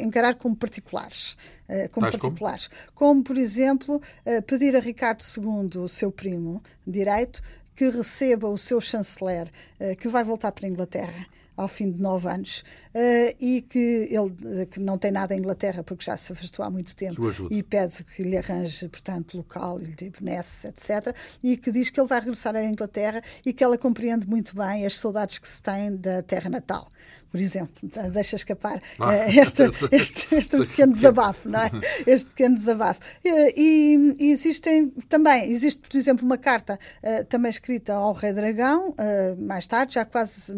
encarar 0.00 0.34
como 0.34 0.56
particulares. 0.56 1.36
Uh, 1.68 1.88
como 1.90 2.10
particulares. 2.10 2.68
Como? 2.94 3.12
como? 3.12 3.24
por 3.24 3.38
exemplo, 3.38 3.96
uh, 3.96 4.42
pedir 4.42 4.76
a 4.76 4.80
Ricardo 4.80 5.22
II, 5.22 5.80
o 5.80 5.88
seu 5.88 6.10
primo 6.12 6.62
direito, 6.86 7.42
que 7.74 7.90
receba 7.90 8.48
o 8.48 8.56
seu 8.56 8.80
chanceler, 8.80 9.52
que 10.00 10.08
vai 10.08 10.24
voltar 10.24 10.50
para 10.50 10.66
a 10.66 10.70
Inglaterra 10.70 11.26
ao 11.56 11.68
fim 11.68 11.90
de 11.90 12.00
nove 12.00 12.28
anos, 12.28 12.64
uh, 12.94 13.36
e 13.40 13.62
que 13.62 14.08
ele 14.10 14.66
que 14.66 14.80
não 14.80 14.98
tem 14.98 15.10
nada 15.10 15.34
em 15.34 15.38
Inglaterra 15.38 15.82
porque 15.82 16.04
já 16.04 16.16
se 16.16 16.32
afastou 16.32 16.64
há 16.64 16.70
muito 16.70 16.94
tempo 16.94 17.22
e 17.50 17.62
pede 17.62 18.04
que 18.04 18.22
lhe 18.22 18.36
arranje, 18.36 18.88
portanto, 18.88 19.36
local, 19.36 19.78
lhe 19.78 19.94
dê 19.94 20.10
benesse, 20.10 20.66
etc. 20.68 21.16
E 21.42 21.56
que 21.56 21.70
diz 21.70 21.90
que 21.90 21.98
ele 21.98 22.08
vai 22.08 22.20
regressar 22.20 22.54
à 22.54 22.62
Inglaterra 22.62 23.22
e 23.44 23.52
que 23.52 23.64
ela 23.64 23.78
compreende 23.78 24.28
muito 24.28 24.54
bem 24.54 24.84
as 24.84 24.98
saudades 24.98 25.38
que 25.38 25.48
se 25.48 25.62
tem 25.62 25.96
da 25.96 26.22
terra 26.22 26.50
natal 26.50 26.90
por 27.36 27.40
exemplo, 27.40 27.90
deixa 28.12 28.36
escapar 28.36 28.80
ah, 28.98 29.28
este, 29.28 29.62
este, 29.92 30.26
este 30.34 30.56
pequeno 30.56 30.92
desabafo, 30.92 31.48
não 31.50 31.60
é? 31.60 31.70
Este 32.06 32.30
pequeno 32.30 32.54
desabafo. 32.54 33.00
E, 33.22 34.16
e, 34.18 34.30
existem 34.30 34.88
também, 35.08 35.50
existe, 35.50 35.82
por 35.86 35.96
exemplo, 35.98 36.24
uma 36.24 36.38
carta 36.38 36.78
também 37.28 37.50
escrita 37.50 37.92
ao 37.92 38.14
Rei 38.14 38.32
Dragão, 38.32 38.94
mais 39.38 39.66
tarde, 39.66 39.94
já 39.94 40.06
quase 40.06 40.54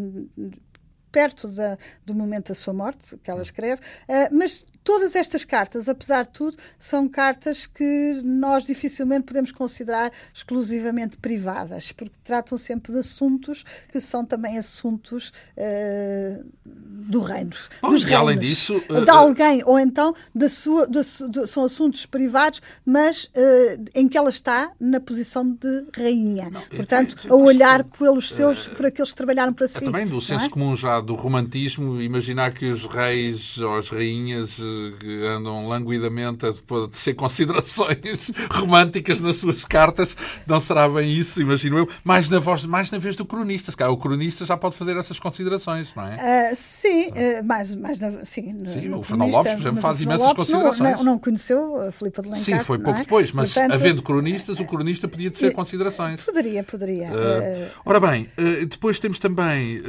perto 1.10 1.48
da, 1.48 1.76
do 2.04 2.14
momento 2.14 2.48
da 2.48 2.54
sua 2.54 2.72
morte, 2.72 3.16
que 3.18 3.30
ela 3.30 3.42
escreve, 3.42 3.80
uh, 3.82 4.34
mas 4.34 4.64
todas 4.88 5.14
estas 5.14 5.44
cartas, 5.44 5.86
apesar 5.86 6.24
de 6.24 6.30
tudo, 6.30 6.56
são 6.78 7.06
cartas 7.06 7.66
que 7.66 8.22
nós 8.24 8.64
dificilmente 8.64 9.26
podemos 9.26 9.52
considerar 9.52 10.10
exclusivamente 10.32 11.18
privadas, 11.18 11.92
porque 11.92 12.14
tratam 12.24 12.56
sempre 12.56 12.94
de 12.94 13.00
assuntos 13.00 13.66
que 13.92 14.00
são 14.00 14.24
também 14.24 14.56
assuntos 14.56 15.30
uh, 15.58 16.42
do 16.64 17.20
reino. 17.20 17.50
Bom, 17.82 17.90
dos 17.90 18.00
e 18.00 18.06
reinos, 18.06 18.22
além 18.22 18.38
disso. 18.38 18.82
Uh, 18.88 19.04
de 19.04 19.10
alguém, 19.10 19.62
ou 19.66 19.78
então 19.78 20.14
da 20.34 20.48
sua, 20.48 20.86
de, 20.86 21.00
de, 21.28 21.46
são 21.46 21.64
assuntos 21.64 22.06
privados, 22.06 22.62
mas 22.82 23.24
uh, 23.24 23.84
em 23.94 24.08
que 24.08 24.16
ela 24.16 24.30
está 24.30 24.72
na 24.80 25.00
posição 25.00 25.50
de 25.50 25.84
rainha. 25.94 26.48
Não, 26.48 26.62
Portanto, 26.62 27.14
a 27.30 27.34
olhar 27.34 27.84
pelos 27.84 28.30
seus, 28.30 28.66
por 28.68 28.86
aqueles 28.86 29.10
que 29.10 29.16
trabalharam 29.18 29.52
para 29.52 29.68
si. 29.68 29.76
É 29.76 29.80
também 29.82 30.06
do 30.06 30.18
senso 30.18 30.46
é? 30.46 30.48
comum 30.48 30.74
já 30.74 30.98
do 30.98 31.14
romantismo, 31.14 32.00
imaginar 32.00 32.54
que 32.54 32.70
os 32.70 32.86
reis 32.86 33.58
ou 33.58 33.76
as 33.76 33.90
rainhas 33.90 34.58
que 35.00 35.26
andam 35.26 35.68
languidamente 35.68 36.46
a 36.46 36.52
ser 36.92 37.14
considerações 37.14 38.30
românticas 38.50 39.20
nas 39.20 39.36
suas 39.36 39.64
cartas, 39.64 40.16
não 40.46 40.60
será 40.60 40.88
bem 40.88 41.10
isso, 41.12 41.40
imagino 41.40 41.78
eu, 41.78 41.88
mais 42.04 42.28
na, 42.28 42.38
voz, 42.38 42.64
mais 42.64 42.90
na 42.90 42.98
vez 42.98 43.16
do 43.16 43.24
cronista. 43.24 43.70
Se 43.70 43.76
calhar 43.76 43.92
o 43.92 43.96
cronista 43.96 44.44
já 44.44 44.56
pode 44.56 44.76
fazer 44.76 44.96
essas 44.96 45.18
considerações, 45.18 45.94
não 45.94 46.06
é? 46.06 46.52
Uh, 46.52 46.56
sim, 46.56 47.08
uh, 47.08 47.44
mais, 47.44 47.74
mais 47.74 48.00
na, 48.00 48.24
sim, 48.24 48.64
sim 48.66 48.92
o 48.92 49.02
Fernando 49.02 49.30
Lopes, 49.30 49.52
por 49.52 49.60
exemplo, 49.60 49.80
faz 49.80 50.00
imensas 50.00 50.26
Lopes 50.26 50.46
considerações. 50.46 50.96
Não, 50.96 51.04
não, 51.04 51.18
conheceu 51.18 51.80
a 51.80 51.92
Filipe 51.92 52.20
de 52.20 52.28
Lencastre, 52.28 52.54
Sim, 52.54 52.64
foi 52.64 52.78
pouco 52.78 52.98
é? 52.98 53.02
depois, 53.02 53.32
mas 53.32 53.54
Portanto, 53.54 53.72
havendo 53.74 54.02
cronistas, 54.02 54.60
o 54.60 54.64
cronista 54.64 55.08
podia 55.08 55.32
ser 55.32 55.52
considerações. 55.52 56.22
Poderia, 56.22 56.62
poderia. 56.62 57.08
Uh, 57.08 57.70
ora 57.84 58.00
bem, 58.00 58.28
depois 58.68 58.98
temos 58.98 59.18
também 59.18 59.82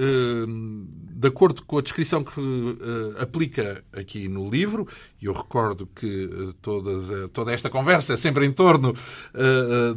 de 1.20 1.28
acordo 1.28 1.64
com 1.64 1.78
a 1.78 1.82
descrição 1.82 2.24
que 2.24 2.40
uh, 2.40 3.22
aplica 3.22 3.84
aqui 3.92 4.30
no 4.30 4.50
livro, 4.50 4.88
e 5.22 5.26
eu 5.26 5.34
recordo 5.34 5.86
que 5.94 6.26
uh, 6.26 6.54
todas, 6.62 7.10
uh, 7.10 7.28
toda 7.28 7.52
esta 7.52 7.70
conversa 7.70 8.14
é 8.14 8.18
sempre 8.18 8.46
em 8.46 8.52
torno 8.52 8.94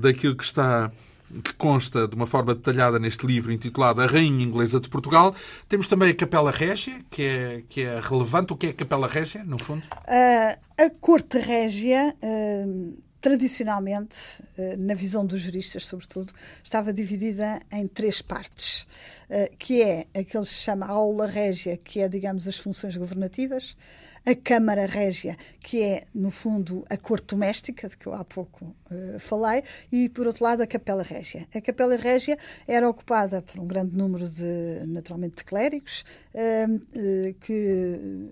daquilo 0.01 0.37
que 0.37 0.45
está 0.45 0.91
que 1.45 1.55
consta 1.55 2.07
de 2.07 2.15
uma 2.15 2.27
forma 2.27 2.55
detalhada 2.55 2.99
neste 2.99 3.27
livro 3.27 3.53
intitulado 3.53 4.03
A 4.03 4.07
Rainha 4.07 4.45
Inglesa 4.45 4.79
de 4.79 4.89
Portugal. 4.91 5.35
Temos 5.67 5.87
também 5.87 6.11
a 6.11 6.15
Capela 6.15 6.51
Régia, 6.51 6.99
que 7.09 7.23
é, 7.23 7.63
que 7.67 7.81
é 7.83 8.01
relevante. 8.01 8.53
O 8.53 8.57
que 8.57 8.67
é 8.67 8.71
a 8.71 8.75
Capela 8.75 9.07
Régia, 9.07 9.43
no 9.43 9.57
fundo? 9.57 9.83
a 10.07 10.91
Corte 11.01 11.39
Régia 11.39 12.15
tradicionalmente, 13.23 14.43
eh, 14.59 14.77
na 14.77 14.95
visão 14.95 15.25
dos 15.25 15.41
juristas, 15.41 15.87
sobretudo, 15.87 16.35
estava 16.63 16.93
dividida 16.93 17.63
em 17.71 17.87
três 17.87 18.21
partes, 18.21 18.85
eh, 19.31 19.51
que 19.57 19.81
é 19.81 20.07
aquele 20.13 20.45
que 20.45 20.51
se 20.51 20.57
chama 20.57 20.87
aula 20.87 21.29
régia, 21.29 21.77
que 21.77 22.01
é, 22.01 22.09
digamos, 22.09 22.49
as 22.49 22.59
funções 22.59 22.97
governativas, 22.97 23.77
a 24.27 24.35
Câmara 24.35 24.87
Régia, 24.87 25.37
que 25.61 25.83
é, 25.83 26.05
no 26.13 26.31
fundo, 26.31 26.85
a 26.91 26.97
corte 26.97 27.27
doméstica, 27.29 27.89
de 27.89 27.97
que 27.97 28.07
eu 28.07 28.15
há 28.15 28.25
pouco 28.25 28.75
uh, 28.91 29.19
falei, 29.19 29.63
e, 29.91 30.09
por 30.09 30.27
outro 30.27 30.45
lado, 30.45 30.63
a 30.63 30.67
Capela 30.67 31.03
Régia. 31.03 31.47
A 31.55 31.61
Capela 31.61 31.97
Régia 31.97 32.39
era 32.67 32.89
ocupada 32.89 33.43
por 33.43 33.61
um 33.61 33.67
grande 33.67 33.97
número 33.97 34.29
de, 34.29 34.85
naturalmente, 34.87 35.37
de 35.37 35.45
clérigos, 35.45 36.05
uh, 36.35 36.75
uh, 36.75 37.35
que 37.41 38.31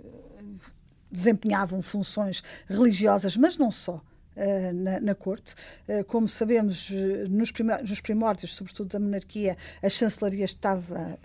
desempenhavam 1.10 1.82
funções 1.82 2.42
religiosas, 2.68 3.36
mas 3.36 3.56
não 3.56 3.70
só. 3.70 4.00
Eh, 4.40 4.72
na, 4.72 4.98
na, 5.00 5.14
corte. 5.14 5.54
Uh, 5.86 6.02
como 6.04 6.26
sabemos, 6.26 6.90
eh, 6.90 7.28
nos, 7.28 7.52
nos, 7.86 8.00
primórdios, 8.00 8.54
sobretudo 8.54 8.88
da 8.88 8.98
monarquia, 8.98 9.54
a 9.82 9.88
chancelaria 9.90 10.46
estava 10.46 11.18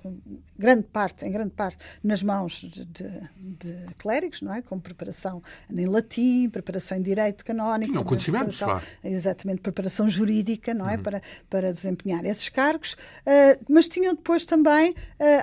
grande 0.60 0.84
parte, 0.84 1.26
em 1.26 1.32
grande 1.32 1.52
parte 1.52 1.78
nas 2.04 2.22
mãos 2.22 2.60
de, 2.60 2.84
de, 2.84 3.78
clérigos, 3.98 4.42
não 4.42 4.54
é? 4.54 4.62
Com 4.62 4.78
preparação 4.82 5.42
em 5.72 5.86
latim, 5.86 6.50
preparação 6.50 6.98
em 6.98 7.02
direito 7.02 7.46
canónico, 7.46 7.94
não 7.94 8.04
conhecimentos, 8.04 8.60
exatamente 9.02 9.62
preparação 9.62 10.10
jurídica, 10.10 10.74
não 10.74 10.90
é? 10.90 10.98
Uhum. 10.98 11.04
Para 11.04 11.22
para 11.50 11.72
desempenhar 11.72 12.26
esses 12.26 12.50
cargos, 12.50 12.94
uh, 12.94 13.64
mas 13.70 13.88
tinham 13.88 14.14
depois 14.14 14.46
também, 14.46 14.94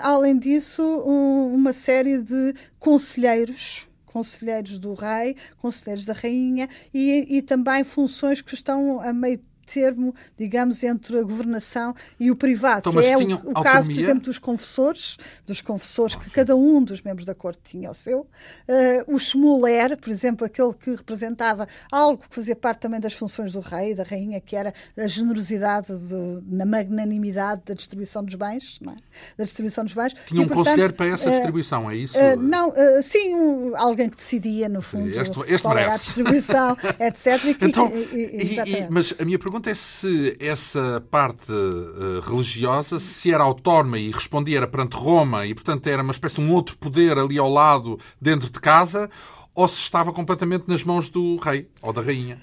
além 0.02 0.38
disso, 0.38 0.82
um, 0.82 1.54
uma 1.54 1.72
série 1.72 2.18
de 2.18 2.54
conselheiros 2.78 3.87
conselheiros 4.12 4.79
do 4.79 4.94
rei, 4.94 5.37
conselheiros 5.59 6.05
da 6.05 6.12
rainha 6.12 6.68
e, 6.92 7.38
e 7.38 7.42
também 7.42 7.83
funções 7.83 8.40
que 8.42 8.55
estão 8.55 9.01
a 9.01 9.12
meio 9.12 9.40
termo, 9.66 10.14
digamos, 10.38 10.83
entre 10.83 11.18
a 11.18 11.22
governação 11.22 11.94
e 12.18 12.31
o 12.31 12.37
privado, 12.37 12.88
então, 12.88 12.92
que 12.92 13.07
é 13.07 13.16
o, 13.16 13.51
o 13.51 13.62
caso, 13.62 13.90
por 13.90 13.98
exemplo, 13.98 14.22
dos 14.22 14.38
confessores, 14.38 15.16
dos 15.46 15.61
confessores 15.61 16.16
que 16.16 16.31
cada 16.31 16.57
um 16.57 16.83
dos 16.83 17.03
membros 17.03 17.25
da 17.25 17.35
corte 17.35 17.61
tinha 17.64 17.90
o 17.90 17.94
seu. 17.94 18.20
Uh, 18.20 19.14
o 19.14 19.18
Schmuller, 19.18 19.96
por 19.96 20.11
exemplo, 20.11 20.46
aquele 20.46 20.72
que 20.75 20.90
representava 20.90 21.66
algo 21.90 22.22
que 22.29 22.35
fazia 22.35 22.57
parte 22.57 22.81
também 22.81 23.01
das 23.01 23.14
funções 23.14 23.53
do 23.53 23.61
rei 23.61 23.92
e 23.92 23.94
da 23.94 24.03
rainha, 24.03 24.40
que 24.40 24.57
era 24.57 24.72
a 24.96 25.07
generosidade 25.07 25.96
de, 25.96 26.42
na 26.46 26.64
magnanimidade 26.64 27.62
da 27.66 27.75
distribuição 27.75 28.25
dos 28.25 28.35
bens, 28.35 28.79
é? 28.83 28.94
da 29.37 29.44
distribuição 29.44 29.85
dos 29.85 29.94
bens. 29.94 30.14
Tinha 30.27 30.42
um 30.42 30.48
conselheiro 30.48 30.92
para 30.92 31.07
essa 31.07 31.31
distribuição, 31.31 31.90
é 31.90 31.96
isso? 31.96 32.16
Uh, 32.18 32.37
não, 32.37 32.70
uh, 32.70 33.03
sim, 33.03 33.35
um, 33.35 33.77
alguém 33.77 34.09
que 34.09 34.16
decidia, 34.16 34.68
no 34.68 34.83
fundo, 34.83 35.09
este, 35.09 35.40
este 35.40 35.62
qual 35.62 35.75
merece. 35.75 35.87
era 35.87 35.94
a 35.94 35.98
distribuição, 35.98 36.77
etc. 37.01 37.44
E, 37.44 37.64
então, 37.64 37.92
e, 38.12 38.55
e, 38.55 38.87
mas 38.90 39.14
a 39.18 39.25
minha 39.25 39.38
pergunta 39.38 39.52
pergunta 39.53 39.71
é 39.71 39.75
se 39.75 40.35
essa 40.41 41.05
parte 41.11 41.53
uh, 41.53 42.21
religiosa 42.21 42.99
se 42.99 43.35
era 43.35 43.45
autónoma 43.45 43.99
e 43.99 44.11
respondia 44.11 44.57
era 44.57 44.67
perante 44.67 44.97
Roma 44.97 45.45
e, 45.45 45.53
portanto, 45.53 45.87
era 45.88 46.03
uma 46.03 46.12
espécie 46.12 46.37
de 46.37 46.41
um 46.41 46.55
outro 46.55 46.79
poder 46.79 47.19
ali 47.19 47.37
ao 47.37 47.51
lado, 47.51 48.01
dentro 48.19 48.51
de 48.51 48.59
casa, 48.59 49.11
ou 49.55 49.69
se 49.69 49.77
estava 49.77 50.11
completamente 50.11 50.67
nas 50.69 50.83
mãos 50.83 51.11
do 51.11 51.37
rei 51.37 51.69
ou 51.83 51.93
da 51.93 52.01
rainha? 52.01 52.41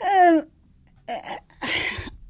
Uh, 0.00 0.46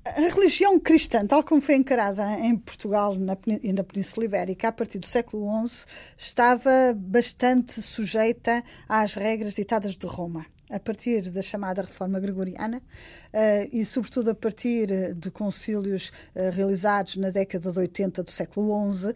a 0.07 0.35
religião 0.35 0.81
cristã, 0.81 1.27
tal 1.27 1.45
como 1.45 1.61
foi 1.61 1.75
encarada 1.75 2.25
em 2.41 2.57
Portugal 2.57 3.15
e 3.63 3.73
na 3.73 3.85
Península 3.85 4.25
Ibérica 4.25 4.69
a 4.69 4.73
partir 4.73 4.99
do 4.99 5.07
século 5.07 5.47
XI, 5.67 5.85
estava 6.17 6.71
bastante 6.97 7.83
sujeita 7.83 8.65
às 8.89 9.13
regras 9.13 9.55
ditadas 9.55 9.95
de 9.95 10.07
Roma 10.07 10.47
a 10.71 10.79
partir 10.79 11.31
da 11.31 11.43
chamada 11.43 11.83
reforma 11.83 12.21
gregoriana 12.21 12.79
uh, 12.79 13.69
e, 13.73 13.85
sobretudo, 13.85 14.31
a 14.31 14.35
partir 14.35 14.91
eh, 14.91 15.13
de 15.15 15.31
concílios 15.31 16.13
uh, 16.35 16.51
realizados 16.53 17.17
na 17.17 17.31
década 17.31 17.73
de 17.73 17.79
80 17.79 18.23
do 18.23 18.31
século 18.31 18.93
XI, 18.93 19.15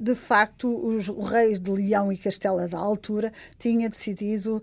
de 0.00 0.14
facto, 0.14 0.68
os, 0.84 1.08
o 1.08 1.22
rei 1.22 1.58
de 1.58 1.70
Leão 1.70 2.12
e 2.12 2.16
Castela 2.16 2.66
da 2.66 2.78
altura 2.78 3.32
tinha 3.58 3.88
decidido, 3.88 4.62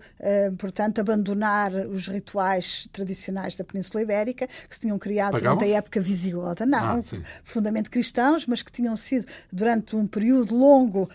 portanto, 0.58 1.00
abandonar 1.00 1.72
os 1.74 2.08
rituais 2.08 2.88
tradicionais 2.92 3.56
da 3.56 3.64
Península 3.64 4.02
Ibérica, 4.02 4.46
que 4.46 4.74
se 4.74 4.80
tinham 4.80 4.98
criado 4.98 5.32
Pagamos? 5.32 5.58
durante 5.58 5.72
a 5.72 5.78
época 5.78 6.00
visigoda. 6.00 6.66
Não, 6.66 7.00
ah, 7.00 7.88
cristãos, 7.90 8.46
mas 8.46 8.62
que 8.62 8.70
tinham 8.70 8.94
sido, 8.96 9.26
durante 9.52 9.96
um 9.96 10.06
período 10.06 10.56
longo, 10.56 11.08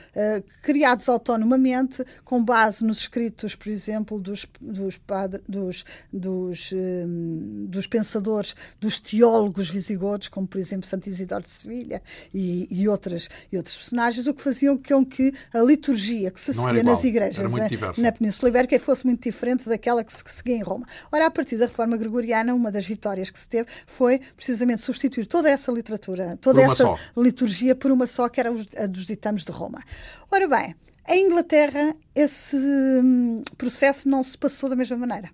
criados 0.62 1.08
autonomamente, 1.08 2.04
com 2.24 2.44
base 2.44 2.84
nos 2.84 3.00
escritos, 3.00 3.56
por 3.56 3.70
exemplo, 3.70 4.20
dos, 4.20 4.46
dos 4.60 4.98
padre, 5.06 5.42
dos, 5.48 5.86
dos, 6.12 6.72
um, 6.72 7.66
dos 7.68 7.88
pensadores, 7.88 8.56
dos 8.80 9.00
teólogos 9.00 9.70
visigodos, 9.70 10.28
como 10.28 10.48
por 10.48 10.60
exemplo 10.60 10.88
Santo 10.88 11.08
Isidoro 11.08 11.44
de 11.44 11.50
Sevilha 11.50 12.02
e, 12.34 12.68
e, 12.70 12.88
outras, 12.88 13.30
e 13.52 13.58
outros 13.58 13.76
personagens, 13.76 14.26
o 14.28 14.34
que 14.34 14.42
faziam 14.42 14.78
com 14.78 15.06
que 15.06 15.34
a 15.54 15.60
liturgia 15.60 16.32
que 16.32 16.40
se 16.40 16.54
seguia 16.54 16.84
nas 16.84 17.04
igrejas 17.04 17.52
na, 17.52 17.68
na 17.98 18.12
Península 18.12 18.50
Ibérica 18.50 18.80
fosse 18.80 19.06
muito 19.06 19.24
diferente 19.24 19.68
daquela 19.68 20.04
que 20.04 20.12
se 20.12 20.24
seguia 20.26 20.56
em 20.56 20.62
Roma. 20.64 20.86
Ora, 21.12 21.28
a 21.28 21.32
partir 21.32 21.58
da 21.58 21.66
reforma 21.66 21.98
gregoriana, 21.98 22.54
uma 22.54 22.72
das 22.72 22.86
vitórias 22.86 23.30
que 23.30 23.40
se 23.40 23.48
teve 23.48 23.70
foi 23.86 24.20
precisamente 24.36 24.82
substituir 24.82 25.28
toda 25.28 25.50
essa 25.50 25.72
literatura, 25.72 26.38
toda 26.42 26.62
essa 26.62 26.76
só. 26.76 26.98
liturgia 27.18 27.76
por 27.76 27.92
uma 27.92 28.08
só, 28.08 28.30
que 28.30 28.40
era 28.40 28.52
a 28.78 28.88
dos 28.88 29.06
ditames 29.06 29.44
de 29.44 29.52
Roma. 29.52 29.84
Ora 30.32 30.48
bem, 30.48 30.76
em 31.08 31.28
Inglaterra, 31.28 31.96
esse 32.16 32.56
hum, 32.56 33.44
processo 33.58 34.08
não 34.08 34.24
se 34.24 34.38
passou 34.38 34.70
da 34.70 34.76
mesma 34.76 34.98
maneira. 34.98 35.30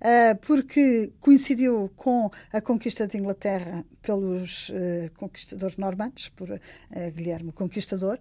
uh, 0.00 0.36
porque 0.42 1.12
coincidiu 1.20 1.90
com 1.96 2.30
a 2.52 2.60
conquista 2.60 3.06
de 3.06 3.16
Inglaterra 3.16 3.84
pelos 4.02 4.68
uh, 4.68 5.10
conquistadores 5.16 5.76
normandos, 5.76 6.28
por 6.28 6.50
uh, 6.50 6.60
Guilherme 7.14 7.50
o 7.50 7.52
Conquistador, 7.52 8.18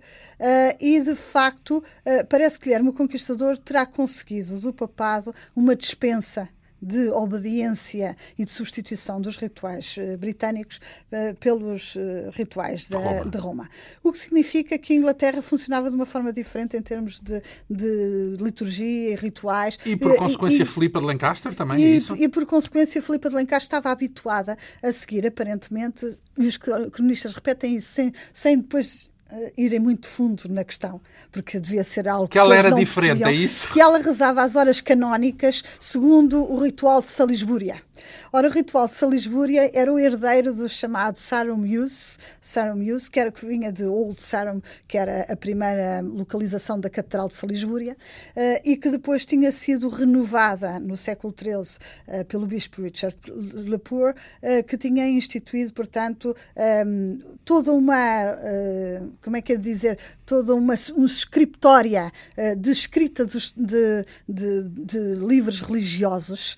e 0.79 0.99
de 1.01 1.15
facto 1.15 1.83
parece 2.29 2.57
que 2.57 2.65
Guilherme 2.65 2.89
o 2.89 2.93
Conquistador 2.93 3.57
terá 3.57 3.85
conseguido 3.85 4.59
do 4.59 4.73
papado 4.73 5.33
uma 5.55 5.75
dispensa 5.75 6.49
de 6.83 7.09
obediência 7.09 8.15
e 8.37 8.43
de 8.43 8.51
substituição 8.51 9.21
dos 9.21 9.37
rituais 9.37 9.95
uh, 9.97 10.17
britânicos 10.17 10.77
uh, 10.77 11.35
pelos 11.39 11.95
uh, 11.95 12.29
rituais 12.31 12.87
de 12.87 12.95
Roma. 12.95 13.25
de 13.25 13.37
Roma. 13.37 13.69
O 14.03 14.11
que 14.11 14.17
significa 14.17 14.77
que 14.77 14.93
a 14.93 14.95
Inglaterra 14.95 15.41
funcionava 15.41 15.89
de 15.89 15.95
uma 15.95 16.05
forma 16.05 16.33
diferente 16.33 16.75
em 16.75 16.81
termos 16.81 17.21
de, 17.21 17.41
de 17.69 18.35
liturgia 18.39 19.11
e 19.11 19.15
rituais. 19.15 19.79
E 19.85 19.95
por 19.95 20.15
consequência, 20.17 20.63
e, 20.63 20.65
Filipa 20.65 20.99
de 20.99 21.05
Lancaster 21.05 21.53
também, 21.53 21.79
e, 21.79 21.83
é 21.85 21.89
isso? 21.97 22.15
E 22.17 22.27
por 22.27 22.45
consequência, 22.45 23.01
Filipa 23.01 23.29
de 23.29 23.35
Lancaster 23.35 23.63
estava 23.63 23.89
habituada 23.89 24.57
a 24.81 24.91
seguir, 24.91 25.25
aparentemente, 25.25 26.17
e 26.37 26.47
os 26.47 26.57
cronistas 26.57 27.35
repetem 27.35 27.75
isso 27.75 27.91
sem, 27.91 28.11
sem 28.31 28.57
depois 28.57 29.12
irem 29.57 29.79
muito 29.79 30.07
fundo 30.07 30.43
na 30.49 30.63
questão, 30.63 31.01
porque 31.31 31.59
devia 31.59 31.83
ser 31.83 32.07
algo 32.07 32.27
que, 32.27 32.33
que 32.33 32.39
ela 32.39 32.55
era 32.55 32.71
diferente, 32.71 33.23
é 33.23 33.33
isso? 33.33 33.71
Que 33.71 33.81
ela 33.81 33.97
rezava 33.97 34.43
as 34.43 34.55
horas 34.55 34.79
canónicas 34.81 35.63
segundo 35.79 36.43
o 36.43 36.61
ritual 36.63 37.01
de 37.01 37.07
Salisbúria. 37.07 37.81
Ora, 38.31 38.47
o 38.47 38.51
ritual 38.51 38.87
de 38.87 38.93
Salisbúria 38.93 39.69
era 39.73 39.91
o 39.91 39.99
herdeiro 39.99 40.53
do 40.53 40.67
chamado 40.67 41.17
Sarum 41.17 41.57
Muse, 41.57 42.17
Sarum 42.41 42.77
Muse, 42.77 43.09
que 43.09 43.19
era 43.19 43.31
que 43.31 43.45
vinha 43.45 43.71
de 43.71 43.83
Old 43.85 44.21
Sarum, 44.21 44.61
que 44.87 44.97
era 44.97 45.21
a 45.29 45.35
primeira 45.35 46.01
localização 46.01 46.79
da 46.79 46.89
Catedral 46.89 47.27
de 47.27 47.33
Salisbúria, 47.33 47.95
uh, 48.35 48.61
e 48.63 48.77
que 48.77 48.89
depois 48.89 49.25
tinha 49.25 49.51
sido 49.51 49.89
renovada 49.89 50.79
no 50.79 50.95
século 50.97 51.33
XIII 51.37 51.53
uh, 51.53 51.63
eh, 52.07 52.23
pelo 52.23 52.45
bispo 52.45 52.81
Richard 52.81 53.17
Lepore, 53.27 54.15
uh, 54.41 54.63
que 54.63 54.77
tinha 54.77 55.07
instituído, 55.07 55.73
portanto, 55.73 56.35
um, 56.85 57.19
toda 57.45 57.71
uma, 57.73 57.93
como 59.21 59.37
é 59.37 59.41
que 59.41 59.53
é 59.53 59.57
dizer, 59.57 59.97
toda 60.25 60.55
uma 60.55 60.73
um 60.95 61.05
scriptória 61.05 62.11
de 62.57 62.71
escrita 62.71 63.25
dos, 63.25 63.53
de, 63.55 64.05
de, 64.27 64.63
de, 64.63 64.99
livros 65.15 65.61
religiosos, 65.61 66.57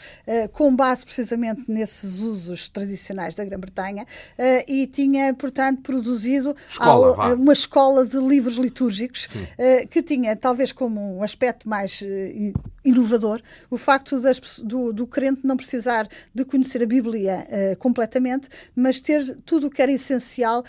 com 0.51 0.75
base 0.75 1.03
precisamente 1.03 1.34
precisamente 1.35 1.63
nesses 1.67 2.19
usos 2.19 2.69
tradicionais 2.69 3.35
da 3.35 3.43
Grã-Bretanha 3.43 4.03
uh, 4.03 4.63
e 4.67 4.87
tinha, 4.87 5.33
portanto, 5.33 5.81
produzido 5.81 6.55
escola, 6.69 7.23
ao, 7.23 7.35
uma 7.35 7.53
escola 7.53 8.05
de 8.05 8.17
livros 8.17 8.55
litúrgicos 8.55 9.25
uh, 9.25 9.87
que 9.89 10.01
tinha, 10.01 10.35
talvez 10.35 10.71
como 10.71 11.17
um 11.17 11.23
aspecto 11.23 11.67
mais 11.67 12.01
uh, 12.01 12.53
inovador, 12.83 13.41
o 13.69 13.77
facto 13.77 14.19
das, 14.19 14.39
do, 14.59 14.93
do, 14.93 15.07
crente 15.07 15.41
não 15.43 15.57
precisar 15.57 16.07
de 16.33 16.45
conhecer 16.45 16.83
a 16.83 16.85
Bíblia 16.85 17.47
completamente, 17.79 18.47
mas 18.75 19.01
ter 19.01 19.37
tudo 19.43 19.67
o 19.67 19.69
que 19.71 19.81
era 19.81 19.91
essencial 19.91 20.63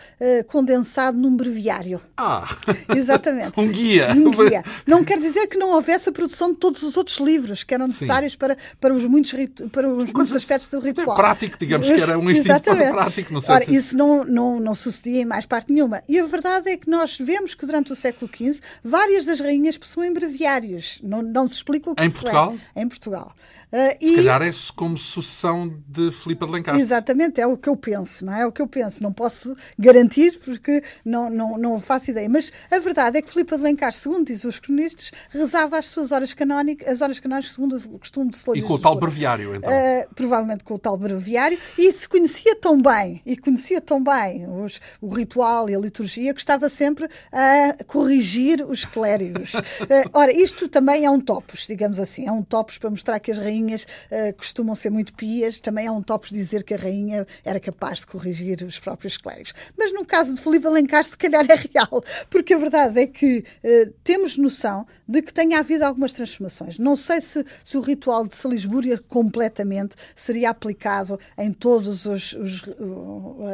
condensado 0.47 1.19
num 1.19 1.37
breviário. 1.37 2.01
Ah! 2.17 2.49
Exatamente. 2.97 3.53
um 3.61 3.69
guia. 3.69 4.13
Um 4.13 4.31
guia. 4.31 4.65
Não 4.87 5.05
quer 5.05 5.19
dizer 5.19 5.47
que 5.47 5.59
não 5.59 5.73
houvesse 5.73 6.09
a 6.09 6.13
produção 6.13 6.53
de 6.53 6.57
todos 6.57 6.83
os 6.83 6.97
outros 6.97 7.19
livros 7.19 7.63
que 7.63 7.75
eram 7.75 7.87
necessários 7.87 8.35
para, 8.35 8.57
para 8.81 8.95
os 8.95 9.05
muitos, 9.05 9.35
para 9.71 9.87
os 9.87 10.11
muitos 10.11 10.35
aspectos 10.35 10.46
aspectos 10.47 10.71
do 10.71 10.79
ritual. 10.79 11.17
É 11.17 11.21
prático, 11.21 11.59
digamos 11.59 11.87
que 11.87 12.01
era 12.01 12.19
um 12.19 12.31
instinto 12.31 12.63
prático. 12.63 13.33
Não 13.33 13.41
sei 13.41 13.55
Ora, 13.55 13.71
isso 13.71 13.97
não, 13.97 14.25
não, 14.25 14.61
não 14.61 14.75
sucedia 14.75 15.23
em 15.23 15.25
mais 15.25 15.45
parte 15.45 15.73
nenhuma. 15.73 16.03
E 16.09 16.19
a 16.19 16.27
verdade 16.27 16.71
é 16.71 16.77
que 16.77 16.89
nós 16.89 17.19
vemos 17.19 17.55
que 17.55 17.67
durante 17.67 17.93
o 17.93 17.97
século 17.97 18.31
XV 18.35 18.61
várias 18.83 19.27
das 19.27 19.41
rainhas 19.41 19.77
possuem 19.77 20.13
breviários. 20.13 21.01
Não, 21.03 21.23
não 21.23 21.47
se 21.47 21.55
explica 21.55 21.91
o 21.91 21.95
que 21.95 22.03
em 22.03 22.07
isso 22.07 22.21
Portugal? 22.21 22.57
é. 22.75 22.83
Em 22.83 22.89
Portugal. 22.89 23.35
Uh, 23.73 23.99
Se 24.01 24.13
e... 24.13 24.17
calhar 24.17 24.43
é 24.43 24.51
como 24.77 24.97
sucessão 24.97 25.75
de 25.89 26.13
Filipe 26.13 26.47
de 26.47 26.53
Lencastre. 26.53 26.83
Exatamente, 26.83 27.41
é 27.41 27.47
o 27.47 27.57
que 27.57 27.69
eu 27.69 27.77
penso, 27.77 28.25
não 28.25 28.33
é? 28.33 28.43
é? 28.43 28.47
o 28.47 28.53
que 28.53 28.63
eu 28.63 28.69
penso. 28.69 29.03
Não 29.03 29.13
posso 29.13 29.57
garantir 29.79 30.39
porque 30.45 30.83
não, 31.05 31.29
não, 31.29 31.59
não 31.59 31.81
faço 31.81 32.11
ideia. 32.11 32.29
Mas 32.29 32.53
a 32.71 32.79
verdade 32.79 33.19
é 33.19 33.23
que 33.23 33.31
Filipe 33.31 33.57
de 33.57 33.63
Lencastre, 33.63 34.03
segundo 34.03 34.27
diz 34.27 34.45
os 34.45 34.59
cronistas, 34.59 35.11
rezava 35.31 35.79
as 35.79 35.87
suas 35.87 36.13
horas 36.13 36.33
canónicas, 36.33 36.89
as 36.89 37.01
horas 37.01 37.19
canónicas 37.19 37.53
segundo 37.53 37.77
o 37.77 37.99
costume 37.99 38.31
de 38.31 38.37
se 38.37 38.51
E 38.55 38.63
com 38.63 38.75
o 38.75 38.79
tal 38.79 38.97
breviário, 38.97 39.55
então? 39.55 39.71
Uh, 39.71 40.15
provavelmente 40.15 40.63
com 40.63 40.75
o 40.75 40.79
tal 40.79 40.97
breviário. 40.97 41.59
E 41.77 41.93
se 41.93 42.09
conhecia 42.09 42.55
tão 42.57 42.81
bem, 42.81 43.21
e 43.27 43.37
conhecia 43.37 43.81
tão 43.81 44.03
bem 44.03 44.47
os, 44.49 44.81
o 45.01 45.13
ritual 45.13 45.69
e 45.69 45.75
a 45.75 45.79
liturgia, 45.79 46.33
que 46.33 46.41
estava 46.41 46.69
sempre 46.69 47.09
a 47.33 47.85
corrigir 47.85 48.65
os 48.65 48.85
clérigos. 48.85 49.55
uh, 49.55 50.11
ora, 50.15 50.33
isto 50.33 50.69
também 50.69 51.05
é 51.05 51.11
um 51.11 51.21
topos, 51.21 51.67
digamos 51.67 51.99
assim. 51.99 52.27
É 52.27 52.33
um 52.33 52.43
topos 52.43 52.79
para 52.79 52.91
mostrar 52.91 53.19
que 53.19 53.31
as 53.31 53.39
rainhas 53.39 53.56
rainhas 53.57 53.85
uh, 53.85 54.33
costumam 54.37 54.75
ser 54.75 54.91
muito 54.91 55.15
pias, 55.15 55.59
também 55.59 55.87
há 55.87 55.93
um 55.93 56.03
topos 56.03 56.31
dizer 56.31 56.63
que 56.63 56.75
a 56.75 56.77
rainha 56.77 57.27
era 57.45 57.59
capaz 57.59 58.01
de 58.01 58.07
corrigir 58.07 58.63
os 58.63 58.79
próprios 58.79 59.17
clérigos. 59.17 59.55
Mas 59.77 59.93
no 59.93 60.05
caso 60.05 60.35
de 60.35 60.41
Filipe 60.41 60.67
Alencar, 60.67 61.05
se 61.05 61.17
calhar 61.17 61.45
é 61.49 61.55
real, 61.55 62.05
porque 62.29 62.55
a 62.55 62.59
verdade 62.59 63.01
é 63.01 63.07
que 63.07 63.39
uh, 63.39 63.93
temos 64.05 64.37
noção 64.37 64.87
de 65.09 65.23
que 65.23 65.33
tenha 65.33 65.59
havido 65.59 65.85
algumas 65.85 66.13
transformações. 66.13 66.79
Não 66.79 66.97
sei 66.97 67.21
se, 67.21 67.45
se 67.63 67.77
o 67.77 67.81
ritual 67.81 68.27
de 68.27 68.35
Salisbúria 68.35 69.01
completamente 69.09 69.95
seria 70.15 70.51
aplicado 70.51 71.19
em 71.39 71.53
todos 71.53 72.07
os, 72.07 72.33
os 72.33 72.65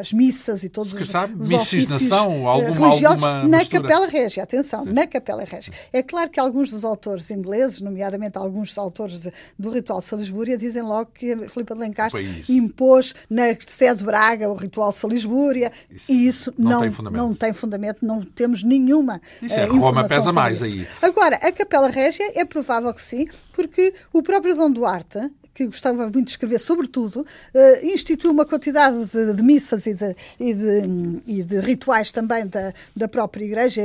as 0.01 0.12
missas 0.12 0.65
e 0.65 0.69
todos 0.69 0.93
os, 0.93 1.09
sabe, 1.09 1.35
os 1.41 1.49
miscigenação, 1.49 2.33
eh, 2.33 2.47
alguma, 2.47 2.88
religiosos 2.88 3.23
alguma 3.23 3.49
na 3.49 3.65
Capela 3.65 4.07
Régia. 4.07 4.43
Atenção, 4.43 4.85
Sim. 4.85 4.93
na 4.93 5.07
Capela 5.07 5.45
Régia. 5.45 5.73
É 5.93 6.03
claro 6.03 6.31
que 6.31 6.41
alguns 6.41 6.71
dos 6.71 6.85
autores 6.85 7.31
ingleses, 7.31 7.81
nomeadamente 7.81 8.38
alguns 8.38 8.77
autores 8.79 9.21
de, 9.21 9.33
do 9.59 9.71
ritual 9.71 10.01
de 10.01 10.07
Salisbúria, 10.07 10.57
dizem 10.57 10.83
logo 10.83 11.11
que 11.12 11.37
Filipe 11.49 11.75
de 11.75 11.81
Lencastre 11.81 12.45
impôs 12.49 13.15
na 13.29 13.57
sede 13.67 13.99
de 13.99 14.05
Braga 14.05 14.49
o 14.49 14.55
ritual 14.55 14.91
de 14.91 14.97
Salisbúria 14.97 15.73
isso 15.91 16.12
e 16.12 16.27
isso 16.27 16.55
não, 16.59 16.73
não, 16.73 16.81
tem 16.81 16.91
fundamento. 16.91 17.23
não 17.23 17.35
tem 17.35 17.53
fundamento, 17.53 17.99
não 18.07 18.21
temos 18.21 18.62
nenhuma 18.62 19.21
Isso 19.41 19.59
é, 19.59 19.67
uh, 19.67 19.79
Roma 19.79 20.07
pesa 20.07 20.33
mais 20.33 20.61
isso. 20.61 20.65
aí. 20.65 20.87
Agora, 21.01 21.38
a 21.42 21.52
Capela 21.52 21.88
Régia 21.88 22.33
é 22.35 22.44
provável 22.44 22.92
que 22.94 23.02
sim, 23.02 23.28
porque 23.52 23.92
o 24.12 24.22
próprio 24.22 24.55
Dom 24.55 24.70
Duarte, 24.70 25.18
que 25.55 25.67
gostava 25.67 26.05
muito 26.05 26.25
de 26.25 26.31
escrever 26.31 26.59
sobretudo, 26.59 27.21
uh, 27.21 27.87
instituiu 27.87 28.31
uma 28.31 28.45
quantidade 28.47 29.05
de, 29.07 29.35
de 29.35 29.43
missas 29.43 29.87
e 29.87 29.95
de, 29.95 30.17
e, 30.38 30.55
de, 30.55 31.23
e 31.27 31.43
de, 31.43 31.61
rituais 31.61 32.11
também 32.11 32.47
da, 32.47 32.73
da 32.95 33.09
própria 33.09 33.45
Igreja, 33.45 33.83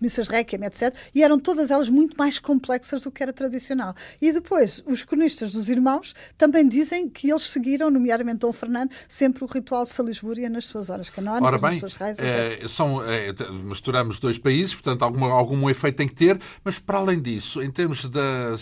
missas 0.00 0.28
Requiem, 0.28 0.64
etc. 0.64 0.94
E 1.14 1.22
eram 1.22 1.38
todas 1.38 1.70
elas 1.70 1.88
muito 1.88 2.16
mais 2.16 2.38
complexas 2.38 3.02
do 3.02 3.10
que 3.10 3.22
era 3.22 3.32
tradicional. 3.32 3.94
E 4.20 4.32
depois, 4.32 4.82
os 4.86 5.04
cronistas 5.04 5.52
dos 5.52 5.68
irmãos 5.68 6.14
também 6.36 6.68
dizem 6.68 7.08
que 7.08 7.30
eles 7.30 7.44
seguiram, 7.44 7.90
nomeadamente 7.90 8.38
Dom 8.38 8.52
Fernando, 8.52 8.90
sempre 9.06 9.44
o 9.44 9.46
ritual 9.46 9.84
de 9.84 9.90
Salisbúria 9.90 10.48
nas 10.48 10.66
suas 10.66 10.90
horas 10.90 11.10
canónicas, 11.10 11.46
Ora 11.46 11.58
bem, 11.58 11.70
nas 11.70 11.80
suas 11.80 11.94
reis, 11.94 12.18
é, 12.18 12.68
são, 12.68 13.02
é, 13.02 13.32
misturamos 13.64 14.18
dois 14.18 14.38
países, 14.38 14.74
portanto 14.74 15.02
algum, 15.02 15.24
algum 15.24 15.70
efeito 15.70 15.96
tem 15.96 16.08
que 16.08 16.14
ter, 16.14 16.38
mas 16.64 16.78
para 16.78 16.98
além 16.98 17.20
disso, 17.20 17.62
em 17.62 17.70
termos 17.70 18.04
da... 18.04 18.56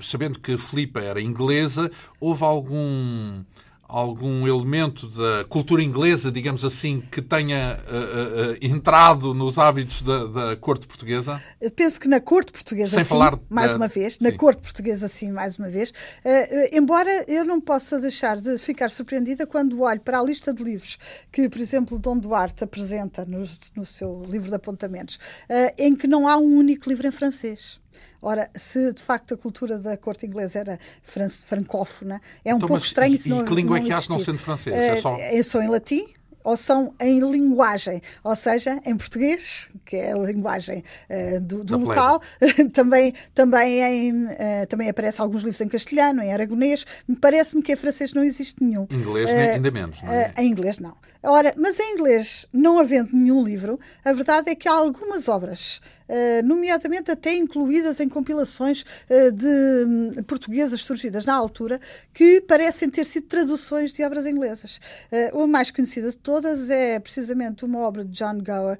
sabendo 0.00 0.38
que 0.38 0.56
Filipa 0.56 1.00
era 1.00 1.20
inglesa, 1.20 1.89
houve 2.20 2.44
algum 2.44 3.44
algum 3.90 4.46
elemento 4.46 5.08
da 5.08 5.44
cultura 5.44 5.82
inglesa, 5.82 6.30
digamos 6.30 6.64
assim, 6.64 7.00
que 7.00 7.20
tenha 7.20 7.78
uh, 7.88 8.52
uh, 8.52 8.56
entrado 8.62 9.34
nos 9.34 9.58
hábitos 9.58 10.02
da, 10.02 10.26
da, 10.26 10.56
corte 10.56 10.86
portuguesa? 10.86 11.42
Penso 11.74 12.00
que 12.00 12.08
na 12.08 12.20
corte 12.20 12.52
portuguesa, 12.52 12.94
Sem 12.94 13.04
sim, 13.04 13.10
falar 13.10 13.38
mais 13.48 13.72
da... 13.72 13.76
uma 13.76 13.88
vez, 13.88 14.14
sim. 14.14 14.18
na 14.22 14.32
corte 14.32 14.62
portuguesa, 14.62 15.08
sim, 15.08 15.32
mais 15.32 15.58
uma 15.58 15.68
vez. 15.68 15.90
Uh, 15.90 16.68
embora 16.72 17.24
eu 17.26 17.44
não 17.44 17.60
possa 17.60 17.98
deixar 17.98 18.40
de 18.40 18.56
ficar 18.58 18.90
surpreendida 18.90 19.46
quando 19.46 19.80
olho 19.80 20.00
para 20.00 20.20
a 20.20 20.22
lista 20.22 20.54
de 20.54 20.62
livros 20.62 20.98
que, 21.32 21.48
por 21.48 21.60
exemplo, 21.60 21.98
Dom 21.98 22.16
Duarte 22.16 22.62
apresenta 22.62 23.24
no, 23.24 23.44
no 23.74 23.84
seu 23.84 24.22
livro 24.28 24.48
de 24.48 24.54
apontamentos, 24.54 25.18
em 25.76 25.96
que 25.96 26.06
não 26.06 26.28
há 26.28 26.36
um 26.36 26.56
único 26.56 26.88
livro 26.88 27.06
em 27.06 27.12
francês. 27.12 27.79
Ora, 28.22 28.50
se 28.54 28.92
de 28.92 29.02
facto 29.02 29.34
a 29.34 29.36
cultura 29.36 29.78
da 29.78 29.96
corte 29.96 30.26
inglesa 30.26 30.58
era 30.58 30.78
francófona, 31.02 32.20
é 32.44 32.52
um 32.52 32.58
então, 32.58 32.68
pouco 32.68 32.84
estranho. 32.84 33.14
E, 33.14 33.16
e 33.16 33.44
que 33.44 33.54
língua 33.54 33.78
é 33.78 33.80
que 33.80 33.92
há, 33.92 34.00
não 34.08 34.18
sendo 34.18 34.38
francês? 34.38 34.74
É, 34.74 34.96
só... 34.96 35.16
é 35.16 35.42
só 35.42 35.62
em 35.62 35.68
latim, 35.68 36.06
ou 36.44 36.56
são 36.56 36.94
em 37.00 37.18
linguagem, 37.20 38.00
ou 38.24 38.34
seja, 38.34 38.80
em 38.86 38.96
português, 38.96 39.68
que 39.84 39.96
é 39.96 40.12
a 40.12 40.16
linguagem 40.16 40.82
uh, 41.08 41.40
do, 41.40 41.64
do 41.64 41.78
local, 41.78 42.20
também, 42.72 43.14
também, 43.34 43.80
em, 43.80 44.24
uh, 44.24 44.66
também 44.68 44.88
aparece 44.88 45.20
alguns 45.20 45.42
livros 45.42 45.60
em 45.60 45.68
castelhano, 45.68 46.22
em 46.22 46.32
aragonês, 46.32 46.86
parece-me 47.20 47.62
que 47.62 47.72
em 47.72 47.76
francês 47.76 48.12
não 48.12 48.24
existe 48.24 48.62
nenhum. 48.62 48.86
Inglês, 48.90 49.30
uh, 49.30 49.54
ainda 49.54 49.70
menos, 49.70 50.02
não 50.02 50.12
é? 50.12 50.32
em 50.38 50.50
inglês 50.50 50.78
não. 50.78 50.96
Ora, 51.22 51.52
mas 51.56 51.78
em 51.78 51.92
inglês, 51.92 52.46
não 52.50 52.78
havendo 52.78 53.10
nenhum 53.12 53.44
livro, 53.44 53.78
a 54.02 54.12
verdade 54.12 54.50
é 54.50 54.54
que 54.54 54.66
há 54.66 54.72
algumas 54.72 55.28
obras 55.28 55.82
eh, 55.99 55.99
nomeadamente 56.44 57.10
até 57.10 57.34
incluídas 57.34 58.00
em 58.00 58.08
compilações 58.08 58.82
uh, 58.82 59.32
de 59.32 59.84
um, 59.86 60.22
portuguesas 60.24 60.82
surgidas 60.82 61.24
na 61.24 61.34
altura, 61.34 61.80
que 62.12 62.40
parecem 62.40 62.90
ter 62.90 63.06
sido 63.06 63.26
traduções 63.26 63.92
de 63.92 64.02
obras 64.02 64.26
inglesas. 64.26 64.80
Uh, 65.32 65.42
a 65.42 65.46
mais 65.46 65.70
conhecida 65.70 66.10
de 66.10 66.16
todas 66.16 66.70
é 66.70 66.98
precisamente 66.98 67.64
uma 67.64 67.78
obra 67.80 68.04
de 68.04 68.10
John 68.12 68.38
Gower 68.38 68.78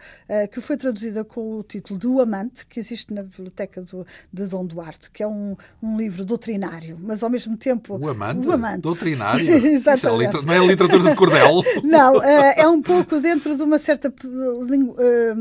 que 0.50 0.60
foi 0.60 0.76
traduzida 0.76 1.24
com 1.24 1.58
o 1.58 1.62
título 1.62 1.98
do 1.98 2.20
Amante, 2.20 2.66
que 2.66 2.78
existe 2.78 3.12
na 3.12 3.22
biblioteca 3.22 3.82
do, 3.82 4.06
de 4.32 4.46
Dom 4.46 4.64
Duarte, 4.64 5.10
que 5.10 5.22
é 5.22 5.26
um, 5.26 5.56
um 5.82 5.96
livro 5.96 6.24
doutrinário, 6.24 6.98
mas 7.00 7.22
ao 7.22 7.30
mesmo 7.30 7.56
tempo. 7.56 7.98
O 7.98 8.08
Amante? 8.08 8.46
O 8.46 8.52
amante. 8.52 8.80
Doutrinário? 8.80 9.48
Exatamente. 9.66 10.36
É 10.36 10.42
não 10.42 10.54
é 10.54 10.58
a 10.58 10.62
literatura 10.62 11.10
de 11.10 11.16
cordel? 11.16 11.62
não, 11.82 12.22
é 12.22 12.66
um 12.68 12.80
pouco 12.80 13.20
dentro 13.20 13.56
de 13.56 13.62
uma 13.62 13.78
certa 13.78 14.12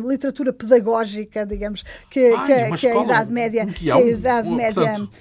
literatura 0.07 0.51
pedagógica, 0.51 1.45
digamos, 1.45 1.78
que, 2.09 2.33
Ai, 2.33 2.69
que, 2.71 2.77
que 2.77 2.87
a 2.87 3.03
Idade 3.03 3.31
Média, 3.31 3.65
que 3.65 3.91
a 3.91 4.01
Idade 4.01 4.49
Média 4.49 4.73
portanto... 4.73 5.11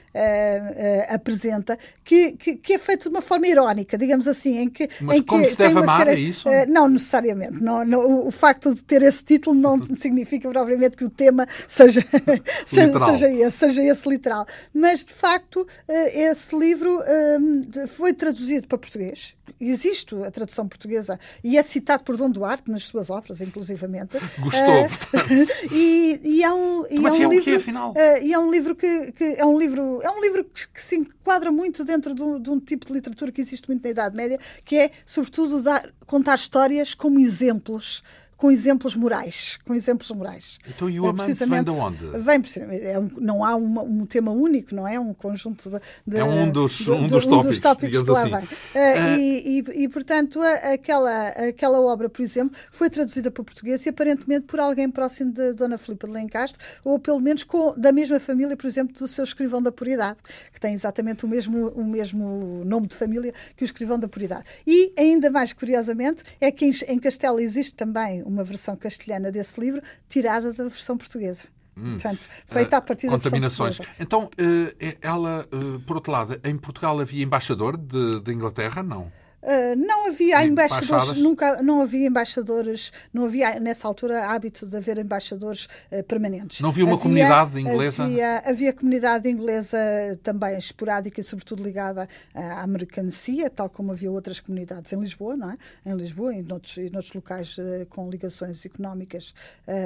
apresenta, 1.09 1.79
que, 2.05 2.33
que, 2.33 2.73
é 2.73 2.79
feito 2.79 3.03
de 3.03 3.09
uma 3.09 3.21
forma 3.21 3.47
irónica, 3.47 3.99
digamos 3.99 4.27
assim, 4.27 4.59
em 4.59 4.69
que. 4.69 4.89
Mas 5.01 5.19
em 5.19 5.23
como 5.23 5.45
se 5.45 5.57
deve 5.57 5.79
amar, 5.79 5.99
cara... 5.99 6.15
é 6.15 6.19
isso? 6.19 6.49
Uh, 6.49 6.67
não 6.69 6.89
necessariamente. 6.89 7.63
Não, 7.63 7.85
não, 7.85 8.01
o, 8.01 8.29
o, 8.29 8.31
facto 8.31 8.75
de 8.75 8.83
ter 8.83 9.03
esse 9.03 9.25
título 9.25 9.55
não 9.55 9.81
significa 9.97 10.49
propriamente 10.49 10.97
que 10.97 11.05
o 11.05 11.11
tema 11.11 11.47
seja, 11.67 12.05
seja, 12.65 13.29
esse, 13.29 13.59
seja 13.59 13.83
esse 13.83 14.09
literal. 14.09 14.47
Mas, 14.73 15.05
de 15.05 15.13
facto, 15.13 15.61
uh, 15.61 15.67
esse 16.13 16.57
livro 16.57 16.99
uh, 16.99 17.89
foi 17.89 18.13
traduzido 18.13 18.67
para 18.67 18.79
português. 18.79 19.35
Existe 19.61 20.15
a 20.23 20.31
tradução 20.31 20.69
portuguesa 20.69 21.19
e 21.43 21.57
é 21.59 21.63
citado 21.63 22.05
por 22.05 22.17
Dom 22.17 22.31
Duarte 22.31 22.71
nas 22.71 22.85
suas 22.85 23.11
obras, 23.11 23.41
inclusivamente. 23.41 24.19
Gostou, 24.39 24.89
portanto. 24.89 25.29
E, 25.71 26.21
e 26.23 26.43
é 26.43 26.53
um, 26.53 26.87
e 26.89 26.99
Mas 26.99 27.15
é 27.15 27.27
um 27.27 27.33
é 27.33 27.35
livro, 27.35 27.41
o 27.41 27.45
quê, 27.45 27.51
afinal? 27.57 27.95
e 28.23 28.33
é 28.33 28.39
um 28.39 28.51
livro 28.51 28.75
que, 28.75 29.13
que, 29.13 29.25
é 29.37 29.45
um 29.45 29.59
livro 29.59 30.01
é 30.03 30.11
um 30.11 30.21
livro 30.21 30.45
que, 30.45 30.69
que 30.69 30.81
se 30.81 30.97
enquadra 30.97 31.51
muito 31.51 31.85
dentro 31.85 32.15
de 32.15 32.23
um, 32.23 32.41
de 32.41 32.51
um 32.51 32.59
tipo 32.59 32.87
de 32.87 32.93
literatura 32.93 33.31
que 33.31 33.41
existe 33.41 33.69
muito 33.69 33.83
na 33.83 33.91
Idade 33.91 34.17
Média, 34.17 34.39
que 34.65 34.77
é, 34.77 34.91
sobretudo, 35.05 35.63
dar, 35.63 35.93
contar 36.07 36.37
histórias 36.37 36.95
como 36.95 37.19
exemplos 37.19 38.03
com 38.39 38.53
exemplos 38.53 38.95
morais. 38.95 39.59
Com 39.67 39.75
exemplos 39.75 40.09
morais. 40.13 40.61
Então, 40.67 40.89
e 40.89 41.01
o 41.01 41.07
é, 41.07 41.11
amante 41.11 41.45
vem 41.45 41.65
de 41.65 41.71
onde? 41.71 42.05
Vem, 42.19 42.41
é 42.85 42.99
um, 42.99 43.11
não 43.19 43.45
há 43.45 43.57
uma, 43.57 43.83
um 43.83 44.07
tema 44.07 44.31
único, 44.31 44.75
não 44.77 44.87
é? 44.87 44.99
Um 44.99 45.13
conjunto 45.13 45.69
de. 45.69 45.81
de 46.07 46.17
é 46.19 46.25
um 46.25 46.49
dos, 46.49 46.79
de, 46.79 46.91
um 46.91 47.09
dos 47.09 47.27
tópicos, 47.27 47.47
um 47.47 47.51
dos 47.51 47.61
tópicos 47.61 48.03
que 48.03 48.11
lá 48.11 48.23
assim. 48.23 48.31
vem. 48.31 48.45
Uh, 48.45 49.19
e, 49.19 49.59
e, 49.59 49.83
e, 49.83 49.89
portanto, 49.89 50.41
aquela, 50.73 51.29
aquela 51.49 51.81
obra, 51.81 52.09
por 52.09 52.23
exemplo, 52.23 52.57
foi 52.71 52.89
traduzida 52.89 53.29
para 53.29 53.43
português 53.43 53.85
e 53.85 53.89
aparentemente 53.89 54.47
por 54.47 54.61
alguém 54.61 54.89
próximo 54.89 55.33
de 55.33 55.53
Dona 55.53 55.77
Filipa 55.77 56.07
de 56.07 56.13
Lencastre, 56.13 56.65
ou 56.85 56.97
pelo 56.97 57.19
menos 57.19 57.43
com, 57.43 57.75
da 57.77 57.91
mesma 57.91 58.21
família, 58.21 58.57
por 58.57 58.69
exemplo, 58.69 58.97
do 58.97 59.09
seu 59.09 59.25
escrivão 59.25 59.61
da 59.61 59.73
Puridade, 59.73 60.19
que 60.53 60.61
tem 60.61 60.75
exatamente 60.75 61.25
o 61.25 61.29
mesmo, 61.29 61.71
o 61.71 61.85
mesmo 61.85 62.63
nome 62.65 62.87
de 62.87 62.95
família 62.95 63.35
que 63.57 63.65
o 63.65 63.67
escrivão 63.67 63.99
da 63.99 64.07
Puridade. 64.07 64.45
E, 64.65 64.93
ainda 64.97 65.29
mais 65.29 65.53
curiosamente, 65.53 66.23
é 66.41 66.53
que 66.53 66.65
em, 66.65 66.71
em 66.87 66.99
Castela 67.01 67.43
existe 67.43 67.75
também 67.75 68.28
uma 68.29 68.45
versão 68.45 68.77
castelhana 68.77 69.33
desse 69.33 69.59
livro, 69.61 69.83
tirada 70.09 70.53
da 70.53 70.65
versão 70.65 70.97
portuguesa. 70.97 71.45
Hum. 71.77 71.93
Portanto, 71.93 72.29
feita 72.47 72.77
a 72.77 72.81
partir 72.81 73.09
Contaminações. 73.09 73.79
da 73.79 73.85
Então, 74.01 74.29
eh, 74.37 74.97
ela, 75.01 75.47
eh, 75.51 75.81
por 75.87 75.97
outro 75.97 76.13
lado, 76.13 76.41
em 76.43 76.57
Portugal 76.57 76.99
havia 76.99 77.25
embaixador 77.25 77.77
de, 77.77 78.21
de 78.21 78.33
Inglaterra? 78.33 78.83
Não. 78.83 79.13
Uh, 79.41 79.77
não 79.77 80.09
havia 80.09 80.45
embaixadores, 80.45 81.17
nunca 81.23 81.63
não 81.63 81.81
havia 81.81 82.09
embaixadores, 82.09 82.93
não 83.15 83.25
havia 83.25 83.61
nessa 83.61 83.87
altura 83.87 84.27
hábito 84.27 84.67
de 84.67 84.77
haver 84.77 84.99
embaixadores 84.99 85.69
uh, 85.93 86.03
permanentes. 86.03 86.61
Não 86.61 86.71
havia 86.71 86.85
uma 86.85 86.95
havia, 86.95 87.03
comunidade 87.03 87.61
inglesa? 87.61 88.03
Havia, 88.03 88.43
havia 88.45 88.73
comunidade 88.73 89.29
inglesa 89.29 89.79
também 90.25 90.59
esporádica 90.59 91.21
e 91.21 91.25
sobretudo 91.25 91.63
ligada 91.63 92.09
à 92.35 92.67
mercancia, 92.67 93.49
tal 93.49 93.69
como 93.69 93.93
havia 93.93 94.11
outras 94.11 94.41
comunidades 94.41 94.93
em 94.93 94.99
Lisboa, 94.99 95.37
não 95.37 95.51
é? 95.51 95.57
Em 95.87 95.95
Lisboa 95.95 96.35
e 96.35 96.43
noutros, 96.43 96.77
e 96.77 96.91
noutros 96.91 97.13
locais 97.13 97.57
uh, 97.59 97.87
com 97.89 98.11
ligações 98.11 98.67
económicas 98.67 99.35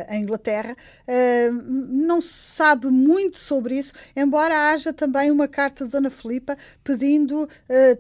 à 0.09 0.17
Inglaterra. 0.17 0.77
não 1.91 2.21
se 2.21 2.33
sabe 2.55 2.87
muito 2.89 3.39
sobre 3.39 3.77
isso, 3.77 3.93
embora 4.17 4.71
haja 4.71 4.93
também 4.93 5.31
uma 5.31 5.49
carta 5.49 5.85
de 5.85 5.91
Dona 5.91 6.11
Filipa 6.11 6.57
pedindo 6.83 7.49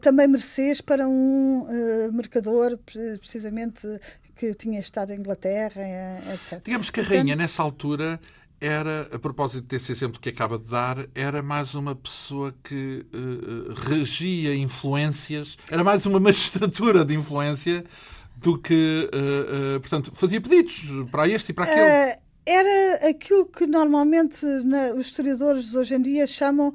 também 0.00 0.28
mercês 0.28 0.80
para 0.80 1.06
um 1.08 1.41
um 1.42 1.62
uh, 1.62 2.12
mercador, 2.12 2.78
precisamente, 3.18 3.86
que 4.36 4.54
tinha 4.54 4.80
estado 4.80 5.12
em 5.12 5.18
Inglaterra, 5.18 5.80
eh, 5.80 6.34
etc. 6.34 6.60
Digamos 6.64 6.90
que 6.90 7.00
a 7.00 7.02
rainha, 7.02 7.36
nessa 7.36 7.62
altura, 7.62 8.18
era, 8.60 9.08
a 9.12 9.18
propósito 9.18 9.66
desse 9.66 9.92
exemplo 9.92 10.20
que 10.20 10.28
acaba 10.28 10.58
de 10.58 10.64
dar, 10.64 11.06
era 11.14 11.42
mais 11.42 11.74
uma 11.74 11.94
pessoa 11.94 12.54
que 12.62 13.04
uh, 13.12 13.72
regia 13.72 14.54
influências, 14.54 15.56
era 15.70 15.82
mais 15.82 16.06
uma 16.06 16.18
magistratura 16.20 17.04
de 17.04 17.14
influência 17.14 17.84
do 18.36 18.58
que, 18.58 19.10
uh, 19.12 19.76
uh, 19.76 19.80
portanto, 19.80 20.12
fazia 20.14 20.40
pedidos 20.40 20.80
para 21.10 21.28
este 21.28 21.50
e 21.50 21.52
para 21.52 21.64
aquele. 21.64 22.18
era 22.46 23.08
aquilo 23.08 23.46
que 23.46 23.66
normalmente 23.66 24.44
na, 24.64 24.92
os 24.94 25.06
historiadores 25.06 25.74
hoje 25.74 25.94
em 25.94 26.02
dia 26.02 26.26
chamam 26.26 26.72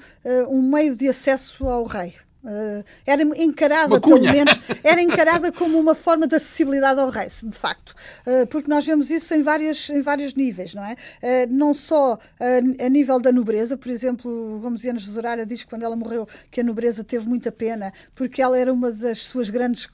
um 0.50 0.62
meio 0.62 0.96
de 0.96 1.08
acesso 1.08 1.68
ao 1.68 1.86
rei. 1.86 2.14
Uh, 2.48 2.82
era 3.06 3.22
encarada, 3.24 4.00
pelo 4.00 4.22
menos, 4.22 4.58
era 4.82 5.02
encarada 5.02 5.52
como 5.52 5.78
uma 5.78 5.94
forma 5.94 6.26
de 6.26 6.36
acessibilidade 6.36 6.98
ao 6.98 7.10
rei, 7.10 7.28
de 7.28 7.58
facto. 7.58 7.94
Uh, 8.26 8.48
porque 8.48 8.70
nós 8.70 8.86
vemos 8.86 9.12
isso 9.12 9.34
em, 9.34 9.42
várias, 9.42 9.90
em 9.90 10.02
vários 10.02 10.34
níveis, 10.34 10.74
não 10.74 10.86
é? 10.86 10.94
Uh, 10.94 11.48
não 11.50 11.74
só 11.74 12.18
a 12.40 12.90
nível 12.90 13.20
da 13.20 13.34
nobreza, 13.34 13.76
por 13.76 13.92
exemplo, 13.92 14.60
Romesiana 14.60 14.98
Jesurara 14.98 15.46
diz 15.46 15.64
que 15.64 15.70
quando 15.70 15.84
ela 15.84 15.96
morreu 15.96 16.26
que 16.50 16.62
a 16.62 16.64
nobreza 16.64 17.04
teve 17.04 17.28
muita 17.28 17.52
pena, 17.52 17.92
porque 18.16 18.42
ela 18.42 18.58
era 18.58 18.72
uma 18.72 18.92
das 18.92 19.24
suas 19.24 19.50
grandes 19.50 19.90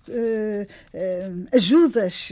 ajudas 1.51 2.31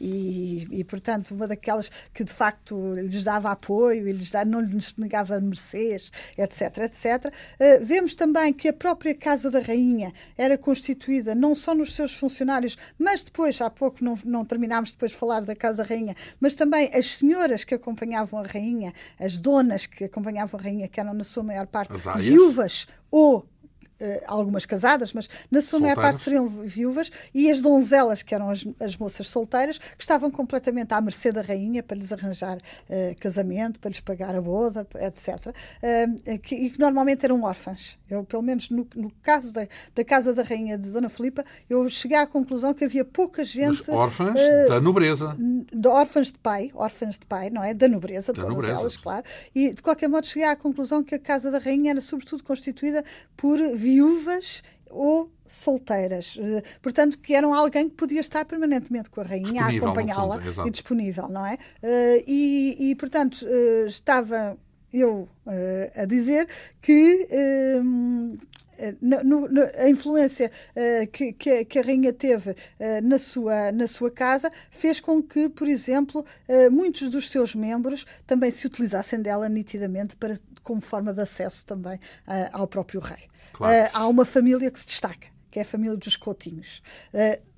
e, 0.00 0.66
e, 0.70 0.84
portanto, 0.84 1.32
uma 1.32 1.46
daquelas 1.46 1.90
que 2.14 2.24
de 2.24 2.32
facto 2.32 2.94
lhes 2.94 3.24
dava 3.24 3.50
apoio 3.50 4.08
e 4.08 4.12
lhes 4.12 4.30
dava, 4.30 4.46
não 4.46 4.60
lhes 4.60 4.96
negava 4.96 5.40
mercês, 5.40 6.10
etc, 6.36 6.78
etc. 6.78 7.34
vemos 7.82 8.14
também 8.14 8.52
que 8.52 8.68
a 8.68 8.72
própria 8.72 9.14
Casa 9.14 9.50
da 9.50 9.57
da 9.58 9.66
Rainha 9.66 10.12
era 10.36 10.56
constituída 10.56 11.34
não 11.34 11.54
só 11.54 11.74
nos 11.74 11.94
seus 11.94 12.16
funcionários, 12.16 12.76
mas 12.98 13.24
depois, 13.24 13.60
há 13.60 13.68
pouco 13.68 14.02
não, 14.02 14.18
não 14.24 14.44
terminámos 14.44 14.92
depois 14.92 15.10
de 15.10 15.16
falar 15.16 15.40
da 15.40 15.54
Casa 15.54 15.82
Rainha, 15.82 16.14
mas 16.40 16.54
também 16.54 16.90
as 16.94 17.16
senhoras 17.16 17.64
que 17.64 17.74
acompanhavam 17.74 18.40
a 18.40 18.44
Rainha, 18.44 18.92
as 19.18 19.40
donas 19.40 19.86
que 19.86 20.04
acompanhavam 20.04 20.58
a 20.58 20.62
Rainha, 20.62 20.88
que 20.88 21.00
eram 21.00 21.14
na 21.14 21.24
sua 21.24 21.42
maior 21.42 21.66
parte 21.66 21.92
viúvas 22.16 22.86
ou 23.10 23.46
algumas 24.26 24.64
casadas, 24.64 25.12
mas 25.12 25.28
na 25.50 25.60
sua 25.60 25.80
maior 25.80 25.96
parte 25.96 26.20
seriam 26.20 26.46
viúvas, 26.46 27.10
e 27.34 27.50
as 27.50 27.60
donzelas, 27.60 28.22
que 28.22 28.34
eram 28.34 28.50
as, 28.50 28.64
as, 28.78 28.96
moças 28.96 29.28
solteiras, 29.28 29.78
que 29.78 30.02
estavam 30.02 30.30
completamente 30.30 30.92
à 30.92 31.00
mercê 31.00 31.32
da 31.32 31.42
rainha 31.42 31.82
para 31.82 31.96
lhes 31.96 32.12
arranjar 32.12 32.58
uh, 32.58 33.16
casamento, 33.18 33.80
para 33.80 33.88
lhes 33.88 34.00
pagar 34.00 34.34
a 34.34 34.40
boda, 34.40 34.86
etc. 35.00 35.48
Uh, 35.48 36.38
que, 36.38 36.54
e 36.54 36.70
que 36.70 36.78
normalmente 36.78 37.24
eram 37.24 37.42
órfãs. 37.42 37.98
Eu, 38.08 38.24
pelo 38.24 38.42
menos 38.42 38.70
no, 38.70 38.86
no 38.94 39.10
caso 39.22 39.52
da, 39.52 39.66
da, 39.94 40.04
casa 40.04 40.32
da 40.32 40.42
rainha 40.42 40.78
de 40.78 40.90
Dona 40.90 41.08
Filipa, 41.08 41.44
eu 41.68 41.88
cheguei 41.88 42.16
à 42.16 42.26
conclusão 42.26 42.72
que 42.72 42.84
havia 42.84 43.04
pouca 43.04 43.42
gente. 43.42 43.78
Mas 43.78 43.88
órfãs 43.88 44.34
da 44.68 44.80
nobreza. 44.80 45.36
De 45.72 45.88
órfãs 45.88 46.28
de 46.28 46.38
pai, 46.38 46.70
órfãs 46.74 47.18
de 47.18 47.26
pai, 47.26 47.50
não 47.50 47.62
é? 47.62 47.74
Da 47.74 47.88
nobreza, 47.88 48.32
de 48.32 48.40
da 48.40 48.46
todas 48.46 48.56
nobreza. 48.56 48.80
elas, 48.80 48.96
claro. 48.96 49.24
E 49.54 49.74
de 49.74 49.82
qualquer 49.82 50.08
modo 50.08 50.26
cheguei 50.26 50.48
à 50.48 50.56
conclusão 50.56 51.02
que 51.02 51.14
a 51.14 51.18
casa 51.18 51.50
da 51.50 51.58
rainha 51.58 51.90
era 51.90 52.00
sobretudo 52.00 52.42
constituída 52.44 53.04
por 53.36 53.58
viúvas 53.74 53.87
ou 54.90 55.30
solteiras. 55.46 56.38
Eh, 56.40 56.62
portanto, 56.82 57.18
que 57.18 57.34
eram 57.34 57.54
alguém 57.54 57.88
que 57.88 57.94
podia 57.94 58.20
estar 58.20 58.44
permanentemente 58.44 59.10
com 59.10 59.20
a 59.20 59.24
rainha, 59.24 59.64
a 59.64 59.68
acompanhá-la 59.68 60.40
e 60.66 60.70
disponível, 60.70 61.28
não 61.28 61.44
é? 61.44 61.54
Uh, 61.82 62.24
e, 62.26 62.90
e, 62.90 62.94
portanto, 62.94 63.42
uh, 63.42 63.86
estava 63.86 64.56
eu 64.92 65.28
a 65.94 66.04
dizer 66.06 66.48
que 66.80 67.28
no, 69.00 69.48
no, 69.48 69.62
a 69.76 69.88
influência 69.88 70.50
uh, 70.70 71.06
que, 71.08 71.32
que, 71.32 71.64
que, 71.64 71.78
a 71.78 71.82
rainha 71.82 72.12
teve 72.12 72.50
uh, 72.50 72.54
na, 73.02 73.18
sua, 73.18 73.72
na 73.72 73.86
sua 73.86 74.10
casa 74.10 74.50
fez 74.70 75.00
com 75.00 75.22
que, 75.22 75.48
por 75.48 75.68
exemplo, 75.68 76.24
uh, 76.48 76.70
muitos 76.70 77.10
dos 77.10 77.28
seus 77.30 77.54
membros 77.54 78.06
também 78.26 78.50
se 78.50 78.66
utilizassem 78.66 79.20
dela 79.20 79.48
nitidamente 79.48 80.16
para, 80.16 80.34
como 80.62 80.80
forma 80.80 81.12
de 81.12 81.20
acesso 81.20 81.66
também 81.66 81.98
ao 82.52 82.66
próprio 82.66 83.00
rei. 83.00 83.28
Claro. 83.58 83.90
há 83.92 84.06
uma 84.06 84.24
família 84.24 84.70
que 84.70 84.80
se 84.80 84.86
destaca 84.86 85.28
que 85.50 85.58
é 85.58 85.62
a 85.62 85.64
família 85.64 85.96
dos 85.96 86.14
Coutinhos 86.14 86.82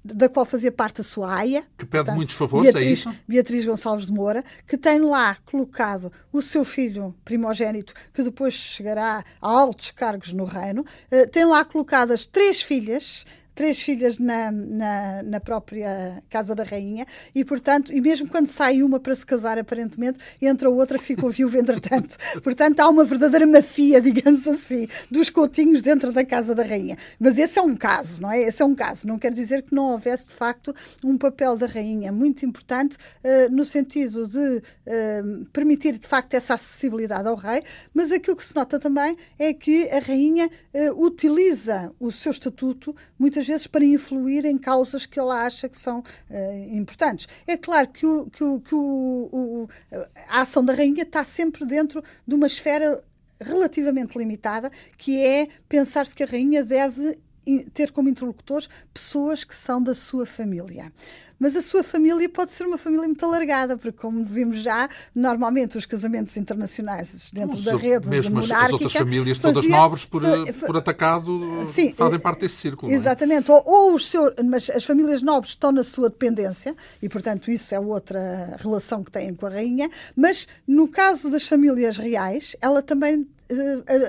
da 0.05 0.29
qual 0.29 0.47
fazia 0.47 0.73
parte 0.73 1.01
a 1.01 1.05
sua 1.05 1.35
aia. 1.35 1.63
Que 1.77 1.85
pede 1.85 2.05
portanto, 2.05 2.17
muitos 2.17 2.35
favores, 2.35 2.69
é 2.69 2.73
Beatriz, 2.73 2.89
é 2.89 2.93
isso? 2.93 3.21
Beatriz 3.29 3.67
Gonçalves 3.67 4.07
de 4.07 4.13
Moura, 4.13 4.43
que 4.67 4.77
tem 4.77 4.99
lá 5.01 5.37
colocado 5.45 6.11
o 6.33 6.41
seu 6.41 6.65
filho 6.65 7.15
primogênito, 7.25 7.93
que 8.13 8.23
depois 8.23 8.55
chegará 8.55 9.25
a 9.41 9.49
altos 9.49 9.91
cargos 9.91 10.33
no 10.33 10.45
reino, 10.45 10.83
uh, 10.83 11.29
tem 11.31 11.45
lá 11.45 11.65
colocadas 11.65 12.25
três 12.25 12.63
filhas, 12.63 13.27
três 13.55 13.81
filhas 13.81 14.19
na, 14.19 14.51
na, 14.51 15.23
na, 15.23 15.41
própria 15.41 16.23
casa 16.29 16.55
da 16.55 16.63
rainha 16.63 17.07
e, 17.35 17.45
portanto, 17.45 17.93
e 17.93 18.01
mesmo 18.01 18.29
quando 18.29 18.47
sai 18.47 18.83
uma 18.83 19.01
para 19.01 19.15
se 19.15 19.25
casar, 19.25 19.59
aparentemente, 19.59 20.19
entra 20.41 20.71
outra 20.71 20.99
que 20.99 21.05
ficou 21.05 21.31
viúva 21.31 21.59
entretanto. 21.59 22.17
portanto, 22.43 22.81
há 22.81 22.89
uma 22.89 23.05
verdadeira 23.05 23.47
mafia, 23.47 24.01
digamos 24.01 24.47
assim, 24.47 24.87
dos 25.11 25.31
coutinhos 25.31 25.83
dentro 25.83 26.13
da 26.13 26.25
casa 26.25 26.55
da 26.55 26.63
rainha. 26.63 26.97
Mas 27.19 27.39
esse 27.39 27.59
é 27.59 27.63
um 27.63 27.77
caso, 27.77 28.21
não 28.23 28.31
é? 28.31 28.41
Esse 28.41 28.63
é 28.63 28.65
um 28.65 28.75
caso. 28.75 29.07
Não 29.07 29.19
quer 29.19 29.33
dizer 29.33 29.63
que 29.63 29.75
não 29.75 29.91
houvesse, 29.91 30.29
de 30.29 30.35
facto, 30.35 30.75
um 31.05 31.17
papel 31.17 31.57
da 31.57 31.67
rainha 31.67 32.13
muito 32.13 32.45
importante 32.45 32.97
uh, 32.97 33.55
no 33.55 33.65
sentido 33.65 34.27
de 34.27 34.39
uh, 34.39 35.45
permitir, 35.53 35.99
de 35.99 36.07
facto, 36.07 36.35
essa 36.35 36.55
acessibilidade 36.55 37.29
ao 37.29 37.35
rei, 37.35 37.63
mas 37.93 38.11
aquilo 38.13 38.37
que 38.37 38.45
se 38.45 38.55
nota 38.55 38.79
também 38.79 39.17
é 39.39 39.53
que 39.53 39.89
a 39.91 39.99
rainha 39.99 40.49
uh, 40.49 41.05
utiliza 41.05 41.93
o 41.99 42.11
seu 42.11 42.33
estatuto 42.33 42.95
muitas 43.19 43.40
vezes 43.47 43.67
para 43.67 43.85
influir 43.85 44.45
em 44.45 44.59
causas 44.59 45.07
que 45.07 45.19
ela 45.19 45.45
acha 45.45 45.69
que 45.69 45.79
são 45.79 46.01
uh, 46.01 46.77
importantes. 46.77 47.29
É 47.47 47.57
claro 47.57 47.89
que, 47.89 48.07
o, 48.07 48.27
que, 48.31 48.45
o, 48.45 48.61
que 48.61 48.75
o, 48.75 49.69
a 50.29 50.43
ação 50.43 50.65
da 50.65 50.73
rainha 50.73 51.03
está 51.03 51.25
sempre 51.25 51.65
dentro 51.65 52.03
de 52.27 52.35
uma 52.35 52.47
esfera 52.47 53.03
relativamente 53.41 54.19
limitada, 54.19 54.71
que 54.99 55.19
é 55.19 55.49
pensar-se 55.69 56.15
que 56.15 56.23
a 56.23 56.27
rainha 56.27 56.65
deve 56.65 57.19
ter 57.73 57.91
como 57.91 58.09
interlocutores 58.09 58.69
pessoas 58.93 59.45
que 59.45 59.55
são 59.55 59.83
da 59.83 59.95
sua 59.95 60.27
família. 60.27 60.93
Mas 61.41 61.57
a 61.57 61.63
sua 61.63 61.83
família 61.83 62.29
pode 62.29 62.51
ser 62.51 62.67
uma 62.67 62.77
família 62.77 63.07
muito 63.07 63.25
alargada, 63.25 63.79
porque, 63.79 63.99
como 63.99 64.23
vimos 64.23 64.59
já, 64.59 64.87
normalmente 65.15 65.79
os 65.79 65.87
casamentos 65.87 66.37
internacionais 66.37 67.31
dentro 67.33 67.59
da 67.63 67.77
rede 67.77 68.07
mesmo 68.07 68.35
monárquica... 68.35 68.67
as 68.67 68.73
outras 68.73 68.93
famílias, 68.93 69.39
todas 69.39 69.65
fazia, 69.65 69.71
nobres, 69.71 70.05
por, 70.05 70.23
por 70.67 70.77
atacado, 70.77 71.65
sim, 71.65 71.93
fazem 71.93 72.19
parte 72.19 72.41
desse 72.41 72.57
círculo. 72.57 72.93
É? 72.93 72.95
Exatamente. 72.95 73.51
É? 73.51 73.55
Ou, 73.55 73.63
ou, 73.65 73.95
os 73.95 74.11
seus, 74.11 74.35
mas 74.45 74.69
as 74.69 74.85
famílias 74.85 75.23
nobres 75.23 75.53
estão 75.53 75.73
na 75.73 75.83
sua 75.83 76.11
dependência, 76.11 76.77
e, 77.01 77.09
portanto, 77.09 77.51
isso 77.51 77.75
é 77.75 77.81
outra 77.81 78.55
relação 78.59 79.03
que 79.03 79.11
têm 79.11 79.35
com 79.35 79.47
a 79.47 79.51
rainha. 79.51 79.89
Mas, 80.15 80.47
no 80.69 80.87
caso 80.87 81.31
das 81.31 81.49
famílias 81.49 81.97
reais, 81.97 82.55
ela 82.61 82.83
também 82.83 83.27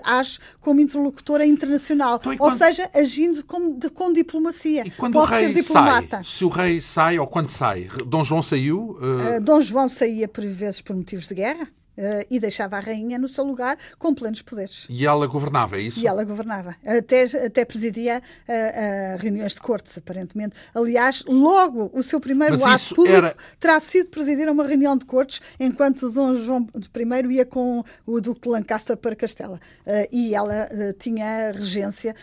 age 0.03 0.39
como 0.59 0.79
interlocutora 0.79 1.45
internacional, 1.45 2.15
então, 2.15 2.35
quando... 2.37 2.51
ou 2.51 2.57
seja, 2.57 2.89
agindo 2.93 3.43
com, 3.43 3.77
de, 3.77 3.89
com 3.89 4.11
diplomacia. 4.11 4.83
E 4.85 4.91
quando 4.91 5.13
Pode 5.13 5.31
o 5.31 5.35
rei 5.35 5.61
sai, 5.63 6.23
se 6.23 6.45
o 6.45 6.49
rei 6.49 6.81
sai 6.81 7.19
ou 7.19 7.27
quando 7.27 7.49
sai, 7.49 7.89
Dom 8.05 8.23
João 8.23 8.43
saiu? 8.43 8.97
Uh... 8.99 9.41
Dom 9.41 9.61
João 9.61 9.87
saía 9.87 10.27
por 10.27 10.45
vezes 10.45 10.81
por 10.81 10.95
motivos 10.95 11.27
de 11.27 11.35
guerra. 11.35 11.67
Uh, 11.91 12.25
e 12.29 12.39
deixava 12.39 12.77
a 12.77 12.79
rainha 12.79 13.19
no 13.19 13.27
seu 13.27 13.43
lugar 13.43 13.77
com 13.99 14.13
plenos 14.13 14.41
poderes. 14.41 14.87
E 14.89 15.05
ela 15.05 15.27
governava, 15.27 15.77
é 15.77 15.81
isso? 15.81 15.99
E 15.99 16.07
ela 16.07 16.23
governava. 16.23 16.73
Até, 16.85 17.23
até 17.23 17.65
presidia 17.65 18.23
uh, 18.47 18.51
uh, 18.51 19.21
reuniões 19.21 19.53
de 19.53 19.59
cortes, 19.59 19.97
aparentemente. 19.97 20.55
Aliás, 20.73 21.21
logo 21.27 21.91
o 21.93 22.01
seu 22.01 22.21
primeiro 22.21 22.57
Mas 22.57 22.85
ato 22.85 22.95
público 22.95 23.17
era... 23.17 23.35
terá 23.59 23.79
sido 23.81 24.09
presidir 24.09 24.49
uma 24.49 24.63
reunião 24.63 24.97
de 24.97 25.03
cortes 25.05 25.41
enquanto 25.59 26.09
Dom 26.09 26.33
João 26.35 26.67
I 26.75 27.35
ia 27.35 27.45
com 27.45 27.83
o 28.05 28.21
Duque 28.21 28.41
de 28.41 28.49
Lancaster 28.49 28.95
para 28.95 29.15
Castela. 29.15 29.59
e 30.11 30.33
ela 30.33 30.69
tinha 30.97 31.51
regência 31.51 32.15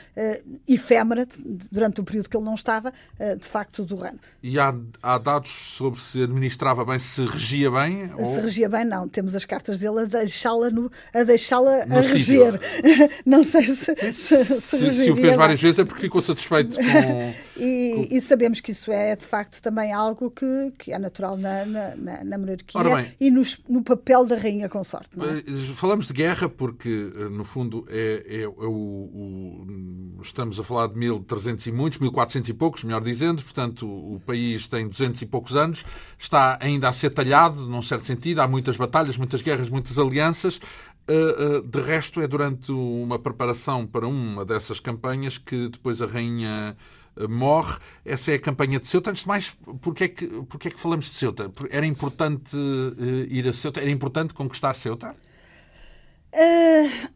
efêmera 0.66 1.26
durante 1.70 2.00
o 2.00 2.04
período 2.04 2.30
que 2.30 2.36
ele 2.36 2.44
não 2.44 2.54
estava, 2.54 2.92
de 3.38 3.46
facto, 3.46 3.84
do 3.84 3.96
reino. 3.96 4.18
E 4.42 4.58
há, 4.58 4.74
há 5.02 5.18
dados 5.18 5.50
sobre 5.50 6.00
se 6.00 6.22
administrava 6.22 6.84
bem, 6.84 6.98
se 6.98 7.24
regia 7.26 7.70
bem? 7.70 8.08
Se 8.08 8.14
ou... 8.22 8.40
regia 8.40 8.68
bem, 8.68 8.84
não. 8.84 9.08
Temos 9.08 9.34
as 9.34 9.44
cartas 9.44 9.57
cartas 9.58 9.80
dele 9.80 10.00
a 10.00 10.04
deixá-la 10.04 10.68
a, 11.12 11.22
deixá-la 11.24 11.82
a 11.82 12.00
reger. 12.00 12.60
Não 13.26 13.42
sei 13.42 13.66
se. 13.66 13.94
Se, 14.12 14.44
se, 14.44 14.90
se, 14.90 15.10
o 15.10 15.16
fez 15.16 15.36
várias 15.36 15.60
vezes 15.60 15.80
é 15.80 15.84
porque 15.84 16.02
ficou 16.02 16.22
satisfeito 16.22 16.76
com. 16.76 17.34
e, 17.60 17.92
com... 17.94 18.16
e, 18.16 18.20
sabemos 18.20 18.60
que 18.60 18.70
isso 18.70 18.90
é, 18.92 19.16
de 19.16 19.24
facto, 19.24 19.60
também 19.60 19.92
algo 19.92 20.30
que, 20.30 20.72
que 20.78 20.92
é 20.92 20.98
natural 20.98 21.36
na, 21.36 21.64
na, 21.64 22.24
na 22.24 22.38
monarquia 22.38 22.82
bem, 22.82 23.06
e 23.20 23.30
nos, 23.30 23.58
no 23.68 23.82
papel 23.82 24.24
da 24.26 24.36
rainha 24.36 24.68
consorte. 24.68 25.10
É? 25.18 25.38
Eh, 25.38 25.56
falamos 25.74 26.06
de 26.06 26.12
guerra 26.12 26.48
porque, 26.48 27.10
eh, 27.14 27.28
no 27.28 27.44
fundo, 27.44 27.86
é, 27.88 28.24
é, 28.26 28.42
é 28.42 28.46
o, 28.46 28.70
o, 28.70 30.18
estamos 30.22 30.58
a 30.58 30.62
falar 30.62 30.88
de 30.88 30.98
1300 30.98 31.66
e 31.66 31.72
muitos, 31.72 31.98
1400 31.98 32.48
e 32.48 32.54
poucos, 32.54 32.84
melhor 32.84 33.02
dizendo, 33.02 33.42
portanto, 33.42 33.86
o 33.86 34.20
país 34.24 34.68
tem 34.68 34.88
200 34.88 35.22
e 35.22 35.26
poucos 35.26 35.56
anos, 35.56 35.84
está 36.18 36.58
ainda 36.60 36.88
a 36.88 36.92
ser 36.92 37.10
talhado, 37.10 37.66
num 37.66 37.82
certo 37.82 38.04
sentido, 38.04 38.40
há 38.40 38.48
muitas 38.48 38.76
batalhas, 38.76 39.16
muitas 39.16 39.42
guerras, 39.42 39.47
muitas 39.70 39.98
alianças. 39.98 40.60
Eh, 41.08 41.12
eh, 41.14 41.60
de 41.64 41.80
resto, 41.80 42.20
é 42.20 42.28
durante 42.28 42.70
uma 42.70 43.18
preparação 43.18 43.86
para 43.86 44.06
uma 44.06 44.44
dessas 44.44 44.78
campanhas 44.78 45.38
que 45.38 45.68
depois 45.68 46.02
a 46.02 46.06
rainha 46.06 46.76
eh, 47.16 47.26
morre. 47.26 47.78
Essa 48.04 48.32
é 48.32 48.34
a 48.34 48.38
campanha 48.38 48.78
de 48.78 48.86
Ceuta. 48.86 49.10
Antes 49.10 49.22
de 49.22 49.28
mais, 49.28 49.56
porquê 49.80 50.04
é 50.04 50.08
que, 50.08 50.26
porquê 50.26 50.68
é 50.68 50.70
que 50.70 50.78
falamos 50.78 51.06
de 51.06 51.12
Ceuta? 51.12 51.50
Era 51.70 51.86
importante 51.86 52.56
ir 53.30 53.48
a 53.48 53.52
Ceuta? 53.54 53.80
Era 53.80 53.90
importante 53.90 54.34
conquistar 54.34 54.74
Ceuta? 54.74 55.16
Uh, 56.30 57.08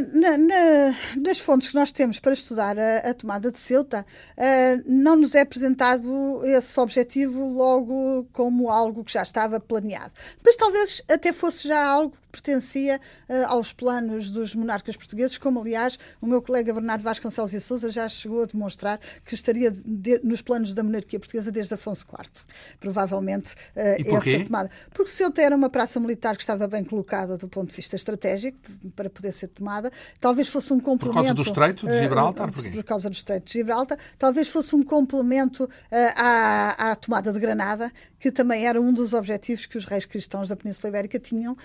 na, 0.00 0.36
na, 0.36 0.38
na, 0.38 0.94
nas 1.16 1.38
fontes 1.38 1.68
que 1.68 1.74
nós 1.74 1.92
temos 1.92 2.18
para 2.18 2.32
estudar 2.32 2.78
a, 2.78 2.98
a 2.98 3.14
tomada 3.14 3.50
de 3.50 3.58
Ceuta, 3.58 4.04
uh, 4.36 4.82
não 4.86 5.16
nos 5.16 5.34
é 5.34 5.40
apresentado 5.40 6.42
esse 6.44 6.78
objetivo 6.78 7.46
logo 7.46 8.26
como 8.32 8.70
algo 8.70 9.04
que 9.04 9.12
já 9.12 9.22
estava 9.22 9.60
planeado. 9.60 10.12
Mas 10.44 10.56
talvez 10.56 11.02
até 11.08 11.32
fosse 11.32 11.68
já 11.68 11.84
algo 11.84 12.16
pertencia 12.36 13.00
uh, 13.28 13.46
aos 13.46 13.72
planos 13.72 14.30
dos 14.30 14.54
monarcas 14.54 14.96
portugueses, 14.96 15.38
como 15.38 15.60
aliás 15.60 15.98
o 16.20 16.26
meu 16.26 16.42
colega 16.42 16.72
Bernardo 16.72 17.02
Vasconcelos 17.02 17.52
e 17.52 17.60
Souza 17.60 17.90
já 17.90 18.08
chegou 18.08 18.42
a 18.42 18.46
demonstrar 18.46 19.00
que 19.24 19.34
estaria 19.34 19.70
de, 19.70 20.20
nos 20.22 20.42
planos 20.42 20.74
da 20.74 20.82
monarquia 20.82 21.18
portuguesa 21.18 21.50
desde 21.50 21.74
Afonso 21.74 22.06
IV. 22.06 22.44
Provavelmente 22.78 23.54
uh, 23.74 24.16
essa 24.16 24.44
tomada. 24.44 24.70
Porque 24.92 25.10
Ceuta 25.10 25.40
era 25.42 25.56
uma 25.56 25.70
praça 25.70 25.98
militar 25.98 26.36
que 26.36 26.42
estava 26.42 26.68
bem 26.68 26.84
colocada 26.84 27.36
do 27.36 27.48
ponto 27.48 27.70
de 27.70 27.76
vista 27.76 27.96
estratégico 27.96 28.58
para 28.94 29.08
poder 29.08 29.32
ser 29.32 29.48
tomada. 29.48 29.90
Talvez 30.20 30.48
fosse 30.48 30.72
um 30.72 30.80
complemento. 30.80 31.18
Por 31.18 31.24
causa 31.24 31.34
do 31.34 31.42
Estreito 31.42 31.86
de 31.86 31.92
eh, 31.92 32.02
Gibraltar? 32.02 32.50
Uh, 32.50 32.72
por 32.72 32.84
causa 32.84 33.10
do 33.10 33.14
Estreito 33.14 33.46
de 33.46 33.52
Gibraltar. 33.52 33.98
Talvez 34.18 34.48
fosse 34.48 34.74
um 34.74 34.82
complemento 34.82 35.68
à, 36.14 36.90
à 36.90 36.96
tomada 36.96 37.32
de 37.32 37.38
Granada, 37.38 37.90
que 38.18 38.30
também 38.30 38.66
era 38.66 38.80
um 38.80 38.92
dos 38.92 39.12
objetivos 39.14 39.66
que 39.66 39.78
os 39.78 39.84
reis 39.84 40.04
cristãos 40.04 40.48
da 40.48 40.56
Península 40.56 40.88
Ibérica 40.88 41.18
tinham 41.18 41.52
uh, 41.52 41.56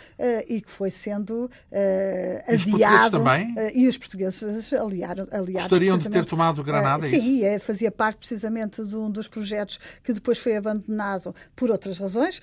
e 0.62 0.64
que 0.64 0.72
foi 0.72 0.92
sendo 0.92 1.46
uh, 1.46 2.54
adiado. 2.54 3.18
também? 3.18 3.52
Uh, 3.54 3.72
e 3.74 3.88
os 3.88 3.98
portugueses 3.98 4.72
aliaram. 4.74 5.28
aliaram 5.32 5.68
Gostariam 5.68 5.98
de 5.98 6.10
ter 6.10 6.24
tomado 6.24 6.64
Granada? 6.64 7.06
Uh, 7.06 7.10
sim, 7.10 7.44
é, 7.44 7.58
fazia 7.58 7.92
parte 7.92 8.18
precisamente 8.18 8.86
de 8.86 8.96
um 8.96 9.10
dos 9.10 9.28
projetos 9.28 9.80
que 10.04 10.14
depois 10.14 10.38
foi 10.38 10.56
abandonado 10.56 11.34
por 11.56 11.72
outras 11.72 11.98
razões, 11.98 12.42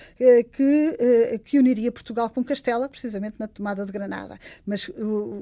que, 0.52 1.40
que 1.44 1.58
uniria 1.58 1.92
Portugal 1.92 2.28
com 2.30 2.42
Castela, 2.42 2.88
precisamente 2.88 3.36
na 3.38 3.46
tomada 3.46 3.84
de 3.84 3.92
Granada. 3.92 4.38
Mas, 4.66 4.90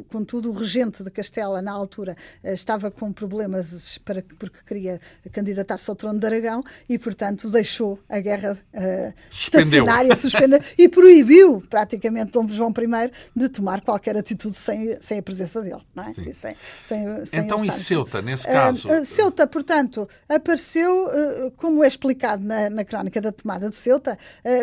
contudo, 0.08 0.50
o 0.50 0.52
regente 0.52 1.02
de 1.02 1.10
Castela, 1.10 1.62
na 1.62 1.72
altura, 1.72 2.16
estava 2.44 2.90
com 2.90 3.12
problemas 3.12 3.98
para, 3.98 4.22
porque 4.38 4.58
queria 4.66 5.00
candidatar-se 5.32 5.88
ao 5.88 5.96
trono 5.96 6.18
de 6.18 6.26
Aragão 6.26 6.62
e, 6.88 6.98
portanto, 6.98 7.50
deixou 7.50 7.98
a 8.08 8.20
guerra 8.20 8.58
uh, 8.74 9.14
estacionária, 9.30 10.14
suspender 10.14 10.62
e 10.76 10.88
proibiu 10.88 11.62
praticamente 11.68 12.32
Dom 12.32 12.48
João 12.48 12.65
I 12.70 13.10
de 13.34 13.48
tomar 13.48 13.80
qualquer 13.80 14.16
atitude 14.16 14.56
sem, 14.56 15.00
sem 15.00 15.18
a 15.18 15.22
presença 15.22 15.60
dele. 15.62 15.82
Não 15.94 16.04
é? 16.04 16.12
Sem, 16.12 16.32
sem, 16.32 17.26
sem 17.26 17.40
então, 17.40 17.64
e 17.64 17.72
Ceuta, 17.72 18.22
nesse 18.22 18.46
caso? 18.46 18.88
Uh, 18.88 19.04
Ceuta, 19.04 19.46
portanto, 19.46 20.08
apareceu, 20.28 21.06
uh, 21.06 21.50
como 21.56 21.82
é 21.82 21.86
explicado 21.86 22.42
na, 22.42 22.70
na 22.70 22.84
crónica 22.84 23.20
da 23.20 23.32
tomada 23.32 23.68
de 23.70 23.76
Ceuta, 23.76 24.18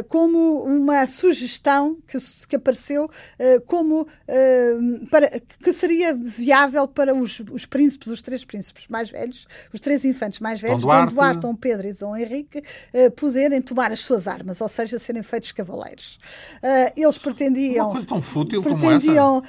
como 0.08 0.64
uma 0.64 1.06
sugestão 1.08 1.97
que, 2.08 2.18
que 2.47 2.56
apareceu 2.56 3.10
como 3.66 4.08
para, 5.10 5.39
que 5.62 5.74
seria 5.74 6.14
viável 6.14 6.88
para 6.88 7.14
os, 7.14 7.41
os 7.51 7.66
príncipes, 7.66 8.08
os 8.08 8.22
três 8.22 8.43
príncipes 8.43 8.88
mais 8.88 9.10
velhos, 9.10 9.47
os 9.74 9.80
três 9.80 10.06
infantes 10.06 10.39
mais 10.39 10.60
velhos, 10.60 10.82
Dom 10.82 10.88
Duarte, 10.88 11.10
Dom, 11.10 11.16
Duarte, 11.16 11.39
Dom 11.39 11.56
Pedro 11.56 11.88
e 11.88 11.93
Dom 11.93 12.16
Henrique, 12.16 12.64
poderem 13.16 13.62
tomar 13.62 13.91
as 13.91 13.99
suas 13.99 14.28
armas, 14.28 14.62
ou 14.62 14.70
seja, 14.70 14.97
serem 14.99 15.24
feitos 15.24 15.51
cavaleiros. 15.51 16.20
eles 16.95 17.18
pretendiam. 17.18 17.92
Coisa 17.93 18.07
tão 18.07 18.21
fútil 18.21 18.63
como 18.63 18.91
essa. 18.91 19.11
Uh, 19.11 19.43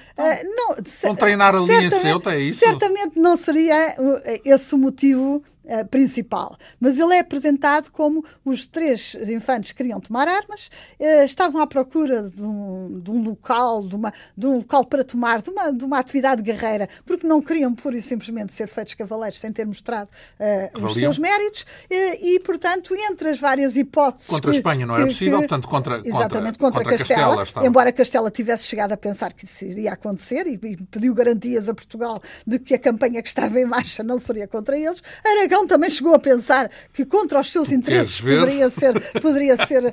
não, 0.55 0.77
Vão 1.03 1.15
treinar 1.17 1.55
ali 1.55 1.87
em 1.87 1.91
Ceuta, 1.91 2.35
é 2.35 2.41
isso? 2.41 2.59
Certamente 2.59 3.19
não 3.19 3.37
seria 3.37 3.97
esse 4.45 4.75
o 4.75 4.79
motivo 4.79 5.43
uh, 5.65 5.87
principal. 5.89 6.57
Mas 6.81 6.99
ele 6.99 7.15
é 7.15 7.21
apresentado 7.21 7.91
como 7.91 8.25
os 8.45 8.67
três 8.67 9.15
infantes 9.15 9.73
queriam 9.73 10.01
tomar 10.01 10.29
armas, 10.29 10.71
uh, 10.99 11.25
estavam 11.25 11.61
à 11.61 11.67
procura 11.67 12.23
de 12.29 12.43
um, 12.43 13.01
de 13.01 13.11
um 13.11 13.23
local, 13.23 13.87
de, 13.87 13.97
uma, 13.97 14.13
de, 14.37 14.47
um 14.47 14.59
local 14.59 14.85
para 14.85 15.05
tomar, 15.05 15.43
de 15.43 15.51
uma, 15.51 15.73
de 15.73 15.85
uma 15.85 15.99
atividade 15.99 16.43
guerreira, 16.43 16.89
porque 17.05 17.27
não 17.27 17.41
queriam 17.41 17.75
pura 17.75 17.97
e 17.97 18.03
simplesmente 18.03 18.53
ser 18.53 18.69
feitos 18.69 18.95
cavaleiros 18.95 19.39
sem 19.41 19.53
ter 19.53 19.67
mostrado 19.67 20.11
uh, 20.41 20.85
os 20.85 20.95
seus 20.95 21.19
méritos, 21.19 21.65
e, 21.91 22.41
portanto, 22.41 22.95
entre 22.95 23.31
as 23.31 23.39
várias 23.39 23.77
hipóteses. 23.77 24.29
Contra 24.29 24.51
que, 24.51 24.57
a 24.57 24.59
Espanha 24.59 24.87
não 24.87 24.97
era 24.97 25.07
possível, 25.07 25.41
que, 25.41 25.49
portanto, 25.49 25.69
contra, 25.69 26.03
exatamente, 26.05 26.59
contra, 26.59 26.83
contra 26.83 26.99
Castela, 26.99 27.37
Castela 27.39 27.67
embora 27.67 27.93
Castela 27.93 28.31
tivesse 28.31 28.67
chegado 28.67 28.93
a 28.93 28.97
pensar 28.97 29.33
que 29.33 29.45
isso 29.45 29.65
iria 29.65 29.93
acontecer 29.93 30.47
e, 30.47 30.55
e 30.55 30.77
pediu 30.77 31.15
garantias 31.15 31.69
a 31.69 31.75
Portugal 31.75 32.21
de 32.47 32.59
que 32.59 32.75
a 32.75 32.79
campanha 32.79 33.23
que 33.23 33.29
estava 33.29 33.59
em 33.59 33.65
marcha 33.65 34.03
não 34.03 34.19
seria 34.19 34.47
contra 34.47 34.79
eles, 34.79 35.03
Aragão 35.25 35.54
também 35.67 35.89
chegou 35.89 36.15
a 36.15 36.19
pensar 36.19 36.71
que 36.93 37.05
contra 37.05 37.41
os 37.41 37.53
seus 37.53 37.71
interesses 37.71 38.21
poderia 38.21 38.71
ser, 38.71 38.95
poderia 39.21 39.67
ser 39.67 39.87
uh, 39.87 39.93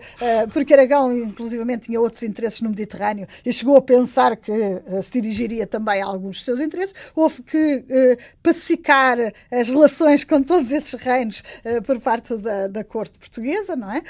porque 0.52 0.74
Aragão, 0.74 1.16
inclusivamente, 1.16 1.86
tinha 1.86 2.00
outros 2.00 2.24
interesses 2.24 2.62
no 2.62 2.70
Mediterrâneo 2.70 3.28
e 3.46 3.54
chegou 3.54 3.78
a 3.78 3.82
pensar 3.82 4.36
que 4.36 4.52
uh, 4.52 5.04
se 5.04 5.12
dirigiria 5.12 5.68
também 5.68 6.02
a 6.02 6.06
alguns 6.06 6.38
dos 6.38 6.46
seus 6.46 6.60
interesses. 6.60 6.96
Houve 7.16 7.44
que 7.44 7.76
uh, 7.76 8.18
pacificar 8.42 9.18
as 9.52 9.70
relações 9.70 10.24
com 10.24 10.42
todos 10.42 10.72
esses 10.72 10.94
reinos 10.94 11.44
por 11.86 12.00
parte 12.00 12.36
da, 12.38 12.68
da 12.68 12.84
corte 12.84 13.18
portuguesa, 13.20 13.76
não 13.76 13.92
é? 13.92 14.02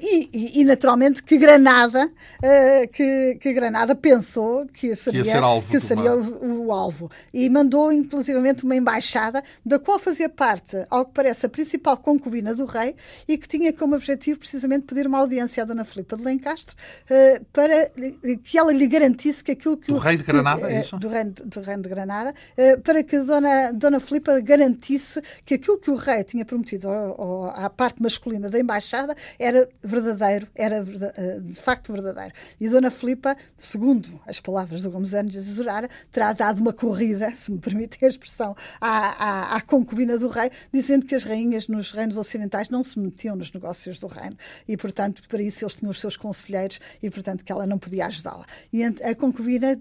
E, 0.00 0.30
e, 0.32 0.60
e, 0.60 0.64
naturalmente 0.64 1.22
que 1.22 1.36
Granada, 1.36 2.10
que, 2.92 3.36
que, 3.40 3.52
Granada 3.52 3.94
pensou 3.94 4.66
que 4.66 4.94
seria, 4.94 5.22
que, 5.22 5.70
que 5.70 5.80
seria 5.80 6.14
o, 6.14 6.66
o, 6.66 6.72
alvo 6.72 7.10
e 7.32 7.48
mandou 7.48 7.90
inclusivamente 7.92 8.64
uma 8.64 8.76
embaixada 8.76 9.42
da 9.64 9.78
qual 9.78 9.98
fazia 9.98 10.28
parte, 10.28 10.76
ao 10.92 11.06
que 11.06 11.12
parece, 11.12 11.46
a 11.46 11.48
principal 11.48 11.96
concubina 11.96 12.54
do 12.54 12.66
rei 12.66 12.94
e 13.26 13.38
que 13.38 13.48
tinha 13.48 13.72
como 13.72 13.96
objetivo 13.96 14.38
precisamente 14.38 14.84
pedir 14.84 15.06
uma 15.06 15.18
audiência 15.18 15.62
à 15.62 15.66
Dona 15.66 15.84
Filipa 15.84 16.16
de 16.16 16.22
Lencastre 16.22 16.76
uh, 17.10 17.44
para 17.46 17.90
que 18.44 18.58
ela 18.58 18.70
lhe 18.72 18.86
garantisse 18.86 19.42
que 19.42 19.52
aquilo 19.52 19.78
que 19.78 19.88
do 19.88 19.94
o 19.94 19.98
rei 19.98 20.18
de 20.18 20.22
Granada, 20.22 20.66
que, 20.66 20.72
é 20.74 20.80
isso? 20.80 20.98
Do 20.98 21.08
reino, 21.08 21.32
do 21.32 21.60
reino 21.62 21.82
de 21.82 21.88
Granada, 21.88 22.34
uh, 22.58 22.80
para 22.82 23.02
que 23.02 23.18
Dona, 23.20 23.72
Dona 23.72 24.00
Filipa 24.00 24.38
garantisse 24.40 25.22
que 25.46 25.54
aquilo 25.54 25.78
que 25.78 25.90
o 25.90 25.94
rei 25.94 26.22
tinha 26.24 26.44
prometido 26.44 26.90
ao, 26.90 27.20
ao, 27.20 27.44
à 27.64 27.70
parte 27.70 28.02
masculina 28.02 28.50
da 28.50 28.60
embaixada 28.60 29.16
era 29.38 29.66
verdadeiro, 29.82 30.46
era 30.54 30.82
uh, 30.82 31.40
de 31.40 31.60
facto 31.60 31.90
verdadeiro. 31.90 32.34
E 32.60 32.68
Dona 32.68 32.90
Filipa, 32.90 33.34
segundo 33.56 34.20
as 34.26 34.38
palavras 34.40 34.82
do 34.82 34.90
Gomes 34.90 35.14
Anos 35.14 35.32
de 35.32 35.38
Azurara, 35.38 35.88
terá 36.10 36.34
dado 36.34 36.60
uma 36.60 36.72
corrida, 36.74 37.32
se 37.36 37.50
me 37.50 37.58
permitem 37.58 37.98
a 38.02 38.08
expressão, 38.08 38.54
à, 38.78 39.52
à, 39.52 39.56
à 39.56 39.60
concubina 39.62 40.18
do 40.18 40.28
rei, 40.28 40.50
dizendo 40.82 41.06
que 41.06 41.14
as 41.14 41.22
rainhas 41.22 41.68
nos 41.68 41.92
reinos 41.92 42.16
ocidentais 42.16 42.68
não 42.68 42.82
se 42.82 42.98
metiam 42.98 43.36
nos 43.36 43.52
negócios 43.52 44.00
do 44.00 44.08
reino 44.08 44.36
e, 44.66 44.76
portanto, 44.76 45.22
para 45.28 45.40
isso 45.40 45.64
eles 45.64 45.76
tinham 45.76 45.90
os 45.90 46.00
seus 46.00 46.16
conselheiros 46.16 46.80
e, 47.00 47.08
portanto, 47.08 47.44
que 47.44 47.52
ela 47.52 47.64
não 47.64 47.78
podia 47.78 48.06
ajudá-la. 48.06 48.44
E 48.72 48.82
a 48.84 49.14
concubina, 49.14 49.78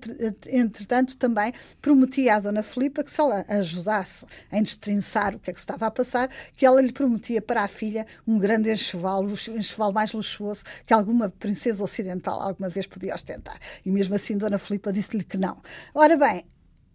entretanto, 0.47 1.18
também 1.18 1.54
prometia 1.82 2.36
à 2.36 2.39
Dona 2.39 2.62
Filipa 2.62 3.04
que 3.04 3.12
se 3.12 3.20
ela 3.20 3.43
ajudasse 3.47 4.26
em 4.52 4.62
destrinçar 4.62 5.36
o 5.36 5.39
que 5.39 5.49
é 5.49 5.54
que 5.54 5.60
se 5.60 5.64
estava 5.64 5.88
a 5.88 5.91
passar, 5.91 6.30
que 6.56 6.66
ela 6.66 6.80
lhe 6.80 6.91
prometia 6.91 7.41
para 7.41 7.64
a 7.64 7.68
filha 7.68 8.06
um 8.28 8.38
grande 8.38 8.72
enxoval, 8.72 9.24
um 9.24 9.58
enxoval 9.58 9.91
mais 9.91 10.14
luxuoso 10.14 10.64
que 10.86 10.93
alguma 10.93 11.30
princesa 11.30 11.84
ocidental 11.84 12.39
alguma 12.41 12.70
vez 12.70 12.86
podia 12.86 13.16
ostentar. 13.16 13.58
E 13.84 13.89
mesmo 13.89 14.14
assim, 14.14 14.38
Dona 14.38 14.60
Filipa 14.60 14.93
disse-lhe 14.93 15.24
que 15.24 15.38
não. 15.38 15.58
Ora 15.95 16.16
bem, 16.16 16.45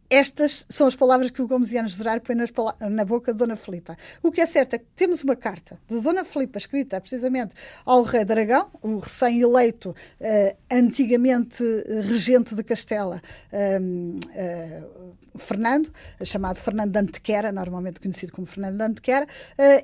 estas 0.09 0.65
são 0.69 0.87
as 0.87 0.95
palavras 0.95 1.31
que 1.31 1.43
o 1.43 1.47
Gomesiano 1.47 1.89
Gerar 1.89 2.21
põe 2.21 2.37
na 2.91 3.05
boca 3.05 3.33
de 3.33 3.39
Dona 3.39 3.57
Filipa. 3.57 3.97
O 4.23 4.31
que 4.31 4.41
é 4.41 4.47
certo 4.47 4.75
é 4.75 4.79
que 4.79 4.87
temos 4.95 5.23
uma 5.23 5.35
carta 5.35 5.79
de 5.89 6.01
Dona 6.01 6.25
Filipa 6.25 6.59
escrita 6.59 7.01
precisamente 7.01 7.55
ao 7.85 8.03
rei 8.03 8.25
de 8.25 8.33
Aragão, 8.33 8.71
o 8.83 8.99
recém-eleito, 8.99 9.91
uh, 9.91 10.57
antigamente 10.71 11.63
regente 12.05 12.55
de 12.55 12.63
Castela, 12.63 13.23
uh, 13.53 14.19
uh, 14.19 15.17
Fernando, 15.39 15.91
chamado 16.25 16.57
Fernando 16.57 16.93
de 16.93 16.99
Antequera, 16.99 17.53
normalmente 17.53 18.01
conhecido 18.01 18.33
como 18.33 18.47
Fernando 18.47 18.77
de 18.77 18.83
Antequera, 18.83 19.27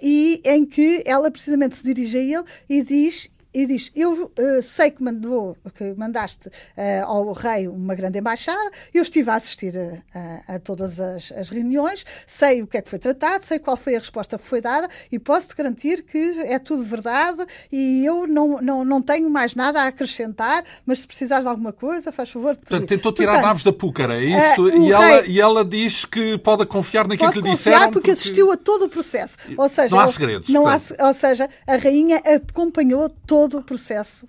e 0.01 0.41
em 0.45 0.65
que 0.65 1.03
ela 1.05 1.31
precisamente 1.31 1.77
se 1.77 1.85
dirige 1.85 2.17
a 2.17 2.21
ele 2.21 2.45
e 2.69 2.83
diz 2.83 3.31
e 3.55 3.67
diz: 3.67 3.91
Eu 3.95 4.25
uh, 4.25 4.63
sei 4.63 4.91
que, 4.91 5.03
mandou, 5.03 5.57
que 5.75 5.95
mandaste 5.95 6.49
uh, 6.49 7.05
ao 7.05 7.33
rei 7.33 7.69
uma 7.69 7.95
grande 7.95 8.19
embaixada, 8.19 8.71
eu 8.93 9.03
estive 9.03 9.31
a 9.31 9.35
assistir 9.35 9.75
a, 9.79 10.49
a, 10.49 10.55
a 10.55 10.59
todas 10.59 11.01
as, 11.01 11.33
as, 11.33 11.51
reuniões, 11.51 12.05
sei 12.27 12.63
o 12.63 12.67
que 12.67 12.79
é 12.79 12.83
que 12.83 12.89
foi 12.89 12.99
tratado, 12.99 13.45
sei 13.45 13.59
qual 13.59 13.77
foi 13.77 13.97
a 13.97 13.99
resposta 13.99 14.39
que 14.39 14.47
foi 14.47 14.61
dada 14.61 14.89
e 15.11 15.19
posso-te 15.19 15.55
garantir 15.57 16.03
que 16.03 16.19
é 16.41 16.59
tudo 16.59 16.83
verdade 16.83 17.45
e 17.71 18.05
eu 18.05 18.27
não, 18.27 18.61
não, 18.61 18.85
não 18.85 19.03
tenho 19.03 19.29
mais 19.29 19.55
nada 19.55 19.83
a 19.83 19.87
acrescentar, 19.87 20.65
mas 20.87 21.01
se 21.01 21.07
precisares 21.07 21.45
de 21.45 21.51
alguma 21.51 21.73
coisa, 21.73 22.11
faz 22.13 22.31
favor. 22.31 22.57
Portanto, 22.57 22.87
tentou 22.87 23.13
tirar 23.13 23.33
Portanto, 23.33 23.47
naves 23.47 23.65
da 23.65 23.73
púcara, 23.73 24.15
é 24.15 24.25
isso? 24.25 24.63
Uh, 24.63 24.83
e, 24.83 24.93
ela, 24.93 25.27
e 25.27 25.41
ela 25.41 25.65
diz 25.65 26.05
que 26.05 26.39
pode 26.39 26.65
confiar 26.67 27.07
naquilo 27.07 27.29
pode 27.29 27.43
que 27.43 27.49
lhe 27.49 27.55
disseram. 27.55 27.79
porque, 27.79 27.93
porque 27.93 28.11
assistiu 28.13 28.51
a 28.51 28.57
todo 28.57 28.87
o 28.87 28.89
processo. 28.89 29.37
Ou 29.57 29.69
seja, 29.69 29.95
não 29.95 30.03
há 30.03 30.09
segredos. 30.09 30.49
Não 30.49 30.67
há, 30.67 30.81
ou 31.01 31.15
seja, 31.15 31.49
a 31.67 31.77
rainha 31.77 32.19
acompanhou 32.19 33.09
todo 33.09 33.42
todo 33.43 33.59
o 33.59 33.63
processo 33.65 34.29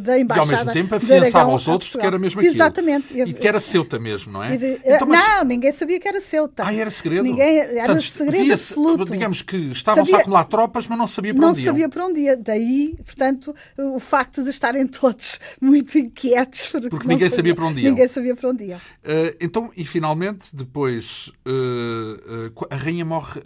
da 0.00 0.18
embaixada. 0.18 0.52
E 0.52 0.54
ao 0.54 0.64
mesmo 0.64 0.72
tempo 0.72 0.94
afiançava 0.94 1.50
aos 1.50 1.66
outros 1.66 1.90
que 1.90 2.06
era 2.06 2.18
mesmo 2.18 2.40
aquilo. 2.40 2.54
Exatamente. 2.54 3.18
E 3.18 3.32
que 3.32 3.48
era 3.48 3.58
ceuta 3.58 3.98
mesmo, 3.98 4.32
não 4.32 4.42
é? 4.42 4.56
De, 4.56 4.80
então, 4.84 5.08
mas... 5.08 5.18
Não, 5.18 5.44
ninguém 5.44 5.72
sabia 5.72 5.98
que 5.98 6.06
era 6.06 6.20
ceuta. 6.20 6.64
Ah, 6.66 6.74
era 6.74 6.90
segredo? 6.90 7.22
Ninguém, 7.22 7.58
era 7.58 7.86
Portanto, 7.86 8.02
segredo 8.02 8.52
absoluto. 8.52 9.12
Digamos 9.12 9.42
que 9.42 9.56
estavam-se 9.72 10.14
a 10.14 10.18
acumular 10.18 10.44
tropas, 10.44 10.86
mas 10.86 10.98
não 10.98 11.06
sabia 11.06 11.34
para 11.34 11.48
onde 11.48 11.60
iam. 11.60 11.64
Não 11.64 11.72
sabia 11.72 11.88
para 11.88 12.06
onde 12.06 12.20
ia. 12.20 12.36
Daí, 12.36 12.94
portanto, 13.04 13.54
o 13.78 14.00
facto 14.00 14.42
de 14.42 14.50
estarem 14.50 14.86
todos 14.86 15.40
muito 15.60 15.98
inquietos. 15.98 16.66
Porque, 16.66 16.88
porque 16.90 17.08
ninguém 17.08 17.30
sabia, 17.30 17.36
sabia, 17.36 17.54
para 17.54 17.64
onde 17.64 17.80
iam. 17.80 17.90
Ninguém 17.90 18.08
sabia 18.08 18.36
para 18.36 18.50
onde 18.50 18.64
iam. 18.64 18.78
Uh, 18.78 19.36
então, 19.40 19.70
e 19.76 19.84
finalmente, 19.84 20.48
depois, 20.52 21.32
uh, 21.46 22.66
a 22.70 22.76
rainha 22.76 23.04
morre 23.04 23.40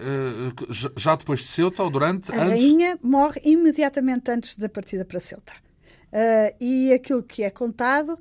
já 0.97 1.15
depois 1.15 1.41
de 1.41 1.47
Ceuta 1.47 1.83
ou 1.83 1.91
durante? 1.91 2.33
A 2.33 2.43
antes? 2.43 2.51
rainha 2.51 2.99
morre 3.03 3.41
imediatamente 3.45 4.31
antes 4.31 4.57
da 4.57 4.69
partida 4.69 5.05
para 5.05 5.21
Ceuta. 5.21 5.53
Uh, 6.11 6.57
e 6.59 6.93
aquilo 6.93 7.23
que 7.23 7.43
é 7.43 7.51
contado 7.51 8.15
uh, 8.15 8.19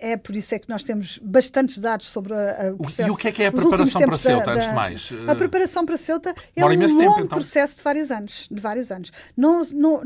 é 0.00 0.16
por 0.16 0.34
isso 0.34 0.54
é 0.56 0.58
que 0.58 0.68
nós 0.68 0.82
temos 0.82 1.18
bastantes 1.18 1.78
dados 1.78 2.08
sobre 2.08 2.34
a, 2.34 2.72
o 2.74 2.78
processo. 2.78 3.08
E 3.08 3.12
o 3.12 3.16
que 3.16 3.28
é 3.28 3.32
que 3.32 3.42
é 3.44 3.46
a 3.46 3.52
preparação 3.52 4.02
para 4.02 4.18
Ceuta, 4.18 4.44
da, 4.44 4.52
antes 4.52 4.68
de 4.68 4.74
mais? 4.74 5.10
A 5.28 5.34
preparação 5.36 5.86
para 5.86 5.96
Ceuta 5.96 6.34
é 6.56 6.64
um 6.64 6.68
longo 6.68 6.98
tempo, 6.98 7.20
então. 7.20 7.26
processo 7.28 7.76
de 7.76 7.82
vários 7.82 8.10
anos. 8.10 8.48
De 8.50 8.60
vários 8.60 8.90
anos. 8.90 9.12
Não, 9.36 9.62
não, 9.72 10.02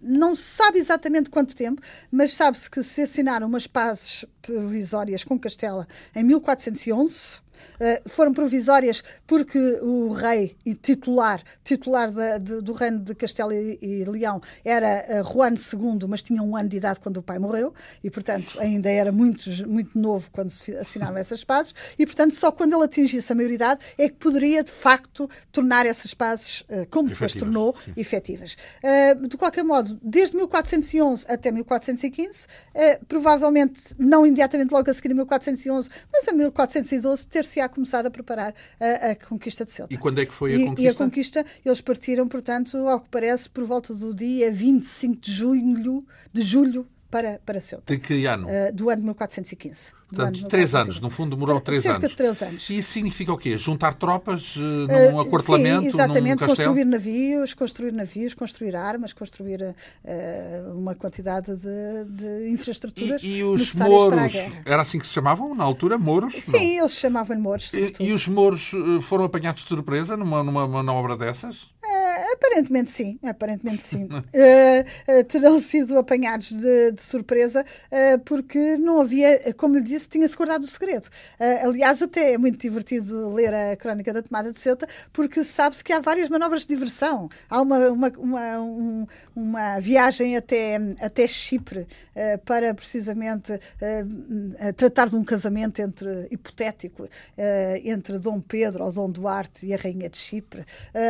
não 0.00 0.34
se 0.34 0.42
sabe 0.42 0.78
exatamente 0.78 1.28
quanto 1.28 1.56
tempo, 1.56 1.82
mas 2.10 2.34
sabe-se 2.34 2.70
que 2.70 2.82
se 2.82 3.02
assinaram 3.02 3.46
umas 3.46 3.66
pazes 3.66 4.24
provisórias 4.40 5.24
com 5.24 5.38
Castela 5.38 5.86
em 6.14 6.22
1411 6.22 7.40
eh, 7.40 7.51
foram 8.06 8.32
provisórias 8.32 9.02
porque 9.26 9.58
o 9.82 10.12
rei 10.12 10.56
e 10.64 10.74
titular, 10.74 11.42
titular 11.64 12.10
da, 12.10 12.38
de, 12.38 12.60
do 12.60 12.72
reino 12.72 12.98
de 12.98 13.14
Castelo 13.14 13.52
e, 13.52 13.78
e 13.80 14.04
Leão 14.04 14.40
era 14.64 15.04
uh, 15.08 15.32
Juan 15.32 15.54
II, 15.54 16.08
mas 16.08 16.22
tinha 16.22 16.42
um 16.42 16.56
ano 16.56 16.68
de 16.68 16.76
idade 16.76 17.00
quando 17.00 17.18
o 17.18 17.22
pai 17.22 17.38
morreu 17.38 17.72
e, 18.02 18.10
portanto, 18.10 18.58
ainda 18.60 18.90
era 18.90 19.12
muito, 19.12 19.48
muito 19.68 19.98
novo 19.98 20.30
quando 20.30 20.50
se 20.50 20.74
assinaram 20.74 21.16
essas 21.16 21.44
pazes 21.44 21.74
e, 21.98 22.06
portanto, 22.06 22.34
só 22.34 22.50
quando 22.50 22.74
ele 22.74 22.84
atingisse 22.84 23.32
a 23.32 23.34
maioridade 23.34 23.84
é 23.98 24.08
que 24.08 24.14
poderia, 24.14 24.62
de 24.62 24.70
facto, 24.70 25.28
tornar 25.50 25.86
essas 25.86 26.14
pazes, 26.14 26.62
uh, 26.62 26.86
como 26.90 27.08
depois 27.08 27.34
tornou, 27.34 27.74
sim. 27.76 27.92
efetivas. 27.96 28.56
De 29.28 29.36
qualquer 29.36 29.64
modo, 29.64 29.98
desde 30.02 30.36
1411 30.36 31.24
até 31.28 31.50
1415, 31.50 32.46
provavelmente 33.08 33.94
não 33.98 34.26
imediatamente 34.26 34.70
logo 34.70 34.90
a 34.90 34.94
seguir 34.94 35.12
a 35.12 35.14
1411, 35.14 35.88
mas 36.12 36.28
a 36.28 36.32
1412 36.32 37.26
ter-se 37.52 37.60
a 37.60 37.68
começar 37.68 38.06
a 38.06 38.10
preparar 38.10 38.54
a, 38.80 39.10
a, 39.10 39.16
conquista 39.16 39.64
de 39.64 39.70
Ceuta. 39.70 39.92
E 39.92 39.98
quando 39.98 40.20
é 40.20 40.26
que 40.26 40.32
foi 40.32 40.54
a 40.54 40.56
e, 40.56 40.64
conquista? 40.64 40.82
E 40.82 40.88
a 40.88 40.94
conquista, 40.94 41.46
eles 41.64 41.80
partiram, 41.80 42.26
portanto, 42.28 42.76
ao 42.88 43.00
que 43.00 43.08
parece, 43.10 43.50
por 43.50 43.64
volta 43.64 43.94
do 43.94 44.14
dia 44.14 44.50
25 44.50 45.20
de 45.20 45.32
julho, 45.32 46.06
de 46.32 46.42
julho 46.42 46.86
para, 47.12 47.38
para 47.44 47.60
Ceuta. 47.60 47.92
De 47.92 48.00
que 48.00 48.24
ano? 48.24 48.48
Uh, 48.48 48.72
do 48.72 48.88
ano 48.88 49.02
de 49.02 49.06
1415. 49.06 49.92
Portanto, 50.08 50.48
três 50.48 50.74
anos, 50.74 51.00
no 51.00 51.08
fundo 51.08 51.36
demorou 51.36 51.60
três 51.60 51.82
Cerca 51.82 51.98
anos. 51.98 52.10
de 52.10 52.16
três 52.16 52.42
anos. 52.42 52.68
E 52.68 52.78
isso 52.78 52.92
significa 52.92 53.32
o 53.32 53.38
quê? 53.38 53.56
Juntar 53.56 53.94
tropas 53.94 54.56
uh, 54.56 54.60
num 54.60 55.16
uh, 55.16 55.20
aquartelamento, 55.20 55.82
sim, 55.82 55.88
exatamente, 55.88 56.40
num 56.40 56.46
construir 56.48 56.84
navios, 56.84 57.54
construir 57.54 57.92
navios, 57.92 58.34
construir 58.34 58.76
armas, 58.76 59.12
construir 59.12 59.62
uh, 59.62 59.74
uma 60.74 60.94
quantidade 60.94 61.54
de, 61.56 62.04
de 62.08 62.50
infraestruturas 62.50 63.22
E, 63.22 63.38
e 63.38 63.44
os 63.44 63.74
mouros, 63.74 64.34
era 64.66 64.82
assim 64.82 64.98
que 64.98 65.06
se 65.06 65.12
chamavam 65.12 65.54
na 65.54 65.64
altura, 65.64 65.96
mouros? 65.96 66.34
Sim, 66.34 66.76
não. 66.76 66.84
eles 66.84 66.92
chamavam 66.92 67.38
mouros. 67.38 67.72
E, 67.72 67.94
e, 68.00 68.12
os 68.12 68.26
mouros 68.26 68.70
foram 69.02 69.24
apanhados 69.24 69.62
de 69.62 69.68
surpresa 69.68 70.16
numa, 70.16 70.42
numa 70.42 70.66
manobra 70.68 71.16
dessas? 71.16 71.72
Aparentemente 72.32 72.90
sim, 72.90 73.18
aparentemente 73.22 73.82
sim. 73.82 74.04
uh, 74.04 75.24
terão 75.28 75.58
sido 75.58 75.98
apanhados 75.98 76.52
de, 76.52 76.92
de 76.92 77.02
surpresa 77.02 77.64
uh, 77.64 78.18
porque 78.20 78.76
não 78.76 79.00
havia, 79.00 79.52
como 79.54 79.76
lhe 79.76 79.82
disse, 79.82 80.08
tinha-se 80.08 80.36
guardado 80.36 80.64
o 80.64 80.66
segredo. 80.66 81.06
Uh, 81.40 81.68
aliás, 81.68 82.02
até 82.02 82.32
é 82.32 82.38
muito 82.38 82.58
divertido 82.58 83.32
ler 83.34 83.54
a 83.54 83.76
crónica 83.76 84.12
da 84.12 84.22
tomada 84.22 84.52
de 84.52 84.58
Ceuta 84.58 84.86
porque 85.12 85.44
sabe-se 85.44 85.82
que 85.82 85.92
há 85.92 86.00
várias 86.00 86.28
manobras 86.28 86.62
de 86.62 86.68
diversão. 86.68 87.28
Há 87.48 87.60
uma, 87.60 87.78
uma, 87.88 88.08
uma, 88.18 88.60
um, 88.60 89.06
uma 89.34 89.80
viagem 89.80 90.36
até, 90.36 90.76
até 91.00 91.26
Chipre 91.26 91.86
para 92.44 92.74
precisamente 92.74 93.58
tratar 94.76 95.08
de 95.08 95.16
um 95.16 95.24
casamento 95.24 95.80
entre, 95.80 96.28
hipotético 96.30 97.08
entre 97.84 98.18
Dom 98.18 98.40
Pedro 98.40 98.84
ou 98.84 98.92
Dom 98.92 99.10
Duarte 99.10 99.66
e 99.66 99.74
a 99.74 99.76
Rainha 99.76 100.08
de 100.08 100.16
Chipre. 100.16 100.64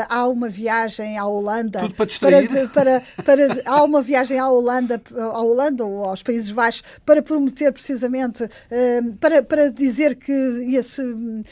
há 0.09 0.27
uma 0.27 0.49
viagem 0.49 0.92
à 1.01 1.27
Holanda. 1.27 1.81
Tudo 1.81 1.95
para 1.95 2.07
distrair. 2.07 2.49
Para, 2.49 3.01
para, 3.01 3.23
para, 3.25 3.63
há 3.65 3.83
uma 3.83 4.03
viagem 4.03 4.39
à 4.39 4.49
Holanda, 4.49 5.01
à 5.17 5.41
Holanda 5.41 5.85
ou 5.85 6.05
aos 6.05 6.23
Países 6.23 6.51
Baixos 6.51 6.83
para 7.05 7.23
prometer 7.23 7.73
precisamente, 7.73 8.45
uh, 8.45 9.15
para, 9.21 9.43
para 9.43 9.71
dizer 9.71 10.17
que 10.17 10.33
ia-se 10.33 11.01
uh, 11.01 11.45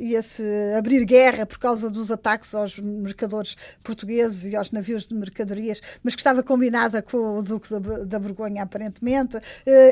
ia 0.00 0.22
-se 0.22 0.42
abrir 0.76 1.04
guerra 1.04 1.46
por 1.46 1.58
causa 1.58 1.90
dos 1.90 2.10
ataques 2.10 2.54
aos 2.54 2.78
mercadores 2.78 3.56
portugueses 3.82 4.52
e 4.52 4.56
aos 4.56 4.70
navios 4.70 5.06
de 5.06 5.14
mercadorias, 5.14 5.80
mas 6.02 6.14
que 6.14 6.20
estava 6.20 6.42
combinada 6.42 7.02
com 7.02 7.38
o 7.38 7.42
Duque 7.42 7.68
da, 8.04 8.18
Borgonha, 8.18 8.62
aparentemente. 8.62 9.38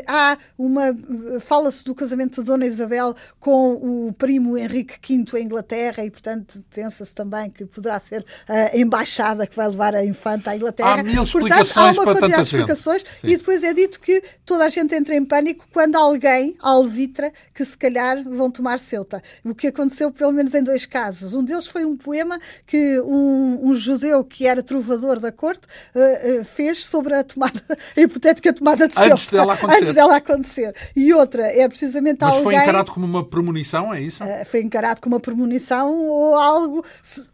Há 0.06 0.36
uma. 0.56 0.96
Fala-se 1.40 1.84
do 1.84 1.94
casamento 1.94 2.40
de 2.40 2.46
Dona 2.46 2.66
Isabel 2.66 3.14
com 3.38 3.72
o 4.08 4.12
primo 4.12 4.56
Henrique 4.56 4.98
V 5.02 5.38
em 5.38 5.44
Inglaterra 5.44 6.04
e, 6.04 6.10
portanto, 6.10 6.64
pensa-se 6.70 7.14
também 7.14 7.50
que 7.50 7.64
poderá 7.64 7.98
ser 7.98 8.24
a 8.48 8.76
embaixada 8.80 9.46
que 9.46 9.56
vai 9.56 9.68
levar 9.68 9.94
a 9.94 10.04
infanta 10.04 10.50
à 10.50 10.56
Inglaterra. 10.56 11.00
Há 11.00 11.02
mil 11.02 11.22
explicações 11.22 11.96
Portanto, 11.96 12.08
há 12.08 12.12
uma 12.12 12.14
para 12.14 12.36
de 12.36 12.42
explicações 12.42 13.04
e 13.22 13.36
depois 13.36 13.62
é 13.62 13.72
dito 13.72 14.00
que 14.00 14.22
toda 14.44 14.64
a 14.64 14.68
gente 14.68 14.94
entra 14.94 15.14
em 15.14 15.24
pânico 15.24 15.66
quando 15.72 15.96
alguém 15.96 16.56
alvitra 16.60 17.32
que 17.54 17.64
se 17.64 17.76
calhar 17.76 18.22
vão 18.24 18.50
tomar 18.50 18.80
Ceuta. 18.80 19.22
O 19.44 19.54
que 19.54 19.68
aconteceu 19.68 20.10
pelo 20.10 20.32
menos 20.32 20.54
em 20.54 20.62
dois 20.62 20.86
casos. 20.86 21.34
Um 21.34 21.44
deles 21.44 21.66
foi 21.66 21.84
um 21.84 21.96
poema 21.96 22.38
que 22.66 23.00
um, 23.00 23.68
um 23.68 23.74
judeu 23.74 24.24
que 24.24 24.46
era 24.46 24.62
trovador 24.62 25.20
da 25.20 25.32
corte 25.32 25.66
uh, 25.94 26.40
uh, 26.40 26.44
fez 26.44 26.86
sobre 26.86 27.14
a 27.14 27.24
tomada, 27.24 27.60
a 27.96 28.00
hipotética 28.00 28.52
tomada 28.52 28.88
de 28.88 28.94
Ceuta. 28.94 29.12
Antes 29.12 29.28
dela 29.28 29.54
acontecer. 29.54 29.80
Antes 29.80 29.94
dela 29.94 30.16
acontecer. 30.16 30.74
E 30.96 31.12
outra 31.12 31.42
é 31.42 31.68
precisamente 31.68 32.18
Mas 32.20 32.30
alguém... 32.30 32.44
foi 32.44 32.54
encarado 32.54 32.92
como 32.92 33.06
uma 33.06 33.24
premonição, 33.24 33.92
é 33.92 34.00
isso? 34.00 34.22
Uh, 34.22 34.44
foi 34.46 34.60
encarado 34.60 35.00
como 35.00 35.16
uma 35.16 35.20
premonição 35.20 35.96
ou 35.98 36.34
algo... 36.34 36.84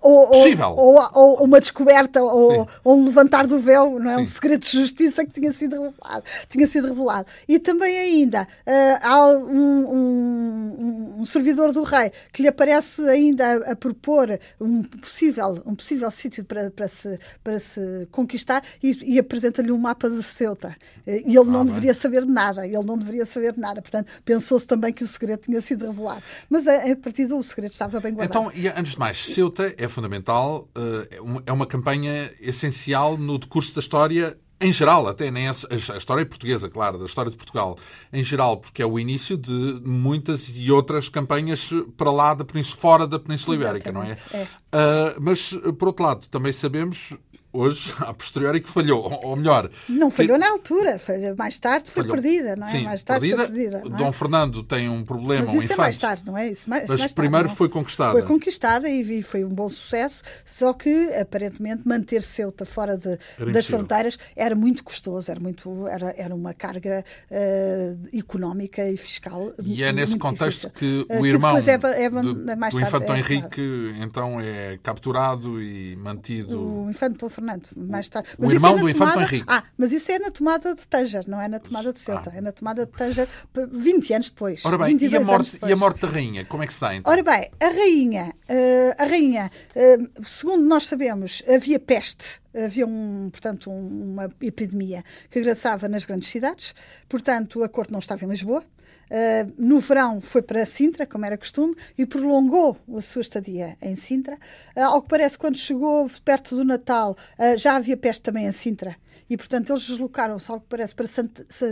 Ou, 0.00 0.28
Possível. 0.28 0.70
Ou, 0.70 0.96
ou, 1.14 1.35
ou 1.35 1.35
uma 1.42 1.60
descoberta 1.60 2.22
ou, 2.22 2.66
ou, 2.84 2.96
um 2.96 3.04
levantar 3.04 3.46
do 3.46 3.58
véu, 3.60 3.98
não 3.98 4.10
é? 4.10 4.16
Sim. 4.16 4.22
Um 4.22 4.26
segredo 4.26 4.60
de 4.62 4.70
justiça 4.70 5.24
que 5.24 5.32
tinha 5.32 5.52
sido 5.52 5.74
revelado. 5.74 6.24
Tinha 6.48 6.66
sido 6.66 6.88
revelado. 6.88 7.26
E 7.48 7.58
também 7.58 7.96
ainda 7.96 8.42
uh, 8.42 8.98
há 9.02 9.28
um, 9.28 9.94
um, 9.94 11.14
um, 11.20 11.24
servidor 11.24 11.72
do 11.72 11.82
rei 11.82 12.12
que 12.32 12.42
lhe 12.42 12.48
aparece 12.48 13.02
ainda 13.08 13.46
a, 13.46 13.72
a 13.72 13.76
propor 13.76 14.38
um 14.60 14.82
possível, 14.82 15.62
um 15.66 15.74
possível 15.74 16.10
sítio 16.10 16.44
para, 16.44 16.70
para, 16.70 16.88
se, 16.88 17.18
para 17.42 17.58
se 17.58 18.08
conquistar 18.10 18.62
e, 18.82 19.14
e 19.14 19.18
apresenta-lhe 19.18 19.72
um 19.72 19.78
mapa 19.78 20.08
de 20.08 20.22
Ceuta. 20.22 20.76
E 21.06 21.10
ele 21.10 21.38
ah, 21.38 21.44
não 21.44 21.64
bem. 21.64 21.74
deveria 21.74 21.94
saber 21.94 22.24
de 22.24 22.32
nada. 22.32 22.66
Ele 22.66 22.82
não 22.82 22.98
deveria 22.98 23.24
saber 23.24 23.52
de 23.52 23.60
nada. 23.60 23.80
Portanto, 23.80 24.10
pensou-se 24.24 24.66
também 24.66 24.92
que 24.92 25.04
o 25.04 25.06
segredo 25.06 25.40
tinha 25.42 25.60
sido 25.60 25.86
revelado. 25.86 26.22
Mas 26.50 26.66
a, 26.66 26.92
a 26.92 26.96
partir 26.96 27.26
do 27.26 27.42
segredo 27.42 27.72
estava 27.72 28.00
bem 28.00 28.14
guardado. 28.14 28.48
Então, 28.48 28.60
e 28.60 28.68
antes 28.68 28.92
de 28.92 28.98
mais, 28.98 29.18
Ceuta 29.18 29.74
é 29.76 29.88
fundamental, 29.88 30.68
uh, 30.76 31.24
é 31.44 31.52
uma 31.52 31.66
campanha 31.66 32.30
essencial 32.40 33.16
no 33.16 33.38
decurso 33.38 33.74
da 33.74 33.80
história 33.80 34.38
em 34.60 34.72
geral, 34.72 35.06
até 35.06 35.30
nem 35.30 35.48
a, 35.48 35.50
a, 35.50 35.96
história 35.96 36.24
portuguesa, 36.24 36.68
claro, 36.68 36.98
da 36.98 37.04
história 37.04 37.30
de 37.30 37.36
Portugal, 37.36 37.78
em 38.10 38.24
geral, 38.24 38.56
porque 38.56 38.80
é 38.80 38.86
o 38.86 38.98
início 38.98 39.36
de 39.36 39.82
muitas 39.84 40.50
e 40.54 40.72
outras 40.72 41.10
campanhas 41.10 41.70
para 41.96 42.10
lá 42.10 42.32
da 42.32 42.44
Península, 42.44 42.76
fora 42.78 43.06
da 43.06 43.18
Península 43.18 43.56
Ibérica, 43.56 43.92
não 43.92 44.02
é? 44.02 44.12
é. 44.32 44.42
Uh, 44.44 45.20
mas, 45.20 45.52
por 45.78 45.88
outro 45.88 46.04
lado, 46.04 46.26
também 46.28 46.52
sabemos 46.52 47.12
hoje, 47.56 47.94
a 48.00 48.12
posteriori, 48.12 48.60
que 48.60 48.68
falhou. 48.68 49.20
Ou 49.22 49.36
melhor. 49.36 49.70
Não 49.88 50.10
falhou 50.10 50.38
que... 50.38 50.44
na 50.44 50.50
altura, 50.50 50.98
mais 51.36 51.58
tarde 51.58 51.90
foi 51.90 52.02
falhou. 52.02 52.20
perdida, 52.20 52.56
não 52.56 52.66
é? 52.66 52.70
Sim, 52.70 52.84
mais 52.84 53.02
tarde 53.02 53.28
perdida. 53.28 53.46
foi 53.46 53.54
perdida. 53.54 53.94
É? 53.94 53.98
Dom 53.98 54.12
Fernando 54.12 54.62
tem 54.62 54.88
um 54.88 55.04
problema, 55.04 55.50
um 55.50 55.56
infante. 55.56 55.72
É 55.72 55.76
mais 55.76 55.98
tarde, 55.98 56.22
não 56.26 56.36
é? 56.36 56.50
Isso 56.50 56.68
mais, 56.68 56.84
Mas 56.88 57.00
mais 57.00 57.12
primeiro 57.12 57.46
tarde, 57.48 57.58
foi 57.58 57.68
conquistada. 57.68 58.12
Foi 58.12 58.22
conquistada 58.22 58.88
e 58.88 59.22
foi 59.22 59.44
um 59.44 59.48
bom 59.48 59.68
sucesso, 59.68 60.22
só 60.44 60.72
que 60.72 61.12
aparentemente 61.14 61.82
manter 61.86 62.22
Ceuta 62.22 62.64
fora 62.64 62.96
de, 62.96 63.18
das 63.52 63.66
fronteiras 63.66 64.18
era 64.34 64.54
muito 64.54 64.84
custoso, 64.84 65.30
era, 65.30 65.40
muito, 65.40 65.86
era, 65.88 66.14
era 66.16 66.34
uma 66.34 66.52
carga 66.52 67.04
uh, 67.30 68.16
económica 68.16 68.88
e 68.88 68.96
fiscal. 68.96 69.52
E 69.62 69.82
é 69.82 69.92
nesse 69.92 70.18
contexto 70.18 70.68
difícil. 70.68 71.06
que 71.06 71.14
o 71.14 71.26
irmão 71.26 71.60
que 71.60 71.70
é, 71.70 71.74
é, 71.74 72.10
do, 72.10 72.34
do 72.34 72.46
tarde, 72.46 73.06
Dom 73.06 73.14
é, 73.14 73.18
Henrique 73.18 73.94
então 74.00 74.40
é 74.40 74.78
capturado 74.82 75.60
e 75.62 75.96
mantido. 75.96 76.60
O 76.60 76.90
infante 76.90 77.18
Dom 77.18 77.28
Fernando, 77.46 77.68
mais 77.76 78.08
tarde. 78.08 78.28
Mas 78.38 78.50
o 78.50 78.52
irmão 78.52 78.76
é 78.76 78.80
do 78.80 78.88
Infante 78.88 79.12
tomada... 79.12 79.22
Henrique. 79.22 79.44
Ah, 79.46 79.62
mas 79.78 79.92
isso 79.92 80.10
é 80.10 80.18
na 80.18 80.30
tomada 80.30 80.74
de 80.74 80.88
Tanger, 80.88 81.24
não 81.28 81.40
é 81.40 81.48
na 81.48 81.60
tomada 81.60 81.92
de 81.92 81.98
Ceuta. 81.98 82.30
Ah. 82.34 82.36
É 82.36 82.40
na 82.40 82.52
tomada 82.52 82.84
de 82.84 82.92
Tanger 82.92 83.28
20 83.72 84.14
anos 84.14 84.30
depois. 84.30 84.64
Ora 84.64 84.78
bem, 84.78 84.96
e 85.00 85.16
a, 85.16 85.20
morte, 85.20 85.58
e 85.64 85.72
a 85.72 85.76
morte 85.76 86.00
da 86.00 86.08
rainha? 86.08 86.44
Como 86.44 86.62
é 86.62 86.66
que 86.66 86.72
está 86.72 86.94
então? 86.94 87.10
Ora 87.10 87.22
bem, 87.22 87.50
a 87.60 87.68
rainha, 87.68 88.34
uh, 88.48 89.02
a 89.02 89.04
rainha 89.04 89.50
uh, 89.74 90.26
segundo 90.26 90.64
nós 90.64 90.86
sabemos, 90.86 91.42
havia 91.48 91.78
peste 91.78 92.44
havia 92.56 92.86
um, 92.86 93.28
portanto, 93.30 93.70
uma 93.70 94.30
epidemia 94.40 95.04
que 95.30 95.38
agraçava 95.38 95.88
nas 95.88 96.06
grandes 96.06 96.30
cidades, 96.30 96.74
portanto, 97.06 97.62
a 97.62 97.68
corte 97.68 97.92
não 97.92 97.98
estava 97.98 98.24
em 98.24 98.28
Lisboa. 98.28 98.64
Uh, 99.10 99.52
no 99.56 99.80
verão 99.80 100.20
foi 100.20 100.42
para 100.42 100.64
Sintra, 100.66 101.06
como 101.06 101.24
era 101.24 101.38
costume, 101.38 101.74
e 101.96 102.04
prolongou 102.04 102.76
a 102.96 103.00
sua 103.00 103.22
estadia 103.22 103.76
em 103.80 103.94
Sintra. 103.96 104.36
Uh, 104.76 104.80
ao 104.80 105.02
que 105.02 105.08
parece, 105.08 105.38
quando 105.38 105.56
chegou 105.56 106.10
perto 106.24 106.56
do 106.56 106.64
Natal, 106.64 107.16
uh, 107.38 107.56
já 107.56 107.76
havia 107.76 107.96
peste 107.96 108.22
também 108.22 108.46
em 108.46 108.52
Sintra. 108.52 108.96
E, 109.28 109.36
portanto, 109.36 109.72
eles 109.72 109.86
deslocaram-se, 109.86 110.50
ao 110.50 110.60
que 110.60 110.66
parece, 110.68 110.94
para 110.94 111.06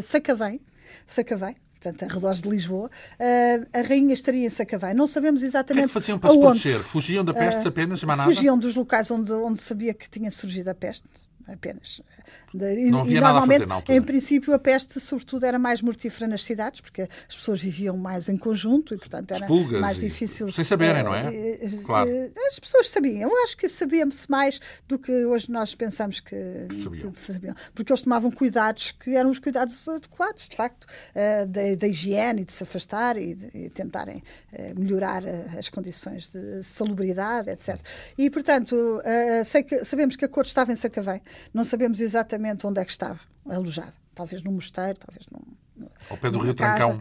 Sacavém, 0.02 0.60
Sacavém 1.06 1.56
portanto, 1.80 2.10
arredores 2.10 2.40
de 2.40 2.48
Lisboa, 2.48 2.90
a 3.70 3.82
rainha 3.86 4.14
estaria 4.14 4.46
em 4.46 4.48
Sacavém. 4.48 4.94
Não 4.94 5.06
sabemos 5.06 5.42
exatamente. 5.42 5.84
O 5.84 5.88
que, 5.88 5.90
é 5.90 6.00
que 6.00 6.00
faziam 6.00 6.18
para 6.18 6.30
se 6.30 6.38
proteger? 6.38 6.80
Fugiam 6.80 7.22
da 7.22 7.34
peste 7.34 7.68
apenas, 7.68 8.02
mais 8.02 8.18
nada? 8.18 8.34
Fugiam 8.34 8.56
dos 8.56 8.74
locais 8.74 9.10
onde, 9.10 9.30
onde 9.30 9.60
sabia 9.60 9.92
que 9.92 10.08
tinha 10.08 10.30
surgido 10.30 10.70
a 10.70 10.74
peste 10.74 11.06
apenas. 11.46 12.00
Não 12.54 13.00
havia 13.00 13.18
e, 13.18 13.20
nada 13.20 13.38
a 13.40 13.42
fazer 13.42 13.66
na 13.66 13.74
altura. 13.74 13.98
Em 13.98 14.02
princípio, 14.02 14.54
a 14.54 14.58
peste, 14.58 15.00
sobretudo, 15.00 15.44
era 15.44 15.58
mais 15.58 15.82
mortífera 15.82 16.28
nas 16.28 16.44
cidades, 16.44 16.80
porque 16.80 17.02
as 17.02 17.36
pessoas 17.36 17.60
viviam 17.60 17.96
mais 17.96 18.28
em 18.28 18.36
conjunto 18.36 18.94
e, 18.94 18.98
portanto, 18.98 19.32
era 19.32 19.46
mais 19.80 19.98
difícil. 19.98 20.52
Sem 20.52 20.64
saberem, 20.64 21.02
não 21.02 21.14
é? 21.14 21.34
Eh, 21.34 21.70
claro. 21.84 22.08
Eh, 22.08 22.30
as 22.48 22.58
pessoas 22.60 22.88
sabiam. 22.88 23.28
Eu 23.28 23.42
acho 23.42 23.56
que 23.56 23.68
sabíamos 23.68 24.26
mais 24.28 24.60
do 24.86 24.98
que 24.98 25.10
hoje 25.24 25.50
nós 25.50 25.74
pensamos 25.74 26.20
que 26.20 26.36
sabiam. 26.82 27.10
que 27.10 27.18
sabiam. 27.18 27.54
Porque 27.74 27.92
eles 27.92 28.02
tomavam 28.02 28.30
cuidados 28.30 28.92
que 28.92 29.16
eram 29.16 29.30
os 29.30 29.40
cuidados 29.40 29.88
adequados, 29.88 30.48
de 30.48 30.56
facto, 30.56 30.86
da, 31.48 31.74
da, 31.76 31.88
higiene 31.88 32.42
e 32.42 32.44
de 32.44 32.52
se 32.52 32.62
afastar 32.62 33.16
e, 33.16 33.34
de, 33.34 33.50
e 33.54 33.70
tentarem 33.70 34.22
melhorar 34.78 35.24
as 35.58 35.68
condições 35.68 36.30
de 36.30 36.62
salubridade, 36.62 37.50
etc. 37.50 37.78
E, 38.16 38.30
portanto, 38.30 39.02
sei 39.44 39.62
que, 39.62 39.84
sabemos 39.84 40.14
que 40.14 40.24
a 40.24 40.28
corte 40.28 40.48
estava 40.48 40.70
em 40.70 40.76
Sacavém 40.76 41.20
não 41.52 41.64
sabemos 41.64 42.00
exatamente 42.00 42.43
onde 42.64 42.80
é 42.80 42.84
que 42.84 42.92
estava 42.92 43.20
alojado. 43.48 43.92
Talvez 44.14 44.42
num 44.42 44.52
mosteiro, 44.52 44.98
talvez 44.98 45.26
num, 45.30 45.88
ao 46.10 46.16
pé 46.16 46.30
do 46.30 46.38
Rio 46.38 46.54
Trancão. 46.54 47.00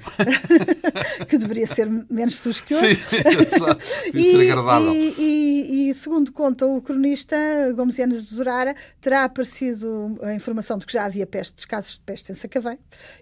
que 1.28 1.38
deveria 1.38 1.68
ser 1.68 1.90
menos 2.10 2.40
sujo 2.40 2.64
que 2.64 2.76
hoje. 2.76 2.96
Sim, 2.96 3.18
exato. 3.56 3.82
e, 4.14 4.32
ser 4.32 4.52
agradável. 4.52 4.94
E, 4.94 5.16
e, 5.18 5.90
e, 5.90 5.94
segundo 5.94 6.32
conta 6.32 6.66
o 6.66 6.82
cronista 6.82 7.36
Gomes 7.76 7.98
Yanes 7.98 8.28
de 8.28 8.36
Zurara, 8.36 8.76
terá 9.02 9.24
aparecido 9.24 10.20
a 10.22 10.34
informação 10.34 10.78
de 10.78 10.86
que 10.86 10.94
já 10.94 11.06
havia 11.06 11.26
peste, 11.26 11.68
casos 11.68 11.94
de 11.94 12.02
peste 12.02 12.32
em 12.32 12.36
Sacavém 12.36 12.78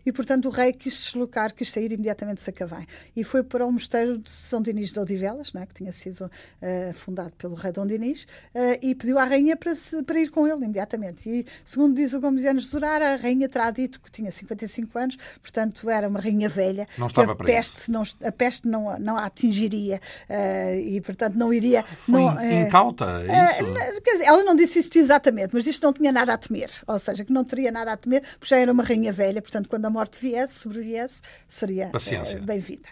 e, 0.06 0.12
portanto, 0.12 0.48
o 0.48 0.50
rei 0.52 0.74
quis 0.74 0.94
deslocar, 0.94 1.54
quis 1.54 1.72
sair 1.72 1.92
imediatamente 1.92 2.38
de 2.38 2.44
Sacavém. 2.44 2.86
E 3.16 3.24
foi 3.24 3.44
para 3.44 3.66
o 3.66 3.72
mosteiro 3.72 4.18
de 4.18 4.30
São 4.30 4.62
Dinis 4.62 4.92
de 4.92 5.00
Odivelas, 5.00 5.54
né, 5.54 5.66
que 5.66 5.74
tinha 5.74 5.92
sido 5.92 6.26
uh, 6.26 6.94
fundado 6.94 7.34
pelo 7.38 7.56
rei 7.56 7.72
Dom 7.72 7.86
Dinis, 7.86 8.24
uh, 8.24 8.78
e 8.82 8.96
pediu 8.96 9.18
à 9.18 9.24
rainha 9.24 9.56
para, 9.56 9.76
se, 9.76 10.02
para 10.04 10.20
ir 10.20 10.30
com 10.30 10.48
ele 10.48 10.64
imediatamente. 10.64 11.30
E, 11.30 11.46
segundo 11.64 11.96
diz 11.96 12.14
o 12.14 12.20
Gomes 12.20 12.44
Yanes 12.44 12.64
de 12.64 12.70
Zurara, 12.70 13.14
a 13.14 13.16
rainha 13.16 13.48
terá 13.48 13.72
dito 13.72 14.00
que 14.02 14.12
tinha 14.12 14.32
55 14.32 14.98
anos, 14.98 15.18
portanto, 15.42 15.71
portanto, 15.72 15.90
era 15.90 16.08
uma 16.08 16.20
rainha 16.20 16.50
velha. 16.50 16.88
Não 16.98 17.08
estava 17.08 17.32
a 17.32 17.36
peste 17.36 17.90
não, 17.90 18.04
a 18.24 18.32
peste 18.32 18.68
não, 18.68 19.00
não 19.00 19.18
a 19.18 19.26
atingiria 19.26 20.00
uh, 20.30 20.76
e, 20.76 21.02
portanto, 21.02 21.36
não 21.36 21.54
iria. 21.54 21.84
Foi 21.84 22.22
não, 22.22 22.52
incauta, 22.52 23.24
é 23.28 23.52
isso? 23.54 23.64
Uh, 23.64 24.02
quer 24.02 24.12
dizer, 24.12 24.26
ela 24.26 24.44
não 24.44 24.56
disse 24.56 24.80
isto 24.80 24.98
exatamente, 24.98 25.52
mas 25.54 25.66
isto 25.66 25.82
não 25.84 25.94
tinha 25.94 26.12
nada 26.12 26.34
a 26.34 26.38
temer. 26.38 26.70
Ou 26.86 27.00
seja, 27.00 27.24
que 27.24 27.32
não 27.32 27.44
teria 27.44 27.72
nada 27.72 27.94
a 27.94 27.98
temer, 27.98 28.22
porque 28.22 28.48
já 28.48 28.58
era 28.58 28.72
uma 28.72 28.84
rainha 28.84 29.12
velha, 29.12 29.42
portanto, 29.42 29.70
quando 29.70 29.86
a 29.86 29.90
morte 29.90 30.20
viesse, 30.20 30.60
sobreviesse, 30.60 31.22
seria 31.48 31.88
uh, 31.88 32.44
bem-vinda. 32.44 32.88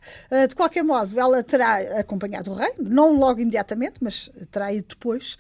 de 0.48 0.56
qualquer 0.56 0.84
modo, 0.84 1.20
ela 1.20 1.44
terá 1.44 2.00
acompanhado 2.00 2.52
o 2.52 2.54
rei, 2.54 2.72
não 2.80 3.14
logo 3.14 3.40
imediatamente, 3.40 3.96
mas 4.02 4.30
terá 4.52 4.74
ido 4.74 4.88
depois. 4.90 5.38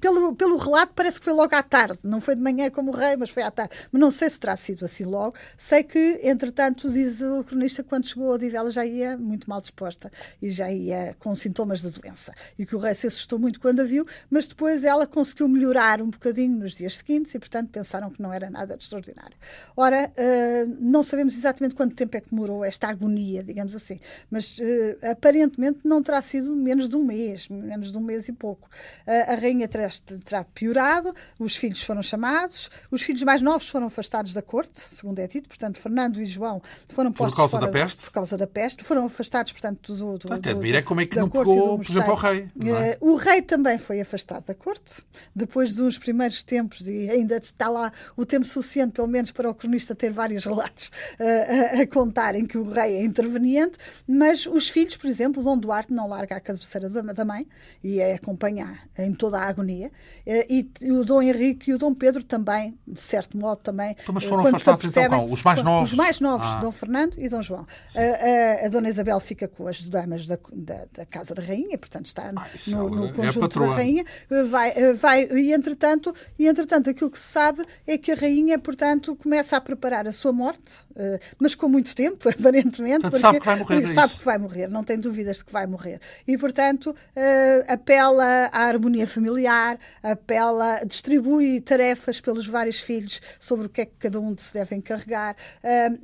pelo, 0.00 0.34
pelo 0.34 0.56
relato, 0.56 0.92
parece 0.94 1.18
que 1.18 1.24
foi 1.24 1.34
logo 1.34 1.54
à 1.54 1.62
tarde, 1.62 2.00
não 2.04 2.20
foi 2.20 2.34
de 2.34 2.40
manhã 2.40 2.70
como 2.70 2.90
o 2.90 2.94
rei, 2.94 3.16
mas 3.16 3.30
foi 3.30 3.42
à 3.42 3.50
tarde. 3.50 3.76
Mas 3.92 4.00
não 4.00 4.10
sei 4.10 4.30
se 4.30 4.40
terá 4.40 4.56
sido 4.56 4.84
assim 4.84 5.04
logo. 5.04 5.34
Sei 5.56 5.82
que, 5.82 6.20
entretanto, 6.46 6.88
diz 6.88 7.20
o 7.20 7.42
cronista, 7.42 7.82
quando 7.82 8.06
chegou 8.06 8.30
a 8.30 8.34
Odivelas 8.34 8.72
já 8.72 8.86
ia 8.86 9.18
muito 9.18 9.50
mal 9.50 9.60
disposta 9.60 10.12
e 10.40 10.48
já 10.48 10.70
ia 10.70 11.16
com 11.18 11.34
sintomas 11.34 11.82
da 11.82 11.88
doença. 11.88 12.32
E 12.56 12.64
que 12.64 12.76
o 12.76 12.78
rei 12.78 12.94
se 12.94 13.08
assustou 13.08 13.36
muito 13.38 13.58
quando 13.58 13.80
a 13.80 13.84
viu, 13.84 14.06
mas 14.30 14.46
depois 14.46 14.84
ela 14.84 15.06
conseguiu 15.06 15.48
melhorar 15.48 16.00
um 16.00 16.08
bocadinho 16.08 16.56
nos 16.56 16.76
dias 16.76 16.98
seguintes 16.98 17.34
e, 17.34 17.38
portanto, 17.38 17.70
pensaram 17.70 18.10
que 18.10 18.22
não 18.22 18.32
era 18.32 18.48
nada 18.48 18.76
de 18.76 18.84
extraordinário. 18.84 19.36
Ora, 19.76 20.08
uh, 20.10 20.76
não 20.80 21.02
sabemos 21.02 21.36
exatamente 21.36 21.74
quanto 21.74 21.96
tempo 21.96 22.16
é 22.16 22.20
que 22.20 22.30
demorou 22.30 22.64
esta 22.64 22.88
agonia, 22.88 23.42
digamos 23.42 23.74
assim, 23.74 23.98
mas 24.30 24.56
uh, 24.58 25.10
aparentemente 25.10 25.80
não 25.84 26.02
terá 26.02 26.22
sido 26.22 26.54
menos 26.54 26.88
de 26.88 26.94
um 26.94 27.04
mês, 27.04 27.48
menos 27.48 27.90
de 27.90 27.98
um 27.98 28.02
mês 28.02 28.28
e 28.28 28.32
pouco. 28.32 28.68
Uh, 29.06 29.32
a 29.32 29.34
rainha 29.34 29.66
terá, 29.66 29.88
terá 30.24 30.44
piorado, 30.44 31.12
os 31.38 31.56
filhos 31.56 31.82
foram 31.82 32.02
chamados, 32.02 32.70
os 32.88 33.02
filhos 33.02 33.22
mais 33.24 33.42
novos 33.42 33.68
foram 33.68 33.86
afastados 33.86 34.32
da 34.32 34.42
corte, 34.42 34.78
segundo 34.78 35.18
é 35.18 35.26
dito, 35.26 35.48
portanto, 35.48 35.78
Fernando 35.78 36.20
e 36.20 36.35
João 36.36 36.62
foram 36.88 37.10
postos 37.10 37.32
por 37.32 37.36
causa 37.36 37.58
fora, 37.58 37.66
da 37.66 37.72
peste? 37.72 38.02
Por 38.02 38.12
causa 38.12 38.36
da 38.36 38.46
peste, 38.46 38.84
foram 38.84 39.06
afastados, 39.06 39.52
portanto, 39.52 39.94
do. 39.94 40.18
do 40.18 40.32
Até 40.32 40.50
admira 40.50 40.82
como 40.82 41.00
é 41.00 41.06
que 41.06 41.16
não 41.16 41.28
pegou, 41.28 41.78
por 41.78 41.90
exemplo, 41.90 42.10
ao 42.10 42.16
rei. 42.16 42.48
É? 42.64 42.98
Uh, 43.00 43.12
o 43.12 43.16
rei 43.16 43.42
também 43.42 43.78
foi 43.78 44.00
afastado 44.00 44.44
da 44.46 44.54
corte, 44.54 45.02
depois 45.34 45.74
de 45.74 45.82
uns 45.82 45.98
primeiros 45.98 46.42
tempos, 46.42 46.88
e 46.88 47.10
ainda 47.10 47.36
está 47.36 47.68
lá 47.68 47.92
o 48.16 48.24
tempo 48.24 48.46
suficiente, 48.46 48.92
pelo 48.92 49.08
menos, 49.08 49.30
para 49.30 49.50
o 49.50 49.54
cronista 49.54 49.94
ter 49.94 50.10
vários 50.10 50.44
relatos 50.46 50.90
uh, 51.18 51.78
a, 51.78 51.82
a 51.82 51.86
contarem 51.86 52.46
que 52.46 52.58
o 52.58 52.68
rei 52.68 52.96
é 52.96 53.04
interveniente, 53.04 53.78
mas 54.06 54.46
os 54.46 54.68
filhos, 54.68 54.96
por 54.96 55.08
exemplo, 55.08 55.42
Dom 55.42 55.58
Duarte 55.58 55.92
não 55.92 56.08
larga 56.08 56.36
a 56.36 56.40
cabeceira 56.40 56.88
da 56.88 57.24
mãe 57.24 57.46
e 57.82 58.00
é 58.00 58.14
acompanhar 58.14 58.86
em 58.98 59.12
toda 59.14 59.38
a 59.38 59.44
agonia, 59.44 59.88
uh, 59.88 60.30
e, 60.48 60.70
e 60.80 60.92
o 60.92 61.04
Dom 61.04 61.22
Henrique 61.22 61.70
e 61.70 61.74
o 61.74 61.78
Dom 61.78 61.94
Pedro 61.94 62.22
também, 62.22 62.78
de 62.86 63.00
certo 63.00 63.36
modo, 63.36 63.60
também. 63.62 63.96
Então, 64.02 64.14
mas 64.14 64.24
foram 64.24 64.46
afastados 64.46 64.84
então 64.84 65.30
Os 65.30 65.42
mais 65.42 65.62
novos? 65.62 65.90
Os 65.90 65.96
mais 65.96 66.15
novos, 66.20 66.46
ah. 66.46 66.60
Dom 66.60 66.72
Fernando 66.72 67.16
e 67.18 67.28
Dom 67.28 67.42
João. 67.42 67.66
A, 67.94 68.62
a, 68.62 68.66
a, 68.66 68.68
Dona 68.68 68.88
Isabel 68.88 69.18
fica 69.20 69.48
com 69.48 69.66
as 69.68 69.88
damas 69.88 70.26
da, 70.26 70.38
da, 70.52 70.84
da 70.92 71.06
Casa 71.06 71.34
da 71.34 71.42
Rainha, 71.42 71.78
portanto 71.78 72.06
está 72.06 72.32
no, 72.32 72.40
ah, 72.40 72.46
no, 72.66 72.90
no 72.90 73.06
é 73.06 73.12
conjunto 73.12 73.62
é 73.62 73.66
da 73.66 73.74
Rainha. 73.74 74.04
Vai, 74.50 74.92
vai, 74.94 75.28
e, 75.32 75.52
entretanto, 75.52 76.14
e 76.38 76.46
entretanto, 76.46 76.90
aquilo 76.90 77.10
que 77.10 77.18
se 77.18 77.28
sabe 77.28 77.64
é 77.86 77.98
que 77.98 78.12
a 78.12 78.14
Rainha, 78.14 78.58
portanto, 78.58 79.14
começa 79.16 79.56
a 79.56 79.60
preparar 79.60 80.06
a 80.06 80.12
sua 80.12 80.32
morte, 80.32 80.74
uh, 80.92 81.18
mas 81.38 81.54
com 81.54 81.68
muito 81.68 81.94
tempo, 81.94 82.28
aparentemente. 82.28 83.02
Portanto, 83.02 83.10
porque, 83.10 83.20
sabe 83.20 83.40
que 83.40 83.46
vai 83.46 83.56
morrer. 83.56 83.82
É 83.82 83.94
sabe 83.94 84.12
que 84.14 84.24
vai 84.24 84.38
morrer, 84.38 84.68
não 84.68 84.84
tem 84.84 84.98
dúvidas 84.98 85.38
de 85.38 85.44
que 85.44 85.52
vai 85.52 85.66
morrer. 85.66 86.00
E, 86.26 86.36
portanto, 86.36 86.90
uh, 86.90 87.72
apela 87.72 88.48
à 88.52 88.64
harmonia 88.64 89.06
familiar, 89.06 89.78
apela, 90.02 90.80
distribui 90.84 91.60
tarefas 91.60 92.20
pelos 92.20 92.46
vários 92.46 92.80
filhos 92.80 93.20
sobre 93.38 93.66
o 93.66 93.68
que 93.68 93.82
é 93.82 93.84
que 93.86 93.94
cada 93.98 94.20
um 94.20 94.36
se 94.36 94.54
deve 94.54 94.76
encarregar. 94.76 95.36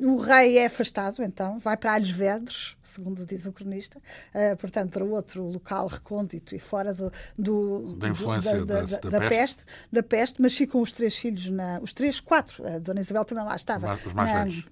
O 0.03 0.17
rei 0.17 0.59
é 0.59 0.67
afastado, 0.67 1.23
então, 1.23 1.59
vai 1.59 1.77
para 1.77 1.93
Alhos 1.93 2.11
Vedros, 2.11 2.77
segundo 2.83 3.25
diz 3.25 3.47
o 3.47 3.53
cronista, 3.53 3.99
uh, 3.99 4.57
portanto, 4.57 4.91
para 4.91 5.05
outro 5.05 5.45
local 5.45 5.87
recôndito 5.87 6.57
e 6.57 6.59
fora 6.59 6.93
do, 6.93 7.13
do 7.39 7.97
da 7.97 8.09
influência 8.09 8.59
do, 8.59 8.67
da, 8.67 8.83
da, 8.83 8.99
da, 8.99 9.11
da, 9.11 9.19
peste. 9.21 9.29
peste. 9.29 9.65
da 9.93 10.03
peste, 10.03 10.43
mas 10.43 10.57
ficam 10.57 10.81
os 10.81 10.91
três 10.91 11.17
filhos, 11.17 11.49
na, 11.51 11.79
os 11.81 11.93
três, 11.93 12.19
quatro, 12.19 12.67
a 12.67 12.79
Dona 12.79 13.01
Isabel 13.01 13.25
também 13.25 13.45
lá 13.45 13.55
estava. 13.55 13.95
Os 14.05 14.13
mais 14.13 14.31
na, 14.31 14.39
velhos. 14.39 14.67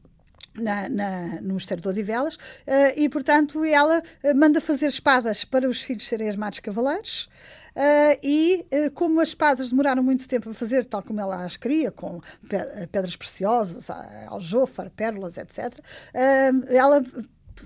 Na, 0.53 0.89
na, 0.89 1.41
no 1.41 1.55
Mosteiro 1.55 1.81
de 1.81 1.89
Odivelas, 1.89 2.35
uh, 2.35 2.39
e 2.97 3.09
portanto 3.09 3.65
ela 3.65 4.01
uh, 4.01 4.37
manda 4.37 4.61
fazer 4.61 4.89
espadas 4.89 5.45
para 5.45 5.69
os 5.69 5.81
filhos 5.81 6.09
serem 6.09 6.29
armados 6.29 6.59
cavaleiros. 6.59 7.29
Uh, 7.71 8.19
e 8.21 8.67
uh, 8.73 8.91
como 8.91 9.21
as 9.21 9.29
espadas 9.29 9.71
demoraram 9.71 10.03
muito 10.03 10.29
tempo 10.29 10.51
a 10.51 10.55
fazer, 10.55 10.85
tal 10.85 11.05
como 11.05 11.21
ela 11.21 11.45
as 11.45 11.57
queria, 11.57 11.93
com 11.93 12.21
pedras 12.91 13.15
preciosas, 13.15 13.89
aljôfar, 14.27 14.91
pérolas, 14.91 15.39
etc., 15.39 15.79
ela 16.69 17.01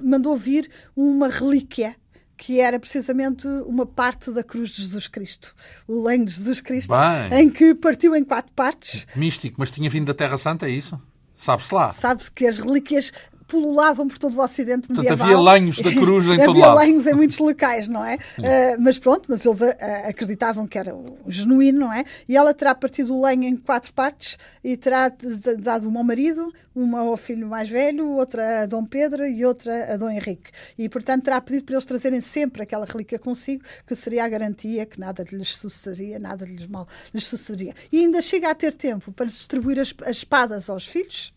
mandou 0.03 0.37
vir 0.37 0.70
uma 0.95 1.28
relíquia 1.28 1.97
que 2.37 2.61
era 2.61 2.78
precisamente 2.78 3.47
uma 3.66 3.87
parte 3.87 4.30
da 4.30 4.43
cruz 4.43 4.70
de 4.70 4.82
Jesus 4.82 5.09
Cristo, 5.09 5.55
o 5.87 6.03
lenho 6.03 6.24
de 6.24 6.32
Jesus 6.32 6.61
Cristo, 6.61 6.93
Bem. 7.30 7.41
em 7.41 7.51
que 7.51 7.74
partiu 7.74 8.14
em 8.14 8.24
quatro 8.24 8.53
partes. 8.53 9.07
Místico, 9.14 9.57
mas 9.59 9.70
tinha 9.70 9.89
vindo 9.89 10.07
da 10.07 10.14
Terra 10.14 10.37
Santa, 10.37 10.66
é 10.66 10.70
isso? 10.70 11.01
Sabe-se 11.45 11.74
lá. 11.74 11.90
Sabe-se 11.90 12.30
que 12.30 12.47
as 12.47 12.59
relíquias 12.59 13.12
pululavam 13.47 14.09
por 14.09 14.18
todo 14.18 14.36
o 14.36 14.42
Ocidente 14.42 14.90
medieval. 14.90 15.16
Portanto, 15.16 15.22
havia 15.22 15.53
lenhos 15.53 15.78
da 15.78 15.92
cruz 15.92 16.26
em 16.26 16.38
todo 16.45 16.59
lado. 16.59 16.78
Havia 16.78 16.86
lenhos 16.86 17.07
em 17.07 17.14
muitos 17.14 17.38
locais, 17.38 17.86
não 17.86 18.05
é? 18.05 18.16
Uh, 18.16 18.80
mas 18.80 18.99
pronto, 18.99 19.26
mas 19.28 19.45
eles 19.45 19.61
uh, 19.61 19.74
acreditavam 20.09 20.66
que 20.66 20.78
era 20.78 20.95
o 20.95 21.18
genuíno, 21.28 21.80
não 21.80 21.92
é? 21.92 22.05
E 22.28 22.36
ela 22.36 22.55
terá 22.55 22.74
partido 22.74 23.14
o 23.14 23.22
lenho 23.22 23.45
em 23.45 23.57
quatro 23.57 23.92
partes 23.92 24.38
e 24.62 24.76
terá 24.76 25.12
dado 25.59 25.88
uma 25.88 26.01
ao 26.01 26.05
marido, 26.05 26.53
uma 26.74 27.01
ao 27.01 27.16
filho 27.16 27.47
mais 27.47 27.68
velho, 27.68 28.09
outra 28.12 28.62
a 28.62 28.66
Dom 28.66 28.84
Pedro 28.84 29.26
e 29.26 29.45
outra 29.45 29.92
a 29.92 29.97
Dom 29.97 30.11
Henrique. 30.11 30.51
E, 30.78 30.88
portanto, 30.88 31.24
terá 31.24 31.40
pedido 31.40 31.64
para 31.64 31.74
eles 31.74 31.84
trazerem 31.84 32.20
sempre 32.20 32.62
aquela 32.62 32.86
relíquia 32.86 33.18
consigo, 33.18 33.62
que 33.86 33.95
seria 33.95 34.24
a 34.24 34.28
garantia 34.28 34.86
que 34.86 34.99
nada 34.99 35.24
lhes 35.30 35.57
sucederia, 35.57 36.18
nada 36.18 36.45
lhes 36.45 36.66
mal 36.66 36.88
lhes 37.12 37.26
sucederia. 37.26 37.74
E 37.92 37.99
ainda 38.01 38.22
chega 38.22 38.51
a 38.51 38.55
ter 38.55 38.72
tempo 38.72 39.12
para 39.12 39.26
distribuir 39.26 39.78
as, 39.78 39.95
as 40.03 40.16
espadas 40.16 40.70
aos 40.70 40.86
filhos, 40.86 41.34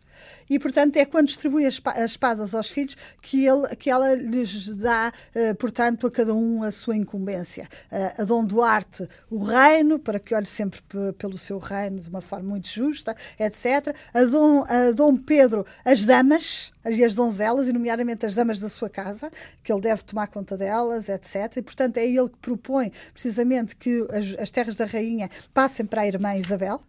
e, 0.50 0.58
portanto, 0.60 0.98
é 0.98 1.06
quando 1.06 1.28
distribui 1.28 1.66
as, 1.66 1.82
espadas 2.06 2.56
aos 2.56 2.70
filhos 2.70 2.96
que, 3.22 3.46
ele, 3.46 3.76
que 3.76 3.90
ela 3.90 4.16
lhes 4.16 4.70
dá, 4.70 5.12
uh, 5.36 5.56
portanto, 5.56 6.08
a 6.08 6.12
cada 6.12 6.34
um 6.34 6.64
a 6.64 6.72
sua 6.72 6.96
incumbência. 6.96 7.68
Uh, 7.92 8.22
a 8.22 8.24
Dom 8.24 8.46
Duarte, 8.46 9.08
o 9.30 9.44
reino, 9.44 10.00
para 10.00 10.20
que 10.20 10.34
olhe 10.34 10.46
sempre 10.46 10.82
pelo 11.18 11.38
seu 11.38 11.58
reino 11.58 12.00
de 12.00 12.10
uma 12.10 12.22
forma 12.22 12.50
muito 12.50 12.70
justa, 12.70 13.16
etc. 13.40 13.96
A 14.14 14.24
Dom, 14.24 14.64
a 14.68 14.92
Dom 14.92 15.18
Pedro, 15.18 15.66
as 15.84 16.06
damas, 16.06 16.72
e 16.90 17.04
as 17.04 17.16
donzelas, 17.16 17.68
e 17.68 17.74
nomeadamente 17.74 18.26
as 18.26 18.36
damas 18.36 18.60
da 18.60 18.70
sua 18.70 18.90
casa, 18.90 19.32
que 19.64 19.72
ele 19.72 19.82
deve 19.82 20.04
tomar 20.04 20.28
conta 20.28 20.56
delas, 20.56 21.10
etc. 21.10 21.58
E, 21.58 21.62
portanto, 21.62 21.98
é 21.98 22.06
ele 22.06 22.30
que 22.30 22.38
propõe 22.38 22.92
precisamente 23.14 23.76
que 23.76 24.08
as, 24.12 24.42
as 24.42 24.52
terras 24.52 24.76
da 24.76 24.86
rainha 24.86 25.30
passem 25.54 25.86
para 25.86 26.02
a 26.02 26.08
irmã 26.08 26.36
Isabel, 26.36 26.82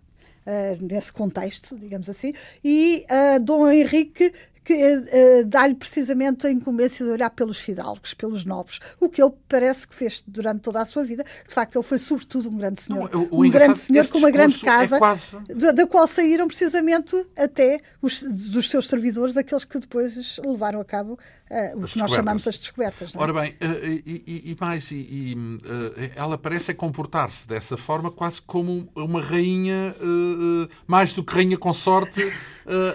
nesse 0.80 1.12
contexto, 1.12 1.76
digamos 1.76 2.08
assim, 2.08 2.32
e 2.64 3.04
uh, 3.10 3.38
Dom 3.38 3.70
Henrique 3.70 4.32
que 4.68 4.74
uh, 4.74 5.46
dá-lhe 5.46 5.74
precisamente 5.74 6.46
a 6.46 6.50
incumbência 6.50 7.02
de 7.02 7.10
olhar 7.10 7.30
pelos 7.30 7.58
fidalgos, 7.58 8.12
pelos 8.12 8.44
nobres, 8.44 8.78
o 9.00 9.08
que 9.08 9.22
ele 9.22 9.32
parece 9.48 9.88
que 9.88 9.94
fez 9.94 10.22
durante 10.26 10.60
toda 10.60 10.78
a 10.78 10.84
sua 10.84 11.02
vida. 11.04 11.24
De 11.24 11.54
facto, 11.54 11.76
ele 11.76 11.82
foi 11.82 11.98
sobretudo 11.98 12.50
um 12.50 12.58
grande 12.58 12.82
senhor. 12.82 13.08
Não, 13.10 13.22
o, 13.22 13.36
o 13.36 13.46
um 13.46 13.50
grande 13.50 13.78
senhor 13.78 14.06
com 14.08 14.18
uma 14.18 14.30
grande 14.30 14.56
é 14.56 14.64
casa, 14.66 14.96
é 14.96 14.98
quase... 14.98 15.38
da, 15.54 15.72
da, 15.72 15.86
qual 15.86 16.06
saíram 16.06 16.46
precisamente 16.46 17.16
até 17.34 17.80
os, 18.02 18.22
dos 18.22 18.68
seus 18.68 18.86
servidores, 18.88 19.38
aqueles 19.38 19.64
que 19.64 19.78
depois 19.78 20.38
levaram 20.44 20.82
a 20.82 20.84
cabo 20.84 21.14
uh, 21.14 21.82
o 21.82 21.86
que 21.86 21.98
nós 21.98 22.10
chamamos 22.10 22.46
as 22.46 22.58
descobertas. 22.58 23.10
Ora 23.16 23.32
bem, 23.32 23.52
uh, 23.52 23.86
e, 24.04 24.52
e, 24.52 24.56
mais, 24.60 24.90
e, 24.90 25.34
ela 26.14 26.36
parece 26.36 26.74
comportar-se 26.74 27.48
dessa 27.48 27.78
forma 27.78 28.10
quase 28.10 28.42
como 28.42 28.86
uma 28.94 29.22
rainha, 29.22 29.94
mais 30.86 31.14
do 31.14 31.24
que 31.24 31.34
rainha 31.34 31.56
consorte 31.56 32.30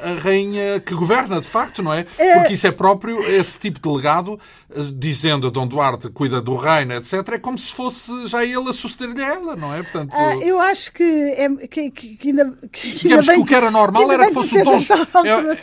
a 0.03 0.19
rainha 0.19 0.79
que 0.79 0.93
governa, 0.93 1.41
de 1.41 1.47
facto, 1.47 1.81
não 1.81 1.93
é? 1.93 2.05
é? 2.17 2.39
Porque 2.39 2.53
isso 2.53 2.67
é 2.67 2.71
próprio, 2.71 3.23
esse 3.23 3.57
tipo 3.57 3.79
de 3.79 3.95
legado, 3.95 4.39
eh, 4.69 4.81
dizendo 4.93 5.47
a 5.47 5.49
Dom 5.49 5.67
Duarte 5.67 6.09
cuida 6.09 6.41
do 6.41 6.55
reino, 6.55 6.93
etc., 6.93 7.13
é 7.33 7.37
como 7.39 7.57
se 7.57 7.71
fosse 7.71 8.27
já 8.27 8.43
ele 8.43 8.69
a 8.69 8.73
suceder-lhe 8.73 9.21
ela, 9.21 9.55
não 9.55 9.73
é? 9.73 9.81
Portanto, 9.81 10.13
ah, 10.13 10.35
eu 10.37 10.59
acho 10.59 10.91
que, 10.91 11.03
é, 11.03 11.49
que, 11.67 11.91
que, 11.91 12.29
ainda. 12.29 12.53
Que, 12.71 12.91
digamos 12.91 13.27
que 13.27 13.39
o 13.39 13.45
que 13.45 13.55
era 13.55 13.71
normal 13.71 14.07
que 14.07 14.13
era 14.13 14.27
que 14.27 14.33
fosse 14.33 14.57
o 14.57 14.63
Dom. 14.63 14.79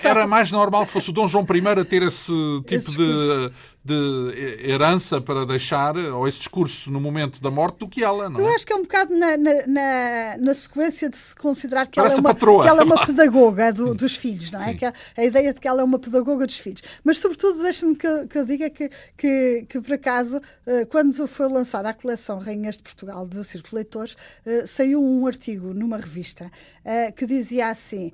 Era 0.02 0.26
mais 0.26 0.50
normal 0.50 0.86
que 0.86 0.92
fosse 0.92 1.10
o 1.10 1.12
Dom 1.12 1.28
João 1.28 1.46
I 1.48 1.80
a 1.80 1.84
ter 1.84 2.02
esse 2.02 2.32
tipo 2.66 2.90
esse 2.90 2.96
de 2.96 3.50
de 3.82 4.62
herança 4.62 5.20
para 5.20 5.46
deixar, 5.46 5.96
ou 5.96 6.28
esse 6.28 6.38
discurso 6.38 6.90
no 6.90 7.00
momento 7.00 7.40
da 7.40 7.50
morte, 7.50 7.78
do 7.78 7.88
que 7.88 8.04
ela, 8.04 8.28
não 8.28 8.40
é? 8.40 8.42
Eu 8.42 8.54
acho 8.54 8.66
que 8.66 8.72
é 8.72 8.76
um 8.76 8.82
bocado 8.82 9.16
na, 9.16 9.36
na, 9.38 10.36
na 10.38 10.54
sequência 10.54 11.08
de 11.08 11.16
se 11.16 11.34
considerar 11.34 11.86
que 11.86 11.98
ela 11.98 12.12
é, 12.12 12.16
uma, 12.16 12.34
que 12.34 12.44
ela 12.44 12.82
é 12.82 12.84
uma 12.84 13.04
pedagoga 13.06 13.72
do, 13.72 13.94
dos 13.94 14.16
filhos, 14.16 14.50
não 14.50 14.62
é? 14.62 14.74
Que 14.74 14.84
a, 14.84 14.92
a, 15.16 15.24
ideia 15.24 15.54
de 15.54 15.60
que 15.60 15.66
ela 15.66 15.80
é 15.80 15.84
uma 15.84 15.98
pedagoga 15.98 16.46
dos 16.46 16.58
filhos. 16.58 16.82
Mas, 17.02 17.18
sobretudo, 17.18 17.62
deixa-me 17.62 17.96
que, 17.96 18.26
que, 18.26 18.38
eu 18.38 18.44
diga 18.44 18.68
que, 18.68 18.90
que, 19.16 19.66
que, 19.66 19.80
por 19.80 19.94
acaso, 19.94 20.42
eh, 20.66 20.84
quando 20.84 21.26
foi 21.26 21.48
lançada 21.48 21.88
a 21.88 21.94
coleção 21.94 22.38
Rainhas 22.38 22.76
de 22.76 22.82
Portugal 22.82 23.26
do 23.26 23.42
Círculo 23.42 23.76
Leitores, 23.76 24.14
eh, 24.44 24.66
saiu 24.66 25.02
um 25.02 25.26
artigo 25.26 25.72
numa 25.72 25.96
revista 25.96 26.50
eh, 26.84 27.12
que 27.12 27.24
dizia 27.24 27.68
assim, 27.68 28.12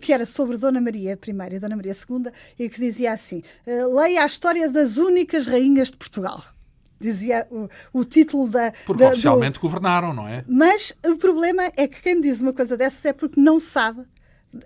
que 0.00 0.12
era 0.12 0.26
sobre 0.26 0.56
Dona 0.56 0.80
Maria 0.80 1.12
I 1.12 1.54
e 1.54 1.58
Dona 1.58 1.76
Maria 1.76 1.92
II, 1.92 2.30
e 2.58 2.68
que 2.68 2.80
dizia 2.80 3.12
assim: 3.12 3.42
leia 3.66 4.22
a 4.22 4.26
história 4.26 4.68
das 4.68 4.96
únicas 5.08 5.46
rainhas 5.46 5.90
de 5.90 5.96
Portugal 5.96 6.44
dizia 7.00 7.46
o, 7.50 7.68
o, 7.92 8.04
título 8.04 8.48
da. 8.48 8.72
Porque 8.84 9.02
da, 9.02 9.10
oficialmente 9.10 9.58
do... 9.58 9.62
governaram, 9.62 10.12
não 10.12 10.26
é? 10.26 10.44
Mas 10.48 10.92
o 11.06 11.16
problema 11.16 11.62
é 11.76 11.86
que 11.86 12.02
quem 12.02 12.20
diz 12.20 12.40
uma 12.40 12.52
coisa 12.52 12.76
dessas 12.76 13.04
é 13.04 13.12
porque 13.12 13.40
não 13.40 13.60
sabe 13.60 14.04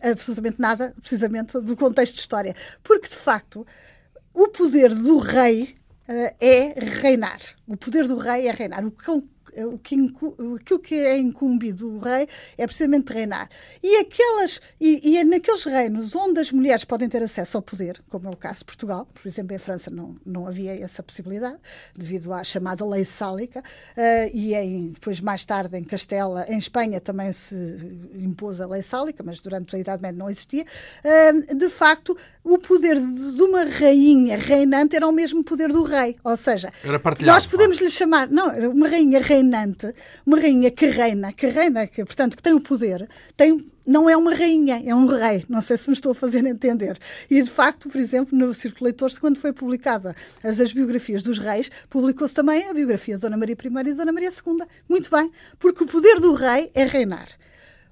absolutamente 0.00 0.60
nada, 0.60 0.94
precisamente, 1.00 1.58
do 1.60 1.76
contexto 1.76 2.14
de 2.14 2.20
história. 2.20 2.54
Porque, 2.82 3.08
de 3.08 3.16
facto, 3.16 3.66
o 4.32 4.48
poder 4.48 4.94
do 4.94 5.18
rei 5.18 5.76
uh, 6.08 6.34
é 6.40 6.74
reinar. 6.78 7.40
O 7.66 7.76
poder 7.76 8.06
do 8.06 8.16
rei 8.16 8.46
é 8.46 8.52
reinar. 8.52 8.84
O 8.84 8.90
que 8.90 9.10
o 9.56 9.78
que, 9.78 9.94
aquilo 10.60 10.78
que 10.78 10.94
é 10.94 11.18
incumbido 11.18 11.90
do 11.90 11.98
rei 11.98 12.26
é 12.56 12.66
precisamente 12.66 13.12
reinar. 13.12 13.48
E, 13.82 13.96
aquelas, 13.98 14.60
e, 14.80 15.10
e 15.10 15.18
é 15.18 15.24
naqueles 15.24 15.64
reinos 15.64 16.16
onde 16.16 16.40
as 16.40 16.50
mulheres 16.50 16.84
podem 16.84 17.08
ter 17.08 17.22
acesso 17.22 17.56
ao 17.58 17.62
poder, 17.62 18.02
como 18.08 18.28
é 18.28 18.30
o 18.30 18.36
caso 18.36 18.60
de 18.60 18.64
Portugal, 18.64 19.06
por 19.12 19.26
exemplo, 19.26 19.54
em 19.54 19.58
França 19.58 19.90
não, 19.90 20.16
não 20.24 20.46
havia 20.46 20.74
essa 20.80 21.02
possibilidade, 21.02 21.58
devido 21.94 22.32
à 22.32 22.42
chamada 22.42 22.84
lei 22.84 23.04
sálica, 23.04 23.60
uh, 23.60 24.30
e 24.32 24.54
em, 24.54 24.90
depois 24.90 25.20
mais 25.20 25.44
tarde 25.44 25.76
em 25.76 25.84
Castela, 25.84 26.46
em 26.48 26.58
Espanha 26.58 27.00
também 27.00 27.32
se 27.32 27.54
impôs 28.14 28.60
a 28.60 28.66
lei 28.66 28.82
sálica, 28.82 29.22
mas 29.22 29.40
durante 29.40 29.76
a 29.76 29.78
Idade 29.78 30.02
Média 30.02 30.18
não 30.18 30.30
existia. 30.30 30.64
Uh, 31.04 31.54
de 31.54 31.68
facto, 31.68 32.16
o 32.42 32.58
poder 32.58 32.98
de 32.98 33.42
uma 33.42 33.64
rainha 33.64 34.38
reinante 34.38 34.96
era 34.96 35.06
o 35.06 35.12
mesmo 35.12 35.44
poder 35.44 35.68
do 35.68 35.82
rei, 35.82 36.16
ou 36.24 36.36
seja, 36.36 36.72
nós 37.26 37.46
podemos 37.46 37.78
lhe 37.78 37.90
chamar, 37.90 38.28
não, 38.28 38.48
uma 38.70 38.88
rainha 38.88 39.20
reinante 39.20 39.41
reinante, 39.42 39.92
uma 40.24 40.38
rainha 40.38 40.70
que 40.70 40.86
reina, 40.86 41.32
que 41.32 41.46
reina, 41.46 41.86
que, 41.86 42.04
portanto, 42.04 42.36
que 42.36 42.42
tem 42.42 42.54
o 42.54 42.60
poder, 42.60 43.08
tem, 43.36 43.66
não 43.84 44.08
é 44.08 44.16
uma 44.16 44.34
rainha, 44.34 44.80
é 44.84 44.94
um 44.94 45.06
rei. 45.06 45.44
Não 45.48 45.60
sei 45.60 45.76
se 45.76 45.88
me 45.88 45.94
estou 45.94 46.12
a 46.12 46.14
fazer 46.14 46.46
entender. 46.46 46.98
E, 47.28 47.42
de 47.42 47.50
facto, 47.50 47.88
por 47.88 48.00
exemplo, 48.00 48.38
no 48.38 48.54
Círculo 48.54 48.84
Leitores, 48.84 49.18
quando 49.18 49.38
foi 49.38 49.52
publicada 49.52 50.14
as, 50.42 50.60
as 50.60 50.72
biografias 50.72 51.22
dos 51.22 51.38
reis, 51.38 51.70
publicou-se 51.90 52.32
também 52.32 52.68
a 52.68 52.72
biografia 52.72 53.16
de 53.16 53.22
Dona 53.22 53.36
Maria 53.36 53.56
I 53.60 53.88
e 53.88 53.94
Dona 53.94 54.12
Maria 54.12 54.30
II. 54.30 54.66
Muito 54.88 55.10
bem, 55.10 55.30
porque 55.58 55.84
o 55.84 55.86
poder 55.86 56.20
do 56.20 56.32
rei 56.32 56.70
é 56.74 56.84
reinar. 56.84 57.28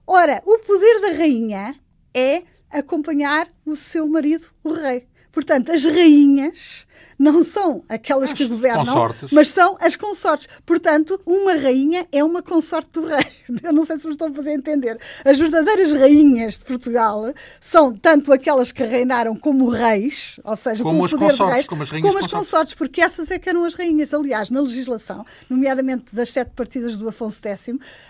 Ora, 0.06 0.42
o 0.46 0.58
poder 0.58 1.00
da 1.00 1.08
rainha 1.08 1.74
é 2.14 2.42
acompanhar 2.70 3.48
o 3.66 3.74
seu 3.74 4.06
marido, 4.06 4.46
o 4.62 4.72
rei. 4.72 5.09
Portanto, 5.32 5.72
as 5.72 5.84
rainhas 5.84 6.86
não 7.20 7.44
são 7.44 7.84
aquelas 7.86 8.30
as 8.30 8.36
que 8.36 8.46
governam, 8.46 8.84
consortes. 8.84 9.30
mas 9.30 9.50
são 9.50 9.76
as 9.78 9.94
consortes. 9.94 10.48
Portanto, 10.64 11.20
uma 11.26 11.52
rainha 11.52 12.06
é 12.10 12.24
uma 12.24 12.42
consorte 12.42 12.92
do 12.92 13.06
rei. 13.06 13.26
Eu 13.62 13.74
não 13.74 13.84
sei 13.84 13.98
se 13.98 14.06
me 14.06 14.12
estou 14.12 14.28
a 14.28 14.32
fazer 14.32 14.52
entender. 14.52 14.98
As 15.22 15.36
verdadeiras 15.38 15.92
rainhas 15.92 16.54
de 16.54 16.64
Portugal 16.64 17.34
são 17.60 17.94
tanto 17.94 18.32
aquelas 18.32 18.72
que 18.72 18.82
reinaram 18.82 19.36
como 19.36 19.68
reis, 19.68 20.40
ou 20.42 20.56
seja, 20.56 20.82
como, 20.82 21.04
as 21.04 21.12
consortes, 21.12 21.54
reis, 21.54 21.66
como 21.66 21.82
as 21.82 21.90
rainhas 21.90 22.10
como 22.10 22.24
as 22.24 22.30
consortes, 22.30 22.74
porque 22.74 23.02
essas 23.02 23.30
é 23.30 23.38
que 23.38 23.50
eram 23.50 23.64
as 23.64 23.74
rainhas. 23.74 24.14
Aliás, 24.14 24.48
na 24.48 24.62
legislação, 24.62 25.26
nomeadamente 25.48 26.14
das 26.14 26.32
sete 26.32 26.52
partidas 26.56 26.96
do 26.96 27.06
Afonso 27.06 27.40
X, 27.42 27.68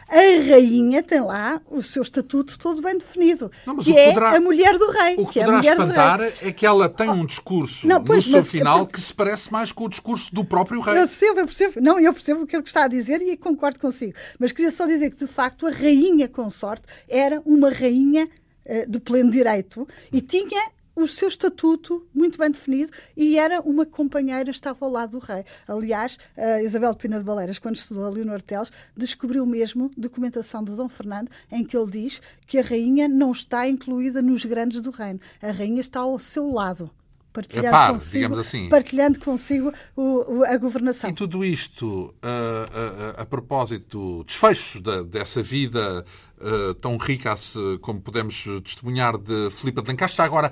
a 0.08 0.48
rainha 0.48 1.02
tem 1.02 1.20
lá 1.20 1.60
o 1.68 1.82
seu 1.82 2.02
estatuto 2.02 2.56
todo 2.58 2.80
bem 2.80 2.96
definido, 2.96 3.50
não, 3.66 3.76
que 3.76 3.96
é 3.98 4.14
a 4.14 4.40
mulher 4.40 4.78
do 4.78 4.88
rei. 4.90 5.14
O 5.18 5.26
que, 5.26 5.40
que 5.40 5.44
poderá 5.44 5.58
é 5.58 5.72
espantar 5.72 6.20
é 6.20 6.52
que 6.52 6.64
ela 6.64 6.88
tem 6.88 7.09
um 7.10 7.24
discurso 7.24 7.86
não, 7.86 8.02
pois, 8.02 8.26
no 8.26 8.32
seu 8.32 8.44
final 8.44 8.86
que 8.86 9.00
se 9.00 9.12
parece 9.12 9.52
mais 9.52 9.72
com 9.72 9.84
o 9.84 9.88
discurso 9.88 10.34
do 10.34 10.44
próprio 10.44 10.80
rei. 10.80 10.94
Eu 10.94 11.08
percebo, 11.08 11.40
eu 11.40 11.46
percebo. 11.46 11.80
Não, 11.80 11.98
eu 11.98 12.12
percebo 12.12 12.42
o 12.42 12.46
que 12.46 12.56
ele 12.56 12.64
está 12.64 12.84
a 12.84 12.88
dizer 12.88 13.22
e 13.22 13.36
concordo 13.36 13.78
consigo. 13.80 14.14
Mas 14.38 14.52
queria 14.52 14.70
só 14.70 14.86
dizer 14.86 15.10
que, 15.10 15.16
de 15.16 15.26
facto, 15.26 15.66
a 15.66 15.70
rainha 15.70 16.28
consorte 16.28 16.86
era 17.08 17.42
uma 17.44 17.70
rainha 17.70 18.28
uh, 18.66 18.90
de 18.90 19.00
pleno 19.00 19.30
direito 19.30 19.86
e 20.12 20.20
tinha 20.20 20.70
o 20.94 21.06
seu 21.06 21.28
estatuto 21.28 22.06
muito 22.12 22.38
bem 22.38 22.50
definido 22.50 22.92
e 23.16 23.38
era 23.38 23.60
uma 23.62 23.86
companheira, 23.86 24.50
estava 24.50 24.84
ao 24.84 24.90
lado 24.90 25.12
do 25.12 25.18
rei. 25.18 25.44
Aliás, 25.66 26.18
Isabel 26.62 26.92
de 26.92 26.98
Pina 26.98 27.18
de 27.18 27.24
Baleiras, 27.24 27.58
quando 27.58 27.76
estudou 27.76 28.04
a 28.04 28.10
Leonor 28.10 28.42
Teles, 28.42 28.70
descobriu 28.96 29.46
mesmo 29.46 29.90
documentação 29.96 30.62
de 30.62 30.74
Dom 30.74 30.88
Fernando 30.88 31.30
em 31.50 31.64
que 31.64 31.76
ele 31.76 31.90
diz 31.90 32.20
que 32.46 32.58
a 32.58 32.62
rainha 32.62 33.08
não 33.08 33.32
está 33.32 33.66
incluída 33.68 34.20
nos 34.20 34.44
grandes 34.44 34.82
do 34.82 34.90
reino. 34.90 35.20
A 35.40 35.50
rainha 35.50 35.80
está 35.80 36.00
ao 36.00 36.18
seu 36.18 36.50
lado 36.50 36.90
partilhando 37.32 37.92
consigo, 37.92 38.38
assim. 38.38 38.68
partilhando 38.68 39.20
consigo 39.20 39.72
o, 39.96 40.38
o, 40.38 40.44
a 40.44 40.56
governação. 40.56 41.10
E 41.10 41.12
tudo 41.12 41.44
isto 41.44 41.86
uh, 41.86 42.06
uh, 42.06 43.20
a 43.20 43.26
propósito 43.26 44.18
do 44.18 44.24
desfecho 44.24 44.80
da, 44.80 45.02
dessa 45.02 45.42
vida 45.42 46.04
uh, 46.38 46.74
tão 46.74 46.96
rica 46.96 47.34
como 47.80 48.00
podemos 48.00 48.44
testemunhar 48.64 49.16
de 49.18 49.50
Filipe 49.50 49.80
de 49.80 49.88
Lancaster. 49.88 50.24
Agora, 50.24 50.50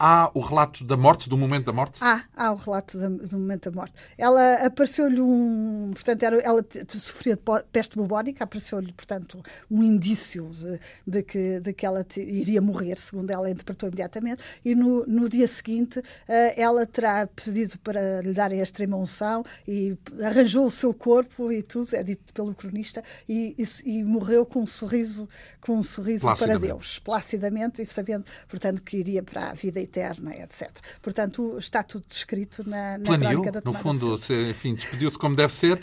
há 0.00 0.30
o 0.32 0.40
relato 0.40 0.82
da 0.82 0.96
morte, 0.96 1.28
do 1.28 1.36
momento 1.36 1.66
da 1.66 1.72
morte? 1.74 1.98
Há, 2.02 2.24
há 2.34 2.52
o 2.52 2.56
relato 2.56 2.96
do 2.96 3.38
momento 3.38 3.70
da 3.70 3.76
morte. 3.76 3.94
Ela 4.16 4.54
apareceu-lhe 4.54 5.20
um. 5.20 5.90
Portanto, 5.92 6.22
era, 6.22 6.38
ela 6.38 6.64
sofria 6.88 7.36
de 7.36 7.42
peste 7.70 7.96
bubónica, 7.96 8.44
apareceu-lhe, 8.44 8.92
portanto, 8.94 9.42
um 9.70 9.82
indício 9.82 10.50
de, 10.50 10.80
de, 11.06 11.22
que, 11.22 11.60
de 11.60 11.72
que 11.74 11.84
ela 11.84 12.02
te, 12.02 12.22
iria 12.22 12.62
morrer, 12.62 12.98
segundo 12.98 13.30
ela 13.30 13.50
interpretou 13.50 13.88
imediatamente, 13.88 14.42
e 14.64 14.74
no, 14.74 15.04
no 15.06 15.28
dia 15.28 15.46
seguinte 15.46 15.98
uh, 15.98 16.02
ela 16.56 16.86
terá 16.86 17.26
pedido 17.26 17.78
para 17.80 18.22
lhe 18.22 18.32
darem 18.32 18.60
a 18.60 18.62
extrema 18.62 18.96
unção 18.96 19.44
e 19.68 19.98
arranjou 20.22 20.64
o 20.64 20.70
seu 20.70 20.94
corpo 20.94 21.52
e 21.52 21.62
tudo, 21.62 21.94
é 21.94 22.02
dito 22.02 22.32
pelo 22.32 22.54
cronista, 22.54 23.04
e, 23.28 23.54
e, 23.58 23.98
e 23.98 24.04
morreu 24.04 24.46
com 24.46 24.60
um 24.60 24.66
sorriso, 24.66 25.28
com 25.60 25.74
um 25.76 25.82
sorriso 25.82 26.26
para 26.36 26.58
Deus, 26.58 26.98
placidamente, 27.00 27.82
e 27.82 27.86
sabendo, 27.86 28.24
portanto, 28.48 28.82
que 28.82 28.96
iria 28.96 29.22
para 29.22 29.50
a 29.50 29.52
vida 29.52 29.80
eterna, 29.90 30.34
etc. 30.36 30.70
Portanto, 31.02 31.58
está 31.58 31.82
tudo 31.82 32.04
descrito 32.08 32.68
na, 32.68 32.96
na 32.96 33.04
Planeou, 33.04 33.50
da 33.50 33.60
no 33.64 33.74
fundo, 33.74 34.16
se, 34.18 34.50
enfim, 34.50 34.74
despediu-se 34.74 35.18
como 35.18 35.34
deve 35.34 35.52
ser. 35.52 35.80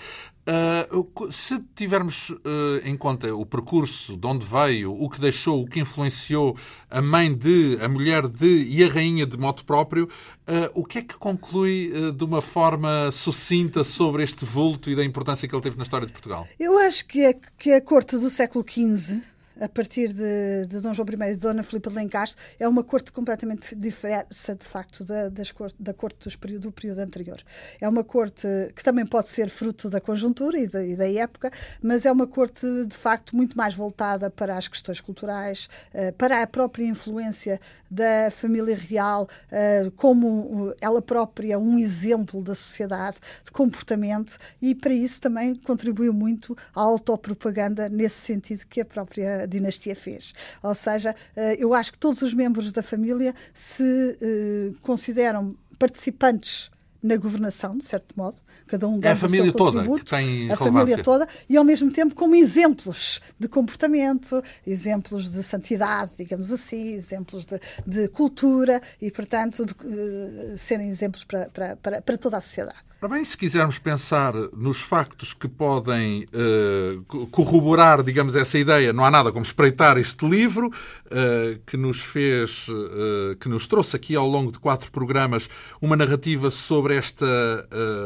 Uh, 0.48 1.30
se 1.30 1.60
tivermos 1.76 2.30
uh, 2.30 2.40
em 2.86 2.96
conta 2.96 3.36
o 3.36 3.46
percurso, 3.46 4.16
de 4.16 4.26
onde 4.26 4.46
veio, 4.46 4.94
o 4.94 5.10
que 5.10 5.20
deixou, 5.20 5.62
o 5.62 5.68
que 5.68 5.82
influenciou 5.82 6.56
a 6.90 7.02
mãe 7.02 7.34
de, 7.34 7.78
a 7.82 7.90
mulher 7.90 8.30
de 8.30 8.64
e 8.64 8.82
a 8.82 8.88
rainha 8.88 9.26
de 9.26 9.38
modo 9.38 9.66
próprio, 9.66 10.06
uh, 10.06 10.72
o 10.74 10.86
que 10.86 11.00
é 11.00 11.02
que 11.02 11.18
conclui 11.18 11.92
de 12.16 12.24
uma 12.24 12.42
forma 12.42 13.12
sucinta 13.12 13.84
sobre 13.84 14.24
este 14.24 14.46
vulto 14.46 14.90
e 14.90 14.96
da 14.96 15.04
importância 15.04 15.46
que 15.50 15.54
ele 15.54 15.62
teve 15.62 15.76
na 15.76 15.84
história 15.84 16.08
de 16.08 16.14
Portugal? 16.14 16.48
Eu 16.58 16.78
acho 16.78 17.06
que 17.06 17.26
a, 17.26 17.34
que 17.34 17.74
a 17.74 17.82
corte 17.82 18.18
do 18.18 18.30
século 18.30 18.64
XV 18.66 19.22
a 19.60 19.70
partir 19.70 20.14
de, 20.14 20.66
de 20.68 20.80
Dom 20.80 20.94
João 20.94 21.08
I 21.08 21.32
e 21.32 21.36
de 21.36 21.42
Dona 21.42 21.64
Filipa 21.64 21.90
de 21.90 21.96
Lencastre, 21.96 22.42
é 22.60 22.68
uma 22.68 22.84
corte 22.84 23.12
completamente 23.12 23.76
diversa, 23.76 24.56
de 24.56 24.66
facto, 24.66 25.04
da, 25.04 25.30
das 25.30 25.52
corte, 25.52 25.76
da 25.80 25.94
corte 25.94 26.38
período, 26.38 26.64
do 26.64 26.72
período 26.72 27.00
anterior. 27.00 27.42
É 27.80 27.88
uma 27.88 28.04
corte 28.04 28.48
que 28.76 28.84
também 28.84 29.06
pode 29.06 29.30
ser 29.30 29.50
fruto 29.50 29.90
da 29.90 30.00
conjuntura 30.00 30.60
e 30.60 30.68
da, 30.68 30.84
e 30.84 30.96
da 30.96 31.10
época, 31.12 31.52
mas 31.82 32.06
é 32.06 32.12
uma 32.12 32.28
corte, 32.28 32.66
de 32.86 32.96
facto, 32.96 33.36
muito 33.36 33.58
mais 33.58 33.74
voltada 33.74 34.30
para 34.30 34.58
as 34.58 34.68
questões 34.68 35.02
culturais, 35.02 35.70
uh, 35.94 36.14
para 36.14 36.42
a 36.42 36.48
própria 36.48 36.86
influência 36.86 37.60
da 37.90 38.30
família 38.32 38.76
real, 38.76 39.28
uh, 39.52 39.92
como 39.92 40.76
ela 40.82 41.02
própria 41.02 41.58
um 41.58 41.80
exemplo 41.80 42.42
da 42.42 42.54
sociedade, 42.54 43.18
de 43.44 43.52
comportamento, 43.52 44.38
e 44.62 44.76
para 44.76 44.94
isso 44.94 45.22
também 45.22 45.56
contribuiu 45.56 46.14
muito 46.14 46.56
à 46.76 46.82
autopropaganda, 46.82 47.90
nesse 47.90 48.22
sentido 48.22 48.66
que 48.68 48.82
a 48.82 48.86
própria 48.86 49.47
dinastia 49.48 49.96
fez. 49.96 50.34
Ou 50.62 50.76
seja, 50.76 51.16
eh, 51.36 51.58
eu 51.60 51.74
acho 51.74 51.92
que 51.92 51.98
todos 51.98 52.22
os 52.22 52.34
membros 52.34 52.72
da 52.72 52.84
família 52.84 53.34
se 53.54 54.18
eh, 54.22 54.72
consideram 54.82 55.56
participantes 55.80 56.70
na 57.02 57.16
governação, 57.16 57.78
de 57.78 57.86
certo 57.86 58.14
modo, 58.18 58.38
cada 58.66 58.88
um 58.88 59.00
dá 59.00 59.10
é 59.10 59.12
a 59.14 59.16
família 59.16 59.54
toda 59.54 59.84
que 59.84 60.06
tem 60.06 60.52
a 60.52 60.58
família 60.58 61.02
toda 61.02 61.28
e 61.48 61.56
ao 61.56 61.64
mesmo 61.64 61.92
tempo 61.92 62.14
como 62.14 62.36
exemplos 62.36 63.22
de 63.40 63.48
comportamento, 63.48 64.44
exemplos 64.66 65.32
de 65.32 65.42
santidade, 65.44 66.12
digamos 66.18 66.52
assim, 66.52 66.94
exemplos 66.94 67.46
de, 67.46 67.60
de 67.86 68.08
cultura 68.10 68.82
e 69.02 69.10
portanto 69.10 69.66
de, 69.66 69.74
uh, 69.74 70.58
serem 70.58 70.90
exemplos 70.90 71.24
para, 71.24 71.50
para, 71.50 71.76
para, 71.78 72.02
para 72.02 72.18
toda 72.18 72.38
a 72.38 72.42
sociedade. 72.42 72.87
Bem, 73.00 73.24
se 73.24 73.38
quisermos 73.38 73.78
pensar 73.78 74.34
nos 74.54 74.82
factos 74.82 75.32
que 75.32 75.48
podem 75.48 76.26
uh, 76.34 77.28
corroborar, 77.28 78.02
digamos, 78.02 78.36
essa 78.36 78.58
ideia, 78.58 78.92
não 78.92 79.06
há 79.06 79.12
nada 79.12 79.32
como 79.32 79.46
espreitar 79.46 80.00
este 80.00 80.28
livro, 80.28 80.68
uh, 80.68 81.60
que 81.68 81.78
nos 81.78 82.02
fez, 82.02 82.68
uh, 82.68 83.36
que 83.40 83.48
nos 83.48 83.68
trouxe 83.68 83.96
aqui 83.96 84.16
ao 84.16 84.28
longo 84.28 84.52
de 84.52 84.58
quatro 84.58 84.92
programas 84.92 85.48
uma 85.80 85.96
narrativa 85.96 86.50
sobre 86.50 86.96
esta 86.96 87.28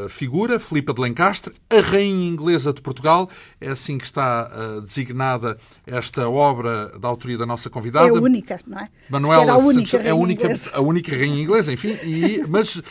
figura, 0.09 0.59
Filipa 0.59 0.93
de 0.93 1.01
Lencastre, 1.01 1.53
a 1.69 1.79
rainha 1.79 2.27
inglesa 2.27 2.73
de 2.73 2.81
Portugal. 2.81 3.29
É 3.59 3.69
assim 3.69 3.97
que 3.97 4.05
está 4.05 4.79
designada 4.81 5.57
esta 5.85 6.27
obra 6.29 6.99
da 6.99 7.07
autoria 7.07 7.37
da 7.37 7.45
nossa 7.45 7.69
convidada. 7.69 8.07
É 8.07 8.09
a 8.09 8.13
única, 8.13 8.59
não 8.67 8.79
é? 8.79 8.89
Manuela 9.09 9.53
a 9.53 9.57
única, 9.57 9.91
Santos, 9.91 10.05
é 10.05 10.09
a 10.09 10.15
única, 10.15 10.47
a 10.73 10.81
única 10.81 11.15
rainha 11.15 11.41
inglesa, 11.41 11.71
enfim, 11.71 11.97
e, 12.03 12.43
mas 12.47 12.81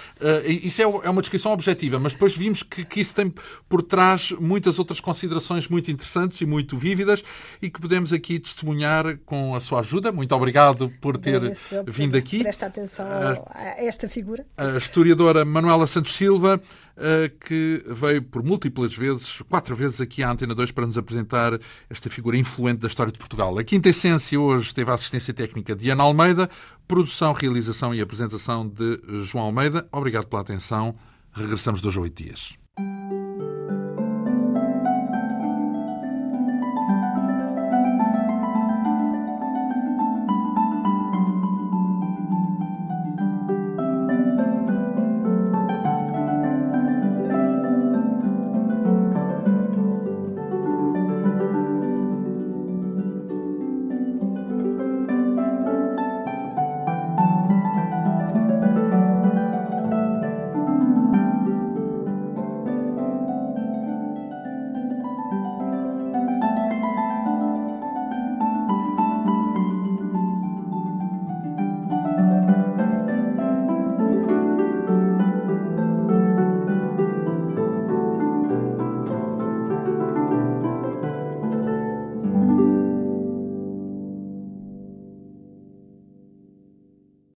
isso 0.46 0.80
é, 0.80 0.84
é 0.84 1.10
uma 1.10 1.20
descrição 1.20 1.52
objetiva 1.52 1.89
mas 1.98 2.12
depois 2.12 2.36
vimos 2.36 2.62
que, 2.62 2.84
que, 2.84 3.00
isso 3.00 3.14
tem 3.14 3.32
por 3.68 3.82
trás 3.82 4.32
muitas 4.32 4.78
outras 4.78 5.00
considerações 5.00 5.68
muito 5.68 5.90
interessantes 5.90 6.40
e 6.40 6.46
muito 6.46 6.76
vívidas 6.76 7.22
e 7.60 7.70
que 7.70 7.80
podemos 7.80 8.12
aqui 8.12 8.38
testemunhar 8.38 9.18
com 9.24 9.54
a 9.54 9.60
sua 9.60 9.80
ajuda. 9.80 10.12
Muito 10.12 10.34
obrigado 10.34 10.92
por 11.00 11.16
ter 11.16 11.56
vindo 11.86 12.16
aqui. 12.16 12.40
Presta 12.40 12.66
atenção 12.66 13.06
a, 13.06 13.58
a 13.58 13.84
esta 13.84 14.08
figura. 14.08 14.46
A 14.56 14.76
historiadora 14.76 15.44
Manuela 15.44 15.86
Santos 15.86 16.14
Silva, 16.14 16.60
eh, 17.02 17.30
que 17.46 17.82
veio 17.86 18.22
por 18.22 18.42
múltiplas 18.42 18.94
vezes, 18.94 19.40
quatro 19.48 19.74
vezes 19.74 20.02
aqui 20.02 20.22
à 20.22 20.30
Antena 20.30 20.54
2 20.54 20.70
para 20.70 20.86
nos 20.86 20.98
apresentar 20.98 21.58
esta 21.88 22.10
figura 22.10 22.36
influente 22.36 22.80
da 22.80 22.88
história 22.88 23.10
de 23.10 23.18
Portugal. 23.18 23.58
A 23.58 23.64
Quinta 23.64 23.88
Essência 23.88 24.38
hoje 24.38 24.74
teve 24.74 24.90
a 24.90 24.94
assistência 24.94 25.32
técnica 25.32 25.74
de 25.74 25.88
Ana 25.88 26.02
Almeida, 26.02 26.50
produção, 26.86 27.32
realização 27.32 27.94
e 27.94 28.02
apresentação 28.02 28.68
de 28.68 29.00
João 29.22 29.44
Almeida. 29.44 29.88
Obrigado 29.90 30.26
pela 30.26 30.42
atenção. 30.42 30.94
Regressamos 31.32 31.80
dois 31.80 31.96
a 31.96 32.00
oito 32.00 32.22
dias. 32.22 32.58